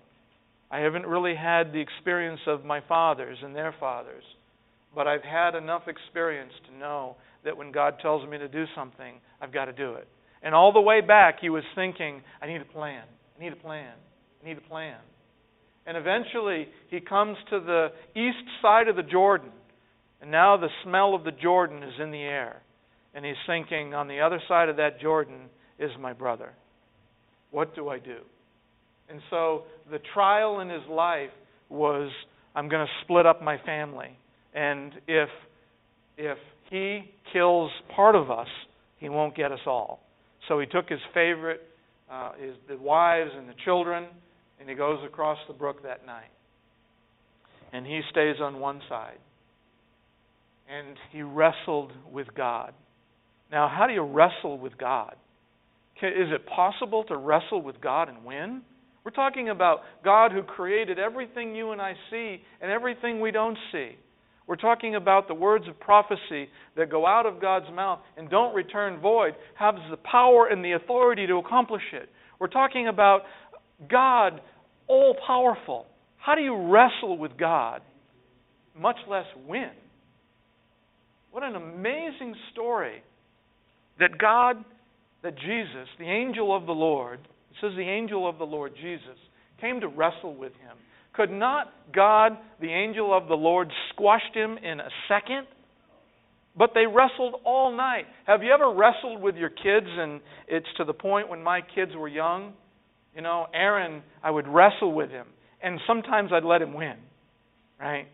I 0.71 0.79
haven't 0.79 1.05
really 1.05 1.35
had 1.35 1.71
the 1.71 1.79
experience 1.79 2.41
of 2.47 2.65
my 2.65 2.81
fathers 2.87 3.37
and 3.43 3.55
their 3.55 3.73
fathers. 3.79 4.23
But 4.93 5.07
I've 5.07 5.23
had 5.23 5.55
enough 5.55 5.83
experience 5.87 6.53
to 6.67 6.77
know 6.77 7.15
that 7.45 7.57
when 7.57 7.71
God 7.71 7.95
tells 8.01 8.27
me 8.27 8.37
to 8.37 8.47
do 8.47 8.65
something, 8.75 9.15
I've 9.41 9.53
got 9.53 9.65
to 9.65 9.73
do 9.73 9.93
it. 9.93 10.07
And 10.41 10.55
all 10.55 10.71
the 10.73 10.81
way 10.81 11.01
back, 11.01 11.39
he 11.41 11.49
was 11.49 11.63
thinking, 11.75 12.21
I 12.41 12.47
need 12.47 12.61
a 12.61 12.65
plan. 12.65 13.03
I 13.37 13.43
need 13.43 13.53
a 13.53 13.57
plan. 13.57 13.93
I 14.41 14.47
need 14.47 14.57
a 14.57 14.61
plan. 14.61 14.97
And 15.85 15.97
eventually, 15.97 16.67
he 16.89 16.99
comes 16.99 17.37
to 17.49 17.59
the 17.59 17.87
east 18.15 18.45
side 18.61 18.87
of 18.87 18.95
the 18.95 19.03
Jordan. 19.03 19.51
And 20.21 20.31
now 20.31 20.57
the 20.57 20.69
smell 20.83 21.15
of 21.15 21.23
the 21.23 21.31
Jordan 21.31 21.83
is 21.83 21.93
in 22.01 22.11
the 22.11 22.21
air. 22.21 22.61
And 23.13 23.25
he's 23.25 23.35
thinking, 23.47 23.93
on 23.93 24.07
the 24.07 24.19
other 24.19 24.41
side 24.47 24.69
of 24.69 24.77
that 24.77 24.99
Jordan 25.01 25.49
is 25.79 25.91
my 25.99 26.13
brother. 26.13 26.53
What 27.51 27.75
do 27.75 27.89
I 27.89 27.99
do? 27.99 28.17
And 29.09 29.21
so 29.29 29.63
the 29.89 29.99
trial 30.13 30.59
in 30.59 30.69
his 30.69 30.83
life 30.89 31.31
was 31.69 32.11
I'm 32.55 32.69
going 32.69 32.85
to 32.85 32.91
split 33.03 33.25
up 33.25 33.41
my 33.41 33.57
family. 33.65 34.17
And 34.53 34.93
if 35.07 35.29
if 36.17 36.37
he 36.69 37.11
kills 37.31 37.71
part 37.95 38.15
of 38.15 38.29
us, 38.29 38.47
he 38.97 39.09
won't 39.09 39.35
get 39.35 39.51
us 39.51 39.59
all. 39.65 40.01
So 40.47 40.59
he 40.59 40.65
took 40.65 40.89
his 40.89 40.99
favorite, 41.13 41.61
uh, 42.11 42.33
his 42.39 42.55
the 42.67 42.77
wives 42.77 43.31
and 43.35 43.47
the 43.47 43.53
children, 43.65 44.05
and 44.59 44.69
he 44.69 44.75
goes 44.75 44.99
across 45.05 45.37
the 45.47 45.53
brook 45.53 45.83
that 45.83 46.05
night. 46.05 46.31
And 47.71 47.85
he 47.85 48.01
stays 48.11 48.35
on 48.41 48.59
one 48.59 48.81
side. 48.89 49.19
And 50.67 50.97
he 51.11 51.21
wrestled 51.21 51.91
with 52.11 52.27
God. 52.35 52.73
Now, 53.51 53.67
how 53.67 53.87
do 53.87 53.93
you 53.93 54.03
wrestle 54.03 54.57
with 54.57 54.77
God? 54.77 55.15
Is 56.01 56.29
it 56.31 56.45
possible 56.45 57.03
to 57.05 57.17
wrestle 57.17 57.61
with 57.61 57.81
God 57.81 58.09
and 58.09 58.23
win? 58.23 58.61
We're 59.03 59.11
talking 59.11 59.49
about 59.49 59.79
God 60.03 60.31
who 60.31 60.43
created 60.43 60.99
everything 60.99 61.55
you 61.55 61.71
and 61.71 61.81
I 61.81 61.93
see 62.09 62.41
and 62.61 62.71
everything 62.71 63.19
we 63.19 63.31
don't 63.31 63.57
see. 63.71 63.91
We're 64.47 64.55
talking 64.55 64.95
about 64.95 65.27
the 65.27 65.33
words 65.33 65.67
of 65.67 65.79
prophecy 65.79 66.49
that 66.75 66.89
go 66.89 67.05
out 67.05 67.25
of 67.25 67.41
God's 67.41 67.67
mouth 67.73 67.99
and 68.17 68.29
don't 68.29 68.55
return 68.55 68.99
void, 68.99 69.35
have 69.55 69.75
the 69.91 69.97
power 69.97 70.47
and 70.47 70.63
the 70.63 70.71
authority 70.71 71.27
to 71.27 71.35
accomplish 71.35 71.83
it. 71.93 72.09
We're 72.39 72.47
talking 72.47 72.87
about 72.87 73.21
God 73.89 74.41
all 74.87 75.15
powerful. 75.27 75.85
How 76.17 76.35
do 76.35 76.41
you 76.41 76.55
wrestle 76.55 77.17
with 77.17 77.37
God, 77.37 77.81
much 78.75 78.97
less 79.09 79.25
win? 79.47 79.71
What 81.31 81.43
an 81.43 81.55
amazing 81.55 82.35
story 82.51 83.03
that 83.99 84.17
God, 84.17 84.57
that 85.23 85.35
Jesus, 85.37 85.87
the 85.97 86.05
angel 86.09 86.55
of 86.55 86.65
the 86.65 86.71
Lord, 86.71 87.19
it 87.19 87.57
says 87.61 87.71
the 87.75 87.81
angel 87.81 88.27
of 88.27 88.37
the 88.37 88.45
Lord, 88.45 88.73
Jesus, 88.75 89.17
came 89.59 89.81
to 89.81 89.87
wrestle 89.87 90.35
with 90.35 90.53
him. 90.53 90.77
Could 91.13 91.31
not 91.31 91.73
God, 91.93 92.37
the 92.61 92.71
angel 92.71 93.15
of 93.15 93.27
the 93.27 93.35
Lord, 93.35 93.69
squashed 93.91 94.33
him 94.33 94.57
in 94.57 94.79
a 94.79 94.89
second? 95.07 95.47
But 96.57 96.71
they 96.73 96.85
wrestled 96.85 97.35
all 97.45 97.75
night. 97.75 98.05
Have 98.25 98.43
you 98.43 98.51
ever 98.51 98.73
wrestled 98.73 99.21
with 99.21 99.35
your 99.35 99.49
kids 99.49 99.87
and 99.87 100.21
it's 100.47 100.67
to 100.77 100.85
the 100.85 100.93
point 100.93 101.29
when 101.29 101.43
my 101.43 101.61
kids 101.61 101.91
were 101.95 102.07
young? 102.07 102.53
You 103.15 103.21
know, 103.21 103.47
Aaron, 103.53 104.03
I 104.23 104.31
would 104.31 104.47
wrestle 104.47 104.93
with 104.93 105.09
him. 105.09 105.27
And 105.61 105.79
sometimes 105.87 106.31
I'd 106.33 106.43
let 106.43 106.61
him 106.61 106.73
win. 106.73 106.95
Right? 107.79 108.07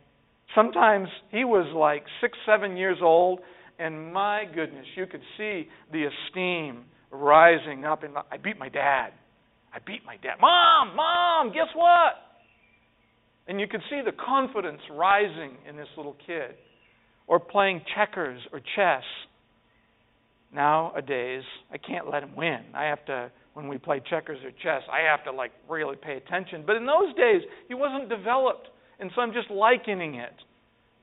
Sometimes 0.53 1.07
he 1.31 1.43
was 1.43 1.71
like 1.75 2.03
six, 2.21 2.37
seven 2.45 2.77
years 2.77 2.97
old, 3.01 3.39
and 3.79 4.13
my 4.13 4.45
goodness, 4.53 4.85
you 4.95 5.05
could 5.05 5.21
see 5.37 5.67
the 5.91 6.05
esteem 6.05 6.85
rising 7.11 7.85
up. 7.85 8.03
And 8.03 8.15
I 8.31 8.37
beat 8.37 8.57
my 8.57 8.69
dad. 8.69 9.09
I 9.73 9.79
beat 9.85 10.05
my 10.05 10.15
dad. 10.17 10.35
Mom, 10.39 10.95
mom, 10.95 11.47
guess 11.49 11.67
what? 11.75 12.13
And 13.47 13.59
you 13.59 13.67
could 13.67 13.81
see 13.89 14.01
the 14.03 14.13
confidence 14.13 14.81
rising 14.91 15.57
in 15.67 15.75
this 15.75 15.87
little 15.97 16.15
kid. 16.25 16.55
Or 17.27 17.39
playing 17.39 17.81
checkers 17.95 18.39
or 18.53 18.59
chess. 18.75 19.03
Nowadays, 20.53 21.43
I 21.71 21.77
can't 21.77 22.09
let 22.09 22.23
him 22.23 22.35
win. 22.35 22.59
I 22.73 22.85
have 22.85 23.03
to, 23.05 23.31
when 23.53 23.67
we 23.67 23.77
play 23.77 24.01
checkers 24.09 24.39
or 24.43 24.51
chess, 24.51 24.83
I 24.91 25.09
have 25.09 25.23
to 25.25 25.31
like 25.31 25.51
really 25.69 25.97
pay 25.97 26.17
attention. 26.17 26.63
But 26.65 26.77
in 26.77 26.85
those 26.85 27.13
days, 27.15 27.41
he 27.67 27.73
wasn't 27.73 28.09
developed. 28.09 28.67
And 28.99 29.11
so 29.13 29.21
I'm 29.21 29.33
just 29.33 29.49
likening 29.51 30.15
it 30.15 30.33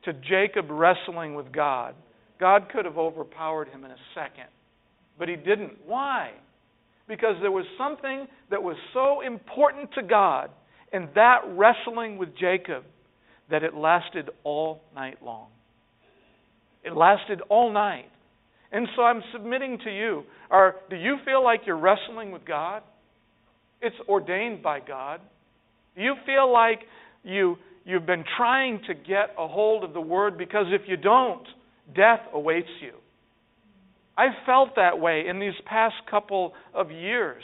to 0.04 0.12
Jacob 0.14 0.66
wrestling 0.70 1.34
with 1.34 1.52
God. 1.52 1.94
God 2.42 2.70
could 2.72 2.86
have 2.86 2.98
overpowered 2.98 3.68
him 3.68 3.84
in 3.84 3.92
a 3.92 3.96
second, 4.16 4.48
but 5.16 5.28
he 5.28 5.36
didn't. 5.36 5.74
Why? 5.86 6.32
Because 7.06 7.36
there 7.40 7.52
was 7.52 7.64
something 7.78 8.26
that 8.50 8.60
was 8.60 8.74
so 8.92 9.20
important 9.20 9.90
to 9.94 10.02
God 10.02 10.50
in 10.92 11.08
that 11.14 11.42
wrestling 11.50 12.18
with 12.18 12.30
Jacob 12.36 12.82
that 13.48 13.62
it 13.62 13.74
lasted 13.74 14.28
all 14.42 14.82
night 14.92 15.18
long. 15.24 15.50
It 16.82 16.96
lasted 16.96 17.42
all 17.48 17.72
night. 17.72 18.06
And 18.72 18.88
so 18.96 19.02
I'm 19.02 19.22
submitting 19.32 19.78
to 19.84 19.90
you. 19.94 20.24
Are, 20.50 20.74
do 20.90 20.96
you 20.96 21.18
feel 21.24 21.44
like 21.44 21.60
you're 21.64 21.78
wrestling 21.78 22.32
with 22.32 22.44
God? 22.44 22.82
It's 23.80 23.94
ordained 24.08 24.64
by 24.64 24.80
God. 24.80 25.20
Do 25.94 26.02
you 26.02 26.16
feel 26.26 26.52
like 26.52 26.80
you, 27.22 27.54
you've 27.84 28.06
been 28.06 28.24
trying 28.36 28.80
to 28.88 28.94
get 28.94 29.30
a 29.38 29.46
hold 29.46 29.84
of 29.84 29.92
the 29.92 30.00
Word 30.00 30.36
because 30.36 30.66
if 30.70 30.88
you 30.88 30.96
don't, 30.96 31.46
death 31.94 32.20
awaits 32.32 32.68
you? 32.80 32.92
I've 34.16 34.44
felt 34.44 34.70
that 34.76 34.98
way 34.98 35.24
in 35.28 35.40
these 35.40 35.54
past 35.64 35.94
couple 36.10 36.52
of 36.74 36.90
years, 36.90 37.42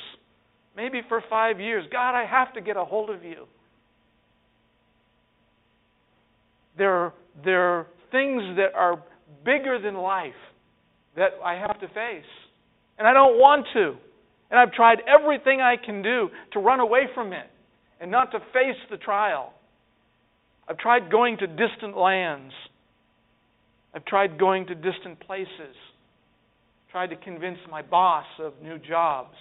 maybe 0.76 1.00
for 1.08 1.22
five 1.30 1.60
years. 1.60 1.84
God, 1.90 2.14
I 2.14 2.26
have 2.26 2.52
to 2.54 2.60
get 2.60 2.76
a 2.76 2.84
hold 2.84 3.10
of 3.10 3.24
you. 3.24 3.46
There 6.76 6.92
are, 6.92 7.14
there 7.44 7.62
are 7.62 7.86
things 8.12 8.42
that 8.56 8.74
are 8.76 9.02
bigger 9.44 9.80
than 9.82 9.94
life 9.94 10.32
that 11.16 11.30
I 11.44 11.54
have 11.54 11.80
to 11.80 11.88
face. 11.88 12.22
And 12.98 13.06
I 13.06 13.12
don't 13.12 13.38
want 13.38 13.66
to. 13.74 13.94
And 14.50 14.58
I've 14.58 14.72
tried 14.72 14.98
everything 15.06 15.60
I 15.60 15.74
can 15.76 16.02
do 16.02 16.28
to 16.52 16.60
run 16.60 16.80
away 16.80 17.02
from 17.14 17.32
it 17.32 17.50
and 18.00 18.10
not 18.10 18.30
to 18.32 18.38
face 18.52 18.78
the 18.90 18.96
trial. 18.96 19.52
I've 20.68 20.78
tried 20.78 21.10
going 21.10 21.38
to 21.38 21.46
distant 21.46 21.96
lands. 21.96 22.52
I've 23.98 24.04
tried 24.04 24.38
going 24.38 24.64
to 24.68 24.76
distant 24.76 25.18
places 25.26 25.74
tried 26.92 27.08
to 27.08 27.16
convince 27.16 27.58
my 27.68 27.82
boss 27.82 28.26
of 28.38 28.52
new 28.62 28.78
jobs, 28.78 29.34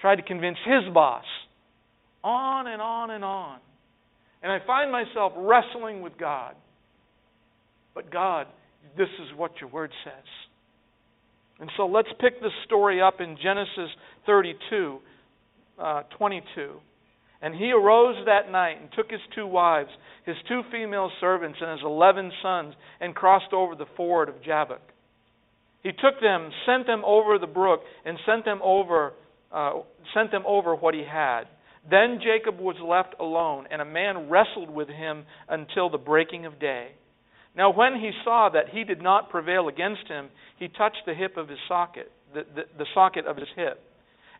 tried 0.00 0.16
to 0.16 0.22
convince 0.22 0.56
his 0.64 0.92
boss, 0.94 1.26
on 2.24 2.68
and 2.68 2.80
on 2.80 3.10
and 3.10 3.22
on. 3.22 3.58
And 4.42 4.50
I 4.50 4.58
find 4.66 4.90
myself 4.90 5.34
wrestling 5.36 6.00
with 6.00 6.16
God. 6.18 6.54
But 7.94 8.10
God, 8.10 8.46
this 8.96 9.08
is 9.20 9.36
what 9.36 9.52
your 9.60 9.68
word 9.68 9.90
says. 10.04 10.24
And 11.60 11.70
so 11.76 11.84
let's 11.84 12.08
pick 12.18 12.40
this 12.40 12.50
story 12.64 13.02
up 13.02 13.20
in 13.20 13.36
Genesis 13.42 13.90
32, 14.24 15.00
uh, 15.78 16.02
22. 16.16 16.80
And 17.42 17.54
he 17.54 17.72
arose 17.72 18.24
that 18.26 18.52
night 18.52 18.80
and 18.80 18.88
took 18.96 19.10
his 19.10 19.20
two 19.34 19.46
wives, 19.46 19.90
his 20.24 20.36
two 20.48 20.62
female 20.70 21.10
servants, 21.20 21.58
and 21.60 21.72
his 21.72 21.84
eleven 21.84 22.30
sons, 22.40 22.74
and 23.00 23.14
crossed 23.14 23.52
over 23.52 23.74
the 23.74 23.86
ford 23.96 24.28
of 24.28 24.42
Jabbok. 24.44 24.80
He 25.82 25.90
took 25.90 26.20
them, 26.20 26.50
sent 26.64 26.86
them 26.86 27.02
over 27.04 27.38
the 27.38 27.48
brook, 27.48 27.80
and 28.04 28.16
sent 28.24 28.44
them 28.44 28.60
over, 28.62 29.14
uh, 29.50 29.80
sent 30.14 30.30
them 30.30 30.44
over 30.46 30.76
what 30.76 30.94
he 30.94 31.02
had. 31.02 31.44
Then 31.90 32.20
Jacob 32.22 32.60
was 32.60 32.76
left 32.80 33.16
alone, 33.18 33.66
and 33.72 33.82
a 33.82 33.84
man 33.84 34.30
wrestled 34.30 34.70
with 34.70 34.88
him 34.88 35.24
until 35.48 35.90
the 35.90 35.98
breaking 35.98 36.46
of 36.46 36.60
day. 36.60 36.92
Now, 37.56 37.72
when 37.72 37.96
he 37.96 38.12
saw 38.24 38.50
that 38.50 38.68
he 38.70 38.84
did 38.84 39.02
not 39.02 39.30
prevail 39.30 39.66
against 39.66 40.06
him, 40.06 40.28
he 40.58 40.68
touched 40.68 41.02
the 41.06 41.14
hip 41.14 41.36
of 41.36 41.48
his 41.48 41.58
socket, 41.66 42.12
the, 42.32 42.44
the, 42.54 42.62
the 42.78 42.86
socket 42.94 43.26
of 43.26 43.36
his 43.36 43.48
hip. 43.56 43.80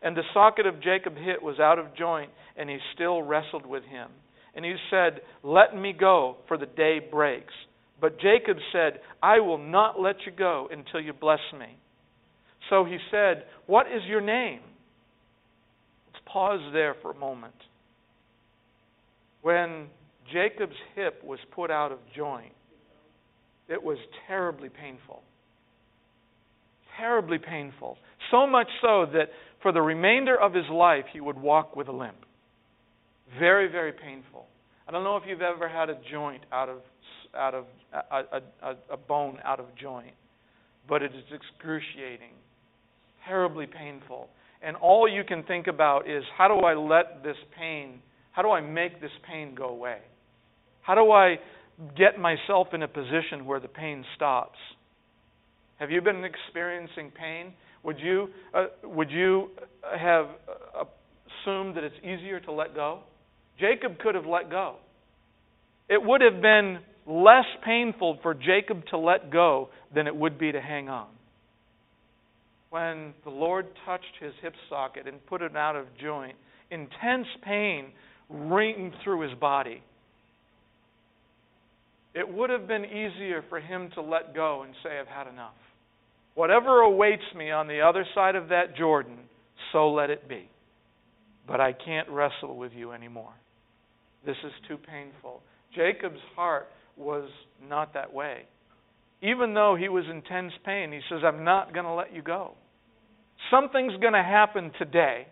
And 0.03 0.17
the 0.17 0.23
socket 0.33 0.65
of 0.65 0.81
Jacob's 0.81 1.19
hip 1.23 1.41
was 1.41 1.59
out 1.59 1.79
of 1.79 1.95
joint, 1.97 2.29
and 2.57 2.69
he 2.69 2.77
still 2.93 3.21
wrestled 3.21 3.65
with 3.65 3.83
him. 3.83 4.09
And 4.53 4.65
he 4.65 4.75
said, 4.91 5.21
Let 5.41 5.75
me 5.75 5.93
go, 5.97 6.37
for 6.47 6.57
the 6.57 6.65
day 6.65 6.99
breaks. 6.99 7.53
But 8.01 8.19
Jacob 8.19 8.57
said, 8.73 8.99
I 9.21 9.39
will 9.39 9.57
not 9.57 9.99
let 9.99 10.17
you 10.25 10.31
go 10.31 10.67
until 10.69 10.99
you 10.99 11.13
bless 11.13 11.39
me. 11.57 11.77
So 12.69 12.83
he 12.83 12.97
said, 13.11 13.45
What 13.65 13.87
is 13.87 14.03
your 14.07 14.21
name? 14.21 14.59
Let's 16.07 16.23
pause 16.25 16.61
there 16.73 16.95
for 17.01 17.11
a 17.11 17.17
moment. 17.17 17.55
When 19.41 19.87
Jacob's 20.31 20.75
hip 20.95 21.23
was 21.23 21.39
put 21.55 21.71
out 21.71 21.91
of 21.91 21.99
joint, 22.15 22.51
it 23.69 23.81
was 23.81 23.97
terribly 24.27 24.69
painful. 24.69 25.21
Terribly 26.97 27.37
painful. 27.39 27.97
So 28.31 28.45
much 28.47 28.67
so 28.81 29.05
that 29.13 29.29
for 29.63 29.71
the 29.71 29.81
remainder 29.81 30.39
of 30.39 30.53
his 30.53 30.69
life 30.71 31.05
he 31.11 31.19
would 31.19 31.37
walk 31.37 31.75
with 31.75 31.87
a 31.87 31.91
limp. 31.91 32.25
Very, 33.39 33.71
very 33.71 33.93
painful. 33.93 34.45
I 34.87 34.91
don't 34.91 35.03
know 35.03 35.17
if 35.17 35.23
you've 35.25 35.41
ever 35.41 35.67
had 35.67 35.89
a 35.89 35.97
joint 36.11 36.43
out 36.51 36.69
of 36.69 36.77
out 37.35 37.55
of 37.55 37.65
a, 38.11 38.41
a, 38.61 38.75
a 38.91 38.97
bone 38.97 39.39
out 39.43 39.59
of 39.59 39.65
joint, 39.81 40.13
but 40.87 41.01
it 41.01 41.11
is 41.15 41.23
excruciating, 41.33 42.29
terribly 43.25 43.65
painful. 43.65 44.29
And 44.61 44.75
all 44.75 45.09
you 45.09 45.23
can 45.23 45.41
think 45.43 45.65
about 45.65 46.07
is 46.07 46.23
how 46.37 46.47
do 46.47 46.63
I 46.63 46.75
let 46.75 47.23
this 47.23 47.37
pain, 47.57 48.01
how 48.33 48.43
do 48.43 48.51
I 48.51 48.61
make 48.61 49.01
this 49.01 49.11
pain 49.27 49.55
go 49.55 49.69
away? 49.69 49.97
How 50.83 50.93
do 50.93 51.11
I 51.11 51.37
get 51.97 52.19
myself 52.19 52.67
in 52.73 52.83
a 52.83 52.87
position 52.87 53.45
where 53.45 53.59
the 53.59 53.67
pain 53.67 54.05
stops? 54.15 54.59
Have 55.79 55.89
you 55.89 56.01
been 56.01 56.23
experiencing 56.23 57.11
pain? 57.11 57.53
Would 57.83 57.99
you 57.99 58.29
uh, 58.53 58.65
would 58.83 59.11
you 59.11 59.49
have 59.97 60.27
assumed 60.73 61.75
that 61.75 61.83
it's 61.83 61.95
easier 62.03 62.39
to 62.41 62.51
let 62.51 62.73
go? 62.75 62.99
Jacob 63.59 63.99
could 63.99 64.15
have 64.15 64.25
let 64.25 64.49
go. 64.49 64.75
It 65.89 66.01
would 66.01 66.21
have 66.21 66.41
been 66.41 66.79
less 67.05 67.45
painful 67.65 68.19
for 68.21 68.33
Jacob 68.33 68.85
to 68.91 68.97
let 68.97 69.31
go 69.31 69.69
than 69.93 70.07
it 70.07 70.15
would 70.15 70.39
be 70.39 70.51
to 70.51 70.61
hang 70.61 70.89
on. 70.89 71.07
When 72.69 73.13
the 73.23 73.29
Lord 73.29 73.67
touched 73.85 74.15
his 74.19 74.33
hip 74.41 74.53
socket 74.69 75.07
and 75.07 75.23
put 75.27 75.41
it 75.41 75.55
out 75.55 75.75
of 75.75 75.85
joint, 76.01 76.35
intense 76.71 77.27
pain 77.43 77.87
ringed 78.29 78.93
through 79.03 79.29
his 79.29 79.37
body. 79.39 79.83
It 82.15 82.27
would 82.27 82.49
have 82.49 82.67
been 82.67 82.85
easier 82.85 83.43
for 83.49 83.59
him 83.59 83.89
to 83.95 84.01
let 84.01 84.33
go 84.33 84.63
and 84.63 84.73
say, 84.83 84.99
I've 84.99 85.07
had 85.07 85.27
enough. 85.27 85.53
Whatever 86.35 86.81
awaits 86.81 87.23
me 87.35 87.51
on 87.51 87.67
the 87.67 87.81
other 87.81 88.05
side 88.15 88.35
of 88.35 88.49
that 88.49 88.75
Jordan, 88.75 89.17
so 89.71 89.91
let 89.91 90.09
it 90.09 90.27
be. 90.27 90.49
But 91.47 91.59
I 91.61 91.73
can't 91.73 92.09
wrestle 92.09 92.57
with 92.57 92.71
you 92.73 92.91
anymore. 92.91 93.33
This 94.25 94.37
is 94.43 94.51
too 94.67 94.77
painful. 94.77 95.41
Jacob's 95.75 96.19
heart 96.35 96.67
was 96.97 97.29
not 97.67 97.93
that 97.93 98.13
way. 98.13 98.43
Even 99.21 99.53
though 99.53 99.75
he 99.79 99.89
was 99.89 100.05
in 100.09 100.17
intense 100.17 100.53
pain, 100.65 100.91
he 100.91 100.99
says, 101.09 101.19
I'm 101.25 101.43
not 101.43 101.73
going 101.73 101.85
to 101.85 101.93
let 101.93 102.13
you 102.13 102.21
go. 102.21 102.53
Something's 103.51 103.95
going 103.97 104.13
to 104.13 104.23
happen 104.23 104.71
today, 104.77 105.27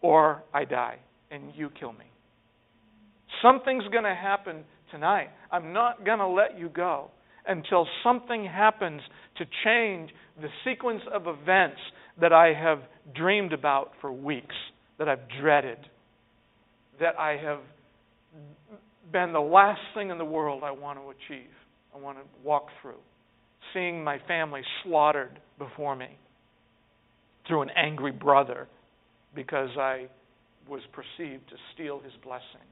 or 0.00 0.42
I 0.54 0.64
die 0.64 0.98
and 1.30 1.52
you 1.54 1.70
kill 1.78 1.92
me. 1.92 2.06
Something's 3.42 3.84
going 3.92 4.04
to 4.04 4.14
happen 4.14 4.64
tonight. 4.90 5.28
I'm 5.50 5.72
not 5.72 6.04
going 6.04 6.18
to 6.18 6.26
let 6.26 6.58
you 6.58 6.68
go 6.68 7.10
until 7.48 7.86
something 8.04 8.44
happens 8.44 9.00
to 9.38 9.44
change 9.64 10.10
the 10.40 10.48
sequence 10.64 11.02
of 11.12 11.22
events 11.26 11.78
that 12.20 12.32
I 12.32 12.52
have 12.52 12.80
dreamed 13.14 13.52
about 13.52 13.92
for 14.00 14.12
weeks, 14.12 14.54
that 14.98 15.08
I've 15.08 15.28
dreaded, 15.40 15.78
that 17.00 17.18
I 17.18 17.38
have 17.42 17.60
been 19.10 19.32
the 19.32 19.40
last 19.40 19.80
thing 19.94 20.10
in 20.10 20.18
the 20.18 20.24
world 20.24 20.62
I 20.62 20.70
want 20.70 20.98
to 20.98 21.10
achieve, 21.10 21.50
I 21.94 21.98
want 21.98 22.18
to 22.18 22.24
walk 22.44 22.66
through. 22.82 23.00
Seeing 23.72 24.04
my 24.04 24.18
family 24.26 24.62
slaughtered 24.84 25.38
before 25.58 25.96
me 25.96 26.18
through 27.46 27.62
an 27.62 27.70
angry 27.76 28.12
brother 28.12 28.68
because 29.34 29.70
I 29.78 30.08
was 30.68 30.80
perceived 30.92 31.48
to 31.48 31.56
steal 31.74 32.00
his 32.00 32.12
blessing. 32.22 32.66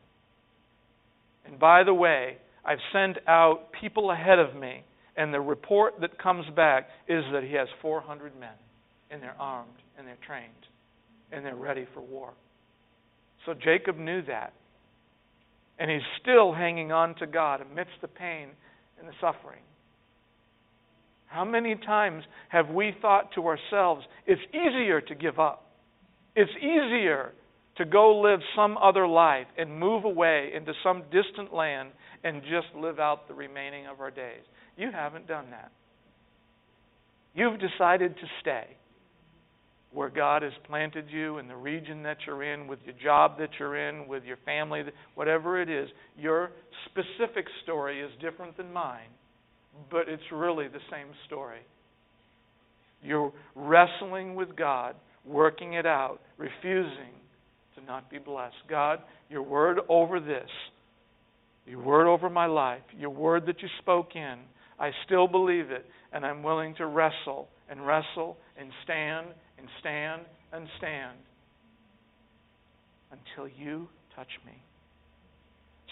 And 1.47 1.59
by 1.59 1.85
the 1.85 1.95
way, 1.95 2.37
I've 2.67 2.79
sent 2.93 3.19
out 3.29 3.71
people 3.81 4.11
ahead 4.11 4.41
of 4.41 4.57
me, 4.57 4.83
and 5.17 5.33
the 5.33 5.41
report 5.41 6.01
that 6.01 6.19
comes 6.19 6.45
back 6.57 6.89
is 7.09 7.23
that 7.33 7.45
he 7.45 7.55
has 7.55 7.69
400 7.81 8.39
men, 8.39 8.51
and 9.11 9.23
they're 9.23 9.37
armed, 9.39 9.71
and 9.97 10.07
they're 10.07 10.19
trained, 10.27 10.51
and 11.31 11.45
they're 11.45 11.55
ready 11.55 11.87
for 11.95 12.01
war. 12.01 12.33
So 13.47 13.55
Jacob 13.55 13.97
knew 13.97 14.21
that. 14.23 14.53
And 15.79 15.91
he's 15.91 16.01
still 16.21 16.53
hanging 16.53 16.91
on 16.91 17.15
to 17.17 17.27
God 17.27 17.61
amidst 17.61 18.01
the 18.01 18.09
pain 18.09 18.49
and 18.99 19.07
the 19.07 19.13
suffering. 19.21 19.61
How 21.27 21.45
many 21.45 21.77
times 21.77 22.25
have 22.49 22.71
we 22.71 22.97
thought 23.01 23.31
to 23.35 23.47
ourselves, 23.47 24.05
it's 24.27 24.41
easier 24.51 25.01
to 25.03 25.15
give 25.15 25.39
up? 25.39 25.67
It's 26.35 26.51
easier 26.59 27.33
to 27.77 27.85
go 27.85 28.21
live 28.21 28.41
some 28.57 28.79
other 28.79 29.07
life 29.07 29.47
and 29.59 29.79
move 29.79 30.05
away 30.05 30.51
into 30.55 30.73
some 30.83 31.03
distant 31.13 31.53
land 31.53 31.91
and 32.27 32.43
just 32.43 32.67
live 32.77 32.99
out 32.99 33.29
the 33.29 33.35
remaining 33.35 33.87
of 33.87 34.01
our 34.01 34.11
days. 34.11 34.43
You 34.77 34.91
haven't 34.93 35.29
done 35.29 35.47
that. 35.51 35.71
You've 37.35 37.61
decided 37.61 38.17
to 38.17 38.27
stay 38.41 38.65
where 39.93 40.09
God 40.11 40.43
has 40.43 40.53
planted 40.67 41.07
you 41.09 41.39
in 41.39 41.47
the 41.47 41.57
region 41.57 42.03
that 42.03 42.19
you're 42.27 42.43
in, 42.43 42.67
with 42.67 42.81
your 42.85 42.97
job 43.03 43.39
that 43.39 43.51
you're 43.59 43.89
in, 43.89 44.09
with 44.09 44.25
your 44.25 44.39
family, 44.45 44.83
whatever 45.15 45.61
it 45.61 45.71
is. 45.71 45.89
Your 46.19 46.51
specific 46.87 47.47
story 47.63 48.01
is 48.01 48.11
different 48.21 48.57
than 48.57 48.73
mine, 48.73 49.09
but 49.91 50.09
it's 50.09 50.23
really 50.33 50.67
the 50.69 50.81
same 50.91 51.09
story. 51.27 51.61
You're 53.03 53.33
wrestling 53.55 54.35
with 54.35 54.57
God, 54.57 54.97
working 55.25 55.75
it 55.75 55.87
out, 55.87 56.19
refusing 56.37 57.15
to 57.77 57.85
not 57.87 58.11
be 58.11 58.19
blessed. 58.19 58.57
God, 58.69 58.99
your 59.31 59.43
word 59.43 59.79
over 59.89 60.19
this, 60.19 60.51
your 61.67 61.83
word 61.83 61.96
over 62.17 62.31
my 62.31 62.47
life, 62.47 62.81
your 62.97 63.11
word 63.11 63.45
that 63.47 63.61
you 63.61 63.69
spoke 63.79 64.11
in, 64.15 64.37
I 64.81 64.91
still 65.05 65.29
believe 65.29 65.71
it, 65.71 65.85
and 66.13 66.25
I'm 66.25 66.43
willing 66.43 66.75
to 66.77 66.87
wrestle 66.87 67.49
and 67.69 67.87
wrestle 67.87 68.39
and 68.59 68.71
stand 68.85 69.27
and 69.59 69.69
stand 69.81 70.23
and 70.53 70.67
stand 70.79 71.19
until 73.11 73.49
you 73.49 73.89
touch 74.15 74.31
me. 74.47 74.53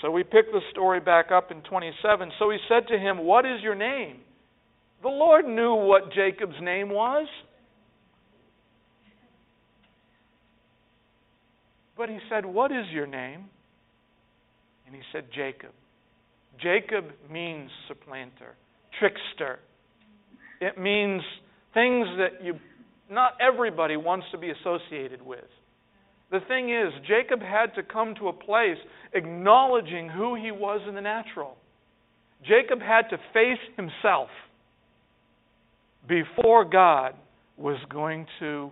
So 0.01 0.11
we 0.11 0.23
pick 0.23 0.51
the 0.51 0.61
story 0.71 1.01
back 1.01 1.31
up 1.31 1.51
in 1.51 1.61
27. 1.63 2.31
So 2.39 2.51
he 2.51 2.59
said 2.69 2.89
to 2.89 2.99
him, 2.99 3.19
What 3.19 3.45
is 3.45 3.61
your 3.63 3.75
name? 3.75 4.17
The 5.03 5.09
Lord 5.09 5.47
knew 5.47 5.75
what 5.75 6.13
Jacob's 6.13 6.61
name 6.63 6.89
was. 6.89 7.27
But 11.97 12.09
he 12.09 12.19
said, 12.31 12.47
What 12.47 12.73
is 12.73 12.87
your 12.93 13.07
name? 13.07 13.45
And 14.87 14.95
he 14.95 15.03
said, 15.13 15.25
Jacob. 15.35 15.71
Jacob 16.63 17.07
means 17.31 17.71
supplanter, 17.89 18.55
trickster. 18.99 19.59
It 20.61 20.79
means 20.79 21.23
things 21.73 22.07
that 22.19 22.43
you 22.43 22.55
not 23.11 23.33
everybody 23.41 23.97
wants 23.97 24.27
to 24.33 24.39
be 24.39 24.51
associated 24.51 25.21
with. 25.21 25.45
The 26.31 26.41
thing 26.49 26.71
is, 26.71 26.93
Jacob 27.07 27.41
had 27.41 27.75
to 27.75 27.83
come 27.83 28.15
to 28.17 28.29
a 28.29 28.33
place 28.33 28.79
acknowledging 29.13 30.09
who 30.09 30.35
he 30.35 30.51
was 30.51 30.81
in 30.89 30.95
the 30.95 31.01
natural. 31.01 31.57
Jacob 32.47 32.81
had 32.81 33.03
to 33.11 33.19
face 33.33 33.61
himself 33.77 34.29
before 36.09 36.65
God 36.65 37.15
was 37.57 37.77
going 37.91 38.27
to 38.41 38.71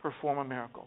perform 0.00 0.38
a 0.38 0.44
miracle. 0.44 0.86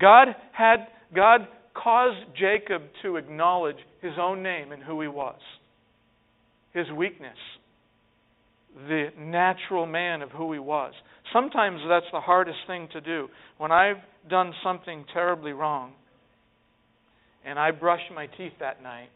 God 0.00 0.28
had 0.52 0.86
God 1.14 1.46
caused 1.82 2.18
Jacob 2.38 2.82
to 3.02 3.16
acknowledge 3.16 3.76
his 4.00 4.12
own 4.20 4.42
name 4.42 4.72
and 4.72 4.82
who 4.82 5.00
he 5.00 5.08
was. 5.08 5.38
His 6.72 6.86
weakness. 6.96 7.36
The 8.88 9.08
natural 9.18 9.86
man 9.86 10.22
of 10.22 10.30
who 10.30 10.52
he 10.52 10.58
was. 10.58 10.92
Sometimes 11.32 11.80
that's 11.88 12.06
the 12.12 12.20
hardest 12.20 12.58
thing 12.66 12.88
to 12.92 13.00
do. 13.00 13.28
When 13.58 13.72
I've 13.72 13.96
done 14.28 14.52
something 14.62 15.04
terribly 15.12 15.52
wrong 15.52 15.92
and 17.44 17.58
I 17.58 17.70
brush 17.70 18.00
my 18.14 18.26
teeth 18.26 18.52
that 18.60 18.82
night, 18.82 19.08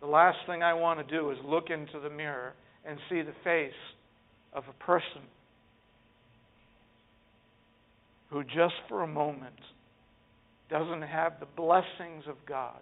the 0.00 0.06
last 0.06 0.38
thing 0.46 0.62
I 0.62 0.74
want 0.74 1.06
to 1.06 1.16
do 1.16 1.30
is 1.30 1.38
look 1.44 1.70
into 1.70 2.00
the 2.00 2.10
mirror 2.10 2.54
and 2.86 2.98
see 3.08 3.22
the 3.22 3.34
face 3.44 3.72
of 4.52 4.64
a 4.68 4.84
person 4.84 5.22
who 8.30 8.42
just 8.44 8.74
for 8.88 9.02
a 9.02 9.06
moment 9.06 9.54
doesn't 10.70 11.02
have 11.02 11.34
the 11.40 11.46
blessings 11.46 12.24
of 12.28 12.36
God, 12.48 12.78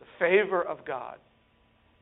the 0.00 0.06
favor 0.18 0.62
of 0.62 0.84
God. 0.86 1.16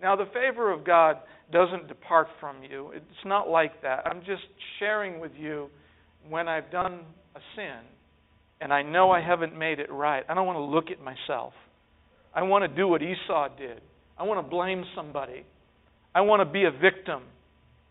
Now, 0.00 0.16
the 0.16 0.26
favor 0.26 0.72
of 0.72 0.84
God 0.84 1.18
doesn't 1.52 1.88
depart 1.88 2.28
from 2.40 2.62
you. 2.62 2.90
It's 2.94 3.24
not 3.24 3.48
like 3.48 3.82
that. 3.82 4.06
I'm 4.06 4.20
just 4.20 4.42
sharing 4.78 5.20
with 5.20 5.32
you 5.38 5.68
when 6.28 6.48
I've 6.48 6.70
done 6.70 7.00
a 7.34 7.40
sin 7.56 7.80
and 8.60 8.72
I 8.72 8.82
know 8.82 9.10
I 9.10 9.20
haven't 9.20 9.56
made 9.56 9.78
it 9.78 9.90
right. 9.90 10.24
I 10.28 10.34
don't 10.34 10.46
want 10.46 10.56
to 10.56 10.62
look 10.62 10.90
at 10.90 11.02
myself. 11.02 11.52
I 12.34 12.42
want 12.42 12.68
to 12.68 12.76
do 12.76 12.88
what 12.88 13.02
Esau 13.02 13.48
did. 13.56 13.80
I 14.18 14.24
want 14.24 14.44
to 14.44 14.48
blame 14.48 14.84
somebody. 14.94 15.44
I 16.14 16.20
want 16.22 16.40
to 16.40 16.52
be 16.52 16.64
a 16.64 16.70
victim. 16.70 17.22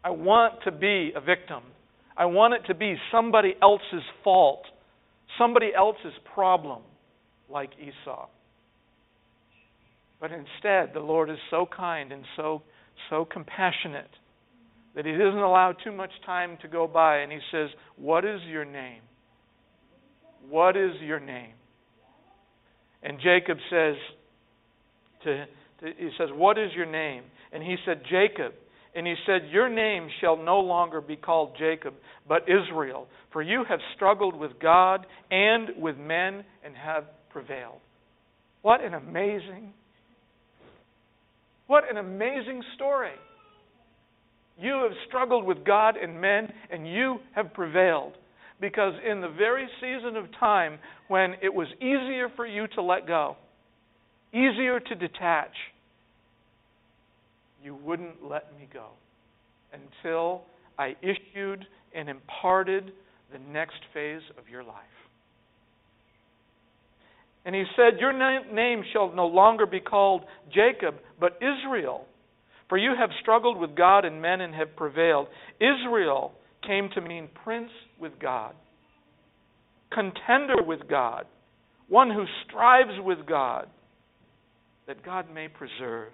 I 0.03 0.11
want 0.11 0.63
to 0.65 0.71
be 0.71 1.13
a 1.15 1.21
victim. 1.21 1.63
I 2.15 2.25
want 2.25 2.53
it 2.53 2.67
to 2.67 2.75
be 2.75 2.95
somebody 3.11 3.53
else's 3.61 4.03
fault, 4.23 4.63
somebody 5.37 5.71
else's 5.75 6.13
problem 6.33 6.81
like 7.53 7.71
Esau. 7.79 8.27
But 10.19 10.31
instead, 10.31 10.93
the 10.93 10.99
Lord 10.99 11.29
is 11.29 11.37
so 11.49 11.65
kind 11.65 12.11
and 12.11 12.23
so 12.35 12.63
so 13.09 13.25
compassionate 13.25 14.09
that 14.95 15.05
he 15.05 15.11
doesn't 15.11 15.39
allow 15.39 15.73
too 15.73 15.91
much 15.91 16.11
time 16.25 16.57
to 16.61 16.67
go 16.67 16.87
by 16.87 17.17
and 17.17 17.31
he 17.31 17.39
says, 17.51 17.69
"What 17.97 18.25
is 18.25 18.41
your 18.43 18.65
name? 18.65 19.01
What 20.49 20.75
is 20.75 20.93
your 21.01 21.19
name?" 21.19 21.53
And 23.01 23.19
Jacob 23.19 23.57
says 23.69 23.95
to, 25.23 25.45
to 25.81 25.93
he 25.97 26.09
says, 26.17 26.29
"What 26.33 26.57
is 26.57 26.71
your 26.75 26.85
name?" 26.85 27.23
And 27.51 27.61
he 27.61 27.75
said, 27.85 28.01
"Jacob." 28.09 28.53
And 28.95 29.07
he 29.07 29.15
said, 29.25 29.49
Your 29.49 29.69
name 29.69 30.07
shall 30.21 30.37
no 30.37 30.59
longer 30.59 31.01
be 31.01 31.15
called 31.15 31.55
Jacob, 31.57 31.95
but 32.27 32.43
Israel, 32.43 33.07
for 33.31 33.41
you 33.41 33.63
have 33.67 33.79
struggled 33.95 34.35
with 34.35 34.51
God 34.61 35.07
and 35.31 35.69
with 35.79 35.97
men 35.97 36.45
and 36.63 36.75
have 36.75 37.05
prevailed. 37.33 37.79
What 38.61 38.81
an 38.81 38.93
amazing, 38.93 39.73
what 41.67 41.89
an 41.89 41.97
amazing 41.97 42.63
story. 42.75 43.11
You 44.57 44.83
have 44.83 44.91
struggled 45.07 45.45
with 45.45 45.65
God 45.65 45.97
and 45.97 46.21
men, 46.21 46.47
and 46.71 46.87
you 46.87 47.17
have 47.35 47.53
prevailed. 47.53 48.13
Because 48.61 48.93
in 49.09 49.19
the 49.19 49.27
very 49.27 49.67
season 49.81 50.15
of 50.15 50.25
time 50.39 50.77
when 51.09 51.33
it 51.41 51.53
was 51.53 51.67
easier 51.77 52.29
for 52.35 52.45
you 52.45 52.67
to 52.75 52.81
let 52.81 53.07
go, 53.07 53.35
easier 54.31 54.79
to 54.79 54.95
detach, 54.95 55.53
you 57.63 57.75
wouldn't 57.75 58.23
let 58.23 58.53
me 58.57 58.69
go 58.71 58.87
until 59.73 60.43
I 60.77 60.95
issued 61.01 61.65
and 61.95 62.07
imparted 62.07 62.91
the 63.31 63.39
next 63.51 63.79
phase 63.93 64.21
of 64.37 64.47
your 64.49 64.63
life. 64.63 65.02
And 67.45 67.53
he 67.53 67.63
said, 67.75 67.99
Your 67.99 68.13
name 68.13 68.83
shall 68.93 69.13
no 69.13 69.27
longer 69.27 69.65
be 69.65 69.79
called 69.79 70.23
Jacob, 70.53 70.95
but 71.19 71.37
Israel. 71.41 72.05
For 72.69 72.77
you 72.77 72.91
have 72.97 73.09
struggled 73.21 73.59
with 73.59 73.75
God 73.75 74.05
and 74.05 74.21
men 74.21 74.41
and 74.41 74.55
have 74.55 74.75
prevailed. 74.75 75.27
Israel 75.59 76.33
came 76.65 76.89
to 76.95 77.01
mean 77.01 77.29
prince 77.43 77.69
with 77.99 78.13
God, 78.19 78.55
contender 79.91 80.63
with 80.65 80.87
God, 80.89 81.25
one 81.89 82.09
who 82.09 82.25
strives 82.47 82.97
with 83.03 83.27
God, 83.27 83.67
that 84.87 85.05
God 85.05 85.27
may 85.33 85.47
preserve. 85.49 86.13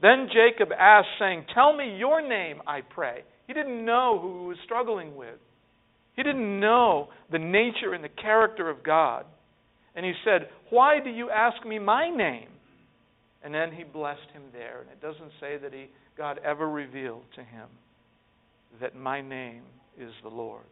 Then 0.00 0.28
Jacob 0.28 0.72
asked, 0.78 1.08
saying, 1.18 1.46
Tell 1.54 1.76
me 1.76 1.96
your 1.98 2.26
name, 2.26 2.62
I 2.66 2.82
pray. 2.82 3.22
He 3.46 3.52
didn't 3.52 3.84
know 3.84 4.18
who 4.20 4.40
he 4.40 4.46
was 4.48 4.56
struggling 4.64 5.16
with. 5.16 5.38
He 6.14 6.22
didn't 6.22 6.60
know 6.60 7.08
the 7.30 7.38
nature 7.38 7.94
and 7.94 8.02
the 8.02 8.08
character 8.08 8.70
of 8.70 8.82
God. 8.82 9.26
And 9.96 10.04
he 10.04 10.12
said, 10.24 10.48
Why 10.70 11.00
do 11.00 11.10
you 11.10 11.30
ask 11.30 11.66
me 11.66 11.78
my 11.78 12.08
name? 12.08 12.48
And 13.42 13.54
then 13.54 13.72
he 13.72 13.82
blessed 13.82 14.30
him 14.32 14.42
there. 14.52 14.82
And 14.82 14.90
it 14.90 15.00
doesn't 15.00 15.32
say 15.40 15.56
that 15.56 15.72
he, 15.72 15.86
God 16.16 16.38
ever 16.44 16.68
revealed 16.68 17.24
to 17.36 17.40
him 17.40 17.68
that 18.80 18.94
my 18.94 19.22
name 19.22 19.62
is 19.98 20.12
the 20.22 20.28
Lord. 20.28 20.64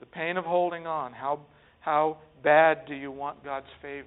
The 0.00 0.06
pain 0.06 0.36
of 0.36 0.44
holding 0.44 0.86
on. 0.86 1.12
How, 1.12 1.40
how 1.80 2.18
bad 2.42 2.86
do 2.86 2.94
you 2.94 3.10
want 3.10 3.44
God's 3.44 3.66
favor? 3.82 4.06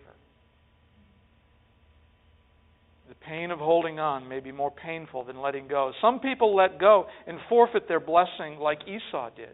The 3.09 3.15
pain 3.15 3.51
of 3.51 3.59
holding 3.59 3.99
on 3.99 4.29
may 4.29 4.39
be 4.39 4.53
more 4.53 4.71
painful 4.71 5.25
than 5.25 5.41
letting 5.41 5.67
go. 5.67 5.91
Some 6.01 6.19
people 6.19 6.55
let 6.55 6.79
go 6.79 7.07
and 7.27 7.37
forfeit 7.49 7.87
their 7.89 7.99
blessing 7.99 8.57
like 8.57 8.79
Esau 8.87 9.29
did. 9.35 9.49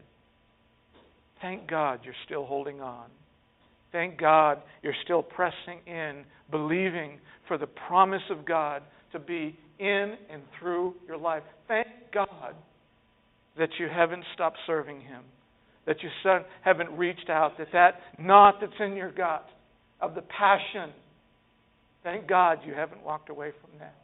Thank 1.41 1.67
God 1.67 2.01
you're 2.03 2.13
still 2.25 2.45
holding 2.45 2.81
on. 2.81 3.07
Thank 3.91 4.19
God 4.19 4.61
you're 4.83 4.93
still 5.03 5.23
pressing 5.23 5.79
in, 5.85 6.23
believing 6.51 7.19
for 7.47 7.57
the 7.57 7.67
promise 7.67 8.21
of 8.29 8.45
God 8.45 8.83
to 9.11 9.19
be 9.19 9.57
in 9.79 10.15
and 10.31 10.41
through 10.59 10.95
your 11.07 11.17
life. 11.17 11.43
Thank 11.67 11.87
God 12.13 12.55
that 13.57 13.69
you 13.79 13.87
haven't 13.87 14.23
stopped 14.33 14.57
serving 14.67 15.01
Him, 15.01 15.23
that 15.85 15.97
you 16.03 16.09
haven't 16.61 16.91
reached 16.97 17.29
out, 17.29 17.57
that 17.57 17.69
that 17.73 17.99
knot 18.19 18.55
that's 18.61 18.73
in 18.79 18.95
your 18.95 19.11
gut 19.11 19.47
of 19.99 20.15
the 20.15 20.21
passion, 20.21 20.91
thank 22.03 22.27
God 22.27 22.59
you 22.65 22.73
haven't 22.73 23.03
walked 23.03 23.29
away 23.29 23.51
from 23.61 23.79
that 23.79 23.95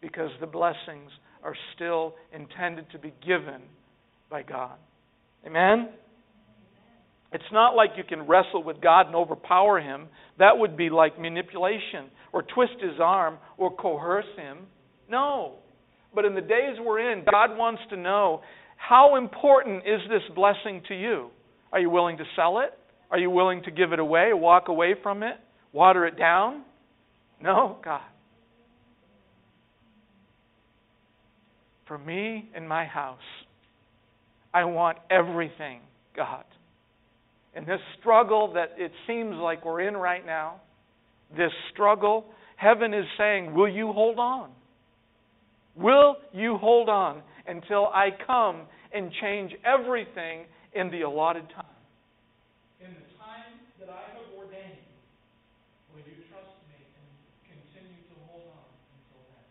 because 0.00 0.30
the 0.40 0.46
blessings 0.46 1.10
are 1.42 1.54
still 1.74 2.14
intended 2.32 2.86
to 2.92 2.98
be 2.98 3.12
given 3.24 3.62
by 4.30 4.42
God. 4.42 4.76
Amen? 5.46 5.90
It's 7.34 7.42
not 7.52 7.74
like 7.74 7.90
you 7.96 8.04
can 8.04 8.28
wrestle 8.28 8.62
with 8.62 8.80
God 8.80 9.06
and 9.06 9.16
overpower 9.16 9.80
him. 9.80 10.06
That 10.38 10.56
would 10.56 10.76
be 10.76 10.88
like 10.88 11.20
manipulation 11.20 12.06
or 12.32 12.42
twist 12.42 12.74
his 12.80 13.00
arm 13.02 13.38
or 13.58 13.74
coerce 13.74 14.24
him. 14.36 14.58
No. 15.10 15.56
But 16.14 16.26
in 16.26 16.36
the 16.36 16.40
days 16.40 16.76
we're 16.80 17.12
in, 17.12 17.24
God 17.28 17.58
wants 17.58 17.82
to 17.90 17.96
know 17.96 18.42
how 18.76 19.16
important 19.16 19.78
is 19.78 20.00
this 20.08 20.22
blessing 20.36 20.82
to 20.86 20.94
you? 20.94 21.30
Are 21.72 21.80
you 21.80 21.90
willing 21.90 22.18
to 22.18 22.24
sell 22.36 22.60
it? 22.60 22.72
Are 23.10 23.18
you 23.18 23.30
willing 23.30 23.64
to 23.64 23.72
give 23.72 23.92
it 23.92 23.98
away, 23.98 24.30
walk 24.32 24.68
away 24.68 24.94
from 25.02 25.24
it, 25.24 25.34
water 25.72 26.06
it 26.06 26.16
down? 26.16 26.62
No, 27.42 27.78
God. 27.84 28.00
For 31.88 31.98
me 31.98 32.48
and 32.54 32.68
my 32.68 32.84
house, 32.84 33.18
I 34.52 34.66
want 34.66 34.98
everything, 35.10 35.80
God 36.16 36.44
in 37.56 37.64
this 37.64 37.80
struggle 38.00 38.52
that 38.54 38.72
it 38.76 38.92
seems 39.06 39.36
like 39.36 39.64
we're 39.64 39.82
in 39.82 39.96
right 39.96 40.26
now, 40.26 40.60
this 41.36 41.52
struggle, 41.72 42.26
heaven 42.56 42.92
is 42.92 43.04
saying, 43.16 43.54
Will 43.54 43.68
you 43.68 43.92
hold 43.92 44.18
on? 44.18 44.50
Will 45.76 46.16
you 46.32 46.56
hold 46.56 46.88
on 46.88 47.22
until 47.46 47.86
I 47.86 48.10
come 48.26 48.62
and 48.92 49.10
change 49.20 49.52
everything 49.64 50.46
in 50.74 50.90
the 50.90 51.02
allotted 51.02 51.48
time? 51.50 51.66
In 52.80 52.90
the 52.94 53.06
time 53.18 53.58
that 53.80 53.90
I 53.90 54.02
have 54.14 54.30
ordained, 54.38 54.86
will 55.94 56.02
you 56.06 56.18
trust 56.30 56.54
me 56.70 56.78
and 56.78 57.06
continue 57.46 58.02
to 58.06 58.16
hold 58.30 58.46
on 58.50 58.66
until 58.98 59.22
then? 59.30 59.46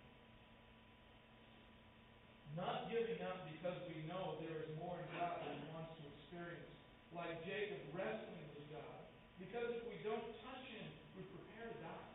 Not 2.56 2.88
giving 2.92 3.20
up 3.24 3.48
because 3.52 3.80
we 3.88 4.04
know 4.08 4.40
there 4.44 4.64
is 4.64 4.72
more 4.80 4.96
in 5.00 5.08
God 5.20 5.44
than 5.44 5.60
we 5.60 5.68
wants 5.76 5.92
to 6.00 6.04
experience. 6.08 6.72
Like 7.12 7.44
Jacob 7.44 7.84
wrestling 7.94 8.50
with 8.58 8.68
God. 8.74 9.00
Because 9.38 9.70
if 9.78 9.86
we 9.86 10.02
don't 10.02 10.34
touch 10.42 10.66
Him, 10.74 10.90
we 11.14 11.22
prepare 11.30 11.70
to 11.70 11.80
die. 11.80 12.10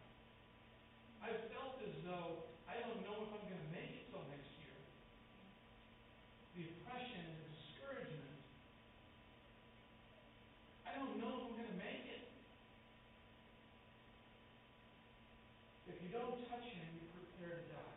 I 1.23 1.31
felt 1.55 1.79
as 1.87 1.95
though 2.03 2.51
I 2.67 2.77
don't 2.83 3.01
know 3.07 3.17
if 3.25 3.31
I'm 3.31 3.47
going 3.47 3.63
to 3.63 3.71
make 3.73 3.95
it 3.95 4.05
till 4.11 4.23
next 4.27 4.51
year. 4.59 4.77
The 6.59 6.63
oppression 6.67 7.23
and 7.23 7.37
the 7.39 7.49
discouragement. 7.55 8.37
I 10.83 10.99
don't 10.99 11.15
know 11.23 11.33
if 11.39 11.43
I'm 11.47 11.57
going 11.63 11.73
to 11.73 11.81
make 11.81 12.05
it. 12.11 12.23
If 15.95 15.97
you 16.03 16.11
don't 16.11 16.43
touch 16.51 16.67
Him, 16.67 16.87
you 16.99 17.07
prepare 17.15 17.63
to 17.63 17.67
die. 17.71 17.97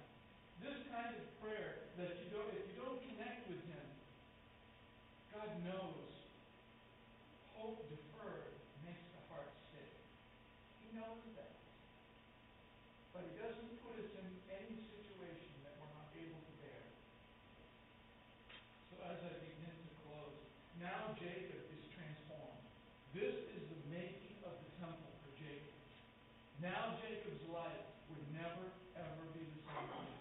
This 0.62 0.78
kind 0.94 1.18
of 1.18 1.26
prayer 1.42 1.90
that 1.98 2.14
you 2.22 2.30
don't, 2.30 2.48
if 2.54 2.66
you 2.70 2.78
don't 2.78 3.02
connect 3.10 3.50
with 3.50 3.62
Him, 3.66 3.86
God 5.34 5.50
knows 5.66 6.12
hope 7.62 7.86
deferred 7.94 8.58
makes 8.82 9.06
the 9.14 9.22
heart 9.30 9.54
sick. 9.70 9.86
He 10.82 10.98
knows 10.98 11.22
that. 11.38 11.54
But 13.14 13.30
he 13.30 13.38
doesn't 13.38 13.70
put 13.86 14.02
us 14.02 14.10
in 14.18 14.26
any 14.50 14.82
situation 14.82 15.54
that 15.62 15.78
we're 15.78 15.94
not 15.94 16.10
able 16.18 16.42
to 16.42 16.54
bear. 16.66 16.82
So 18.90 18.98
as 19.06 19.22
I 19.22 19.34
begin 19.46 19.78
to 19.78 19.92
close, 20.02 20.42
now 20.82 21.14
Jacob 21.22 21.62
is 21.70 21.86
transformed. 21.94 22.66
This 23.14 23.38
is 23.54 23.62
the 23.62 23.80
making 23.94 24.42
of 24.42 24.58
the 24.58 24.72
temple 24.82 25.14
for 25.22 25.32
Jacob. 25.38 25.78
Now 26.66 26.98
Jacob's 27.06 27.46
life 27.54 27.86
would 28.10 28.26
never, 28.34 28.74
ever 28.98 29.24
be 29.38 29.46
the 29.46 29.62
same 29.70 29.86
again. 29.86 30.18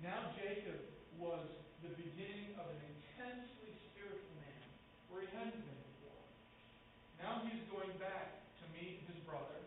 Now 0.00 0.32
Jacob 0.40 0.80
was 1.20 1.44
the 1.84 1.92
beginning 2.00 2.56
of 2.56 2.64
an 2.64 2.80
intensely 2.80 3.76
spiritual 3.92 4.32
man 4.40 4.64
where 5.12 5.28
he 5.28 5.30
hadn't 5.36 5.60
been 5.60 5.80
now 7.20 7.44
he's 7.44 7.60
going 7.68 7.92
back 8.00 8.40
to 8.58 8.64
meet 8.72 9.04
his 9.04 9.20
brother, 9.28 9.60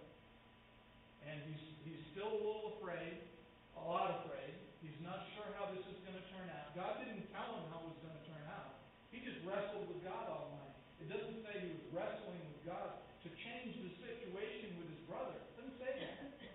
and 1.33 1.41
he's, 1.49 1.65
still 2.13 2.29
a 2.29 2.41
little 2.45 2.77
afraid, 2.77 3.25
a 3.73 3.81
lot 3.81 4.21
afraid. 4.21 4.53
He's 4.85 4.93
not 5.01 5.25
sure 5.33 5.49
how 5.57 5.65
this 5.73 5.81
is 5.81 5.97
going 6.05 6.13
to 6.13 6.27
turn 6.29 6.45
out. 6.53 6.69
God 6.77 7.01
didn't 7.01 7.25
tell 7.33 7.57
him 7.57 7.65
how 7.73 7.81
it 7.81 7.89
was 7.89 8.01
going 8.05 8.13
to 8.13 8.25
turn 8.29 8.45
out. 8.53 8.77
He 9.09 9.17
just 9.25 9.41
wrestled 9.41 9.89
with 9.89 10.05
God 10.05 10.29
all 10.29 10.53
night. 10.53 10.77
It 11.01 11.09
doesn't 11.09 11.41
say 11.41 11.57
he 11.57 11.73
was 11.73 11.89
wrestling 11.89 12.37
with 12.53 12.61
God 12.69 13.01
to 13.25 13.33
change 13.33 13.81
the 13.81 13.91
situation 13.97 14.77
with 14.77 14.93
his 14.93 15.01
brother. 15.09 15.33
It 15.33 15.53
doesn't 15.57 15.77
say 15.81 15.91
that. 16.05 16.37
It 16.37 16.53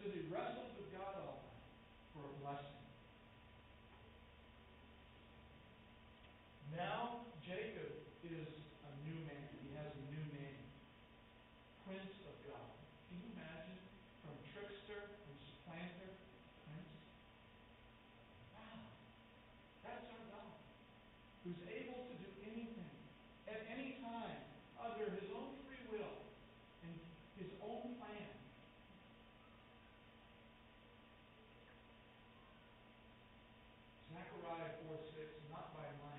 says 0.00 0.10
he 0.16 0.24
wrestled 0.32 0.65
5, 34.46 34.54
4, 34.86 34.94
6, 35.02 35.50
not 35.50 35.74
by 35.74 35.90
my 35.98 36.15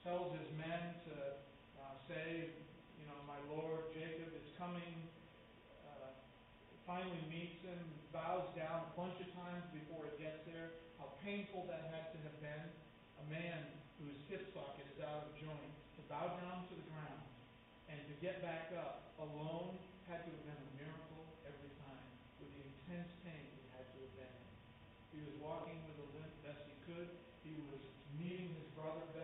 tells 0.00 0.32
his 0.32 0.48
men 0.56 0.96
to 1.04 1.14
uh, 1.76 1.92
say, 2.08 2.48
you 2.96 3.04
know, 3.04 3.18
my 3.28 3.36
Lord 3.52 3.92
Jacob 3.92 4.32
is 4.32 4.48
coming, 4.56 4.96
uh, 5.84 6.16
finally 6.88 7.20
meets 7.28 7.60
him, 7.60 7.76
bows 8.08 8.48
down 8.56 8.88
a 8.88 8.92
bunch 8.96 9.20
of 9.20 9.28
times 9.36 9.64
before 9.76 10.08
he 10.08 10.16
gets 10.16 10.40
there. 10.48 10.72
How 10.96 11.12
painful 11.20 11.68
that 11.68 11.92
had 11.92 12.16
to 12.16 12.18
have 12.24 12.36
been. 12.40 12.64
A 13.20 13.24
man 13.28 13.60
whose 14.00 14.16
hip 14.32 14.48
socket 14.56 14.88
is 14.88 15.04
out 15.04 15.28
of 15.28 15.36
joint 15.36 15.72
to 15.96 16.00
bow 16.08 16.32
down 16.40 16.64
to 16.64 16.72
the 16.72 16.86
ground 16.88 17.20
and 17.92 18.00
to 18.08 18.14
get 18.24 18.40
back 18.40 18.72
up 18.72 19.12
alone 19.20 19.76
had 20.08 20.24
to 20.24 20.32
have 20.32 20.44
been 20.48 20.56
a 20.56 20.70
miracle 20.80 21.28
every 21.44 21.72
time 21.84 22.08
with 22.40 22.48
the 22.56 22.64
intense 22.64 23.12
pain 23.20 23.44
he 23.52 23.64
had 23.76 23.84
to 23.92 23.96
have 24.00 24.14
been 24.16 24.32
in. 24.32 24.48
He 25.12 25.20
was 25.28 25.36
walking 25.44 25.76
with 25.84 26.00
a 26.00 26.08
limp 26.16 26.32
best 26.40 26.64
he 26.64 26.76
could. 26.88 27.12
He 27.44 27.52
was 27.68 27.84
meeting 28.16 28.56
his 28.56 28.68
brother 28.72 29.04
best 29.12 29.19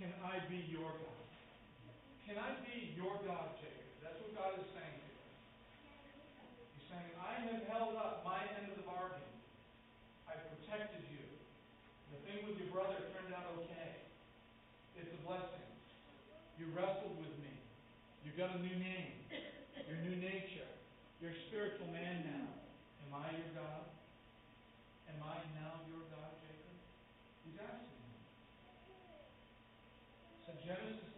Can 0.00 0.16
I 0.24 0.40
be 0.48 0.64
your 0.72 0.88
God? 0.96 1.28
Can 2.24 2.40
I 2.40 2.56
be 2.64 2.96
your 2.96 3.20
God, 3.20 3.52
Jacob? 3.60 3.84
That's 4.00 4.16
what 4.16 4.32
God 4.32 4.56
is 4.56 4.64
saying 4.72 4.96
to 4.96 5.08
you. 5.12 5.20
He's 6.72 6.88
saying, 6.88 7.12
I 7.20 7.36
have 7.44 7.68
held 7.68 8.00
up 8.00 8.24
my 8.24 8.40
end 8.56 8.72
of 8.72 8.80
the 8.80 8.86
bargain. 8.88 9.28
I 10.24 10.40
protected 10.40 11.04
you. 11.12 11.20
The 12.16 12.18
thing 12.24 12.48
with 12.48 12.56
your 12.56 12.72
brother 12.72 12.96
turned 13.12 13.36
out 13.36 13.44
okay. 13.60 14.00
It's 14.96 15.12
a 15.12 15.20
blessing. 15.20 15.68
You 16.56 16.72
wrestled 16.72 17.20
with 17.20 17.36
me. 17.44 17.52
You 18.24 18.32
got 18.40 18.56
a 18.56 18.60
new 18.64 18.76
name, 18.80 19.20
your 19.84 20.00
new 20.00 20.16
nature. 20.16 20.68
You're 21.20 21.36
a 21.36 21.40
spiritual 21.52 21.92
man 21.92 22.24
now. 22.24 22.48
Am 23.04 23.20
I 23.20 23.36
your 23.36 23.52
God? 23.52 23.84
Am 25.12 25.20
I 25.20 25.44
now 25.60 25.84
your 25.92 26.08
God? 26.08 26.29
Kevin 30.70 31.09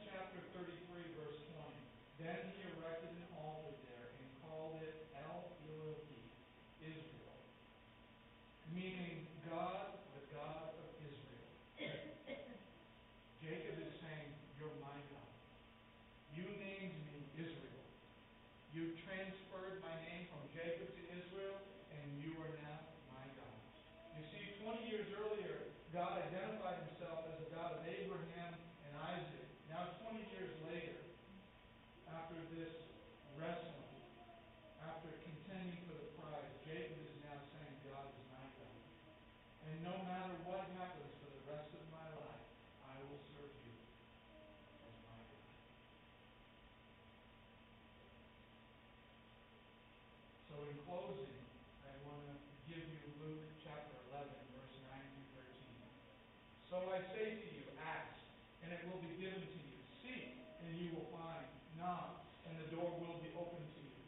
In 50.62 50.78
closing, 50.86 51.42
I 51.82 51.90
want 52.06 52.22
to 52.22 52.34
give 52.70 52.86
you 52.86 53.02
Luke 53.18 53.42
chapter 53.58 53.98
11, 54.14 54.30
verse 54.54 54.78
9 54.78 54.94
through 54.94 55.42
13. 55.42 56.70
So 56.70 56.76
I 56.86 57.02
say 57.10 57.34
to 57.34 57.48
you, 57.50 57.66
ask, 57.82 58.14
and 58.62 58.70
it 58.70 58.86
will 58.86 59.02
be 59.02 59.10
given 59.18 59.42
to 59.42 59.58
you. 59.58 59.78
Seek, 60.06 60.38
and 60.62 60.70
you 60.78 60.94
will 60.94 61.10
find. 61.10 61.50
Knock, 61.74 62.22
and 62.46 62.54
the 62.62 62.70
door 62.70 62.94
will 62.94 63.18
be 63.18 63.34
opened 63.34 63.66
to 63.74 63.82
you. 63.82 64.02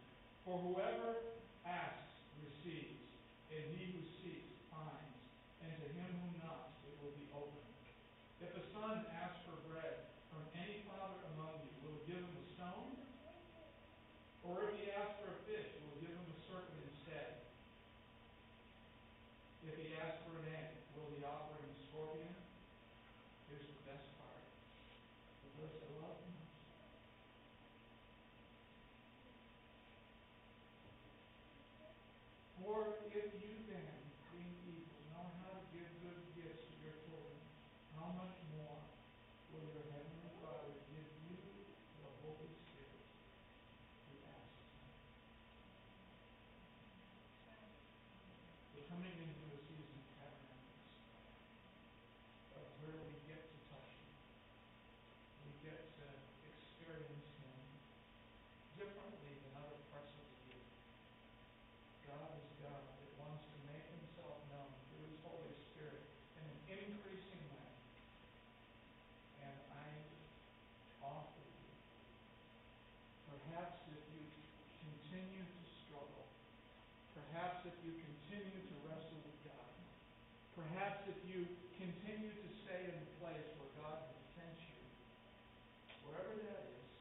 For 0.47 0.55
whoever 0.63 1.14
if 77.75 77.83
you 77.91 77.95
continue 77.99 78.63
to 78.71 78.75
wrestle 78.87 79.19
with 79.27 79.39
God. 79.51 79.75
Perhaps 80.55 81.11
if 81.11 81.19
you 81.27 81.43
continue 81.75 82.31
to 82.31 82.49
stay 82.63 82.87
in 82.87 82.95
the 82.95 83.11
place 83.19 83.51
where 83.59 83.73
God 83.83 83.99
has 83.99 84.23
sent 84.39 84.55
you, 84.63 84.79
wherever 86.07 86.39
that 86.39 86.71
is, 86.71 86.95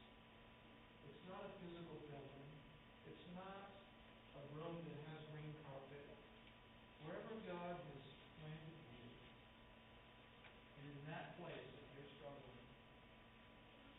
it's 1.06 1.22
not 1.30 1.46
a 1.46 1.52
physical 1.62 1.94
building. 2.10 2.50
It's 3.06 3.22
not 3.38 3.70
a 4.34 4.42
room 4.58 4.82
that 4.82 4.98
has 5.14 5.22
green 5.30 5.54
carpet. 5.62 6.10
Wherever 7.06 7.38
God 7.46 7.78
has 7.78 8.04
planted 8.42 8.74
you, 8.98 9.06
and 10.82 10.90
in 10.90 10.98
that 11.06 11.38
place 11.38 11.70
that 11.70 11.86
you're 11.94 12.10
struggling, 12.18 12.66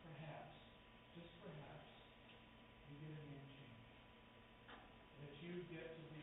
perhaps, 0.04 0.60
just 1.16 1.32
perhaps, 1.40 2.04
you 2.92 3.00
get 3.00 3.16
a 3.16 3.24
name 3.32 3.48
change. 3.48 3.88
That 5.24 5.34
you 5.40 5.64
get 5.72 5.96
to 5.96 6.15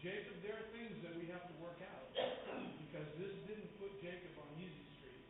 Jacob, 0.00 0.32
there 0.40 0.56
are 0.56 0.64
things 0.72 0.96
that 1.04 1.12
we 1.20 1.28
have 1.28 1.44
to 1.44 1.52
work 1.60 1.76
out 1.84 2.08
because 2.16 3.04
this 3.20 3.36
didn't 3.44 3.68
put 3.76 3.92
Jacob 4.00 4.32
on 4.40 4.48
easy 4.56 4.88
street, 4.96 5.28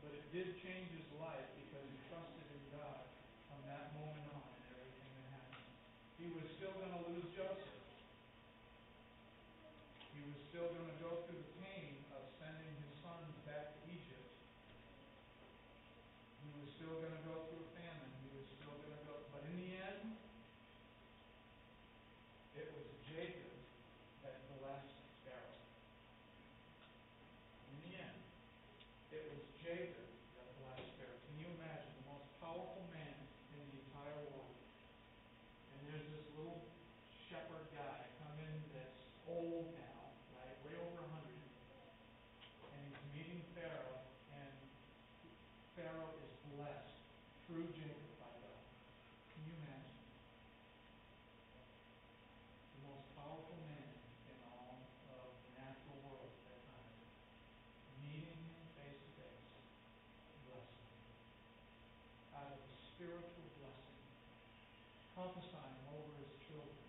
but 0.00 0.16
it 0.16 0.24
did 0.32 0.56
change 0.64 0.88
his 0.96 1.04
life 1.20 1.44
because 1.60 1.84
he 1.84 1.96
trusted 2.08 2.48
in 2.56 2.64
God 2.72 3.04
from 3.52 3.60
that 3.68 3.92
moment 3.92 4.32
on 4.32 4.48
and 4.48 4.64
everything 4.72 5.12
that 5.12 5.28
happened. 5.36 5.68
He 6.16 6.24
was 6.32 6.48
still 6.56 6.72
going 6.72 6.88
to 6.88 7.04
lose 7.12 7.28
Joseph. 7.36 7.84
He 10.16 10.24
was 10.24 10.40
still 10.48 10.72
going 10.72 10.88
to 10.88 10.98
go 11.04 11.28
through 11.28 11.44
the 11.44 11.52
pain 11.60 12.00
of 12.16 12.24
sending 12.40 12.72
his 12.72 12.96
sons 13.04 13.28
back 13.44 13.76
to 13.76 13.80
Egypt. 13.92 14.32
He 16.40 16.48
was 16.64 16.72
still 16.80 16.96
going 16.96 17.12
to 17.12 17.24
go 17.28 17.44
through 17.44 17.60
a 17.60 17.70
famine. 17.76 18.08
He 18.24 18.32
was 18.40 18.48
still 18.56 18.72
going 18.72 18.96
to 18.96 19.04
go. 19.04 19.20
But 19.36 19.44
in 19.52 19.60
the 19.60 19.68
end, 19.76 20.16
it 22.56 22.72
was 22.72 22.88
Jacob 23.04 23.52
that 24.22 24.38
blessed 24.54 25.02
Pharaoh. 25.26 25.58
In 27.74 27.76
the 27.90 27.98
end, 27.98 28.18
it 29.10 29.26
was 29.34 29.42
Jacob 29.58 30.06
that 30.38 30.46
blessed 30.62 30.86
Pharaoh. 31.00 31.18
Can 31.26 31.42
you 31.42 31.48
imagine 31.58 31.90
the 31.98 32.06
most 32.06 32.28
powerful 32.38 32.86
man 32.94 33.18
in 33.56 33.58
the 33.66 33.82
entire 33.82 34.20
world? 34.30 34.54
And 35.74 35.80
there's 35.90 36.06
this 36.12 36.26
little 36.38 36.62
shepherd 37.26 37.66
guy 37.74 38.06
come 38.22 38.38
in 38.38 38.54
that's 38.70 39.02
old 39.26 39.74
now, 39.74 40.14
right, 40.38 40.54
way 40.62 40.78
over 40.78 41.02
a 41.02 41.08
hundred, 41.18 41.42
and 41.42 42.78
he's 42.86 43.02
meeting 43.10 43.42
Pharaoh, 43.58 44.06
and 44.38 44.54
Pharaoh 45.74 46.14
is 46.22 46.30
blessed 46.54 47.02
through 47.50 47.66
Jacob 47.74 48.12
by 48.22 48.30
God. 48.38 48.62
Can 49.34 49.50
you 49.50 49.54
imagine? 49.58 49.98
The 52.76 52.80
most 52.86 53.08
powerful 53.16 53.58
man 53.66 53.88
in 54.28 54.36
all 54.44 54.78
of 55.08 55.32
the 55.32 55.50
natural 55.56 55.96
world 56.04 56.28
at 56.28 56.44
that 56.52 56.60
time. 56.68 56.92
Meeting 58.04 58.36
him 58.36 58.66
face 58.76 59.00
to 59.00 59.10
face, 59.16 59.48
blessing 60.44 60.82
him. 60.92 61.08
Out 62.36 62.52
of 62.52 62.60
a 62.60 62.72
spiritual 63.02 63.50
blessing, 63.58 63.98
prophesying 65.18 65.82
over 65.90 66.14
his 66.22 66.38
children, 66.46 66.86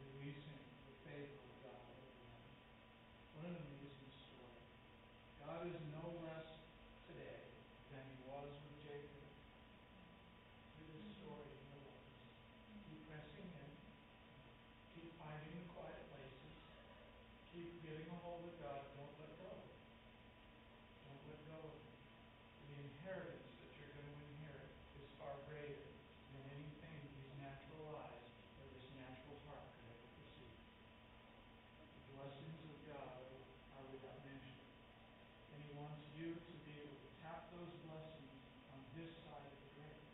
releasing 0.00 0.64
the 0.88 0.96
favor 1.04 1.44
of 1.44 1.56
God 1.60 1.84
over 1.92 2.08
them. 2.08 2.40
What 3.36 3.44
an 3.52 3.56
amazing 3.68 4.08
story. 4.16 4.64
God 5.44 5.68
is 5.68 5.76
no 5.92 6.08
less 6.24 6.48
today 7.04 7.52
than 7.92 8.00
he 8.00 8.16
was 8.32 8.48
with 8.48 8.80
Jacob. 8.80 9.28
Through 10.80 10.88
this 11.04 11.20
story, 11.20 11.52
he 11.52 11.76
will 11.84 11.92
keep 12.88 13.04
pressing 13.12 13.44
in, 13.44 13.70
keep 14.96 15.12
finding 15.20 15.52
the 15.52 15.68
quiet 15.68 16.00
places, 16.16 16.56
keep 17.52 17.76
getting 17.84 18.08
a 18.08 18.16
hold 18.24 18.40
of 18.40 18.56
God, 18.56 18.88
don't 18.96 19.12
let 19.20 19.36
go. 19.36 19.52
Don't 21.04 21.20
let 21.28 21.40
go 21.44 21.60
of 21.60 21.76
him. 21.76 21.92
The 22.72 22.88
inheritance 22.88 23.52
that 23.60 23.68
you're 23.76 23.92
going 23.92 24.08
to 24.16 24.24
inherit 24.32 24.72
is 25.00 25.08
far 25.16 25.32
greater 25.48 25.88
than 26.36 26.44
anything 26.52 27.00
these 27.16 27.32
natural 27.40 27.96
eyes 27.96 28.28
or 28.60 28.68
this 28.76 28.86
natural 28.94 29.40
heart 29.48 29.64
could 29.72 29.88
ever 29.88 30.08
perceive. 30.20 30.52
The 31.96 32.04
blessings 32.12 32.60
of 32.68 32.78
God 32.92 33.16
are 33.74 33.86
without 33.88 34.20
measure. 34.28 34.62
And 35.56 35.58
He 35.64 35.70
wants 35.74 36.04
you 36.14 36.36
to 36.36 36.54
be 36.68 36.76
able 36.76 36.98
to 37.00 37.10
tap 37.24 37.48
those 37.56 37.72
blessings 37.88 38.36
on 38.70 38.78
this 38.92 39.10
side 39.24 39.48
of 39.48 39.56
the 39.56 39.70
grave. 39.80 40.04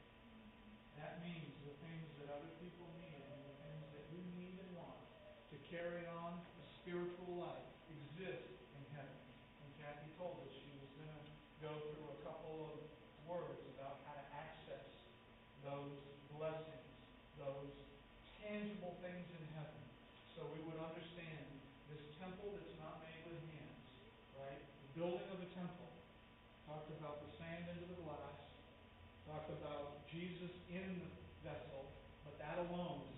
That 0.97 1.21
means 1.27 1.51
the 1.67 1.75
things 1.83 2.07
that 2.23 2.31
other 2.31 2.53
people 2.63 2.87
need 3.03 3.19
and 3.19 3.41
the 3.45 3.57
things 3.67 3.85
that 3.99 4.05
you 4.15 4.23
need 4.39 4.57
and 4.63 4.71
want 4.79 5.03
to 5.51 5.57
carry 5.69 6.07
on 6.07 6.39
a 6.39 6.65
spiritual 6.81 7.43
life 7.43 7.69
exist 7.91 8.47
in 8.79 8.85
heaven. 8.95 9.21
And 9.67 9.69
Kathy 9.83 10.09
told 10.15 10.39
us 10.47 10.55
she 10.55 10.71
was 10.79 10.89
going 10.95 11.11
to 11.11 11.25
go 11.61 11.73
through 11.91 12.07
a 12.15 12.19
couple 12.23 12.71
of 12.71 12.79
words 13.25 13.65
about 13.75 14.05
how 14.05 14.15
to 14.21 14.27
access 14.37 14.85
those 15.65 15.97
blessings, 16.37 16.93
those 17.41 17.73
tangible 18.45 19.01
things 19.01 19.25
in 19.33 19.45
heaven. 19.57 19.81
So 20.37 20.45
we 20.53 20.61
would 20.69 20.77
understand 20.77 21.41
this 21.89 22.05
temple 22.21 22.53
that's 22.53 22.77
not 22.77 23.01
made 23.01 23.25
with 23.25 23.41
hands, 23.49 23.81
right? 24.37 24.61
The 24.61 24.91
building 25.01 25.25
of 25.33 25.41
a 25.41 25.49
temple. 25.57 25.89
Talked 26.69 26.93
about 27.01 27.25
the 27.25 27.33
sand 27.41 27.65
into 27.73 27.89
the 27.97 27.99
glass. 28.05 28.37
Talked 29.25 29.53
about 29.57 30.05
Jesus 30.05 30.53
in 30.69 31.01
the 31.01 31.11
vessel, 31.41 31.89
but 32.29 32.37
that 32.45 32.54
alone 32.71 33.14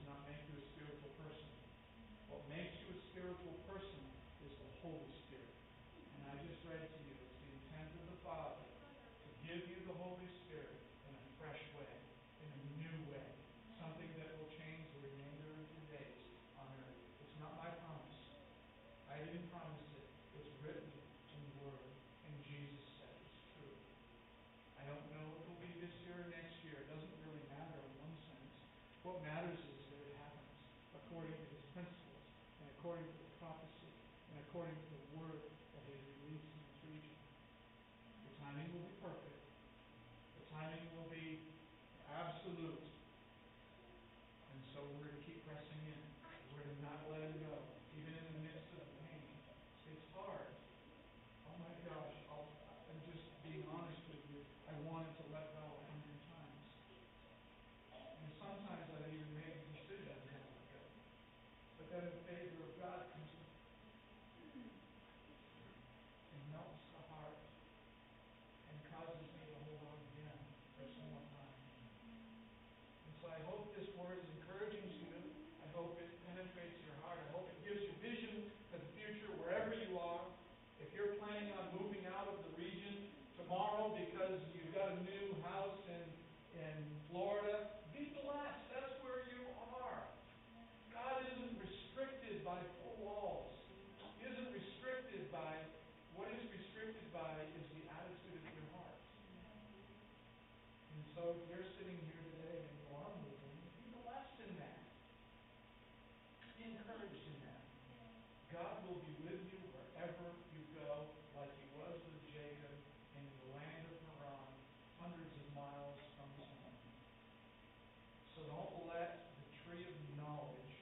of 119.84 119.98
knowledge 120.16 120.72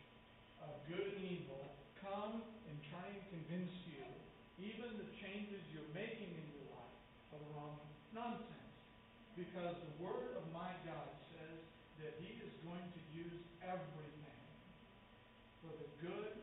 of 0.62 0.70
good 0.86 1.18
and 1.18 1.26
evil 1.26 1.74
come 1.98 2.44
and 2.70 2.76
try 2.92 3.02
and 3.08 3.22
convince 3.34 3.72
you 3.90 4.04
even 4.60 4.86
the 5.00 5.10
changes 5.18 5.58
you're 5.74 5.90
making 5.90 6.30
in 6.30 6.46
your 6.54 6.66
life 6.70 6.98
are 7.34 7.42
wrong 7.56 7.74
nonsense. 8.14 8.70
Because 9.34 9.74
the 9.74 9.94
word 9.98 10.38
of 10.38 10.46
my 10.54 10.70
God 10.86 11.10
says 11.34 11.58
that 11.98 12.14
he 12.22 12.38
is 12.38 12.54
going 12.62 12.86
to 12.86 13.00
use 13.10 13.42
everything 13.66 14.46
for 15.58 15.74
the 15.74 15.90
good 15.98 16.33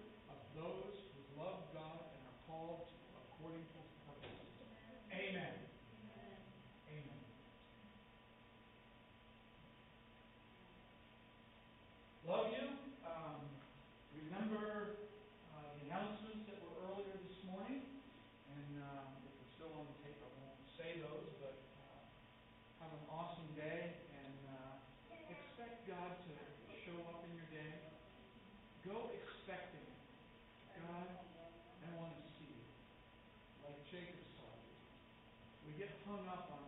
get 35.81 35.97
hung 36.05 36.27
up 36.29 36.45
on 36.53 36.60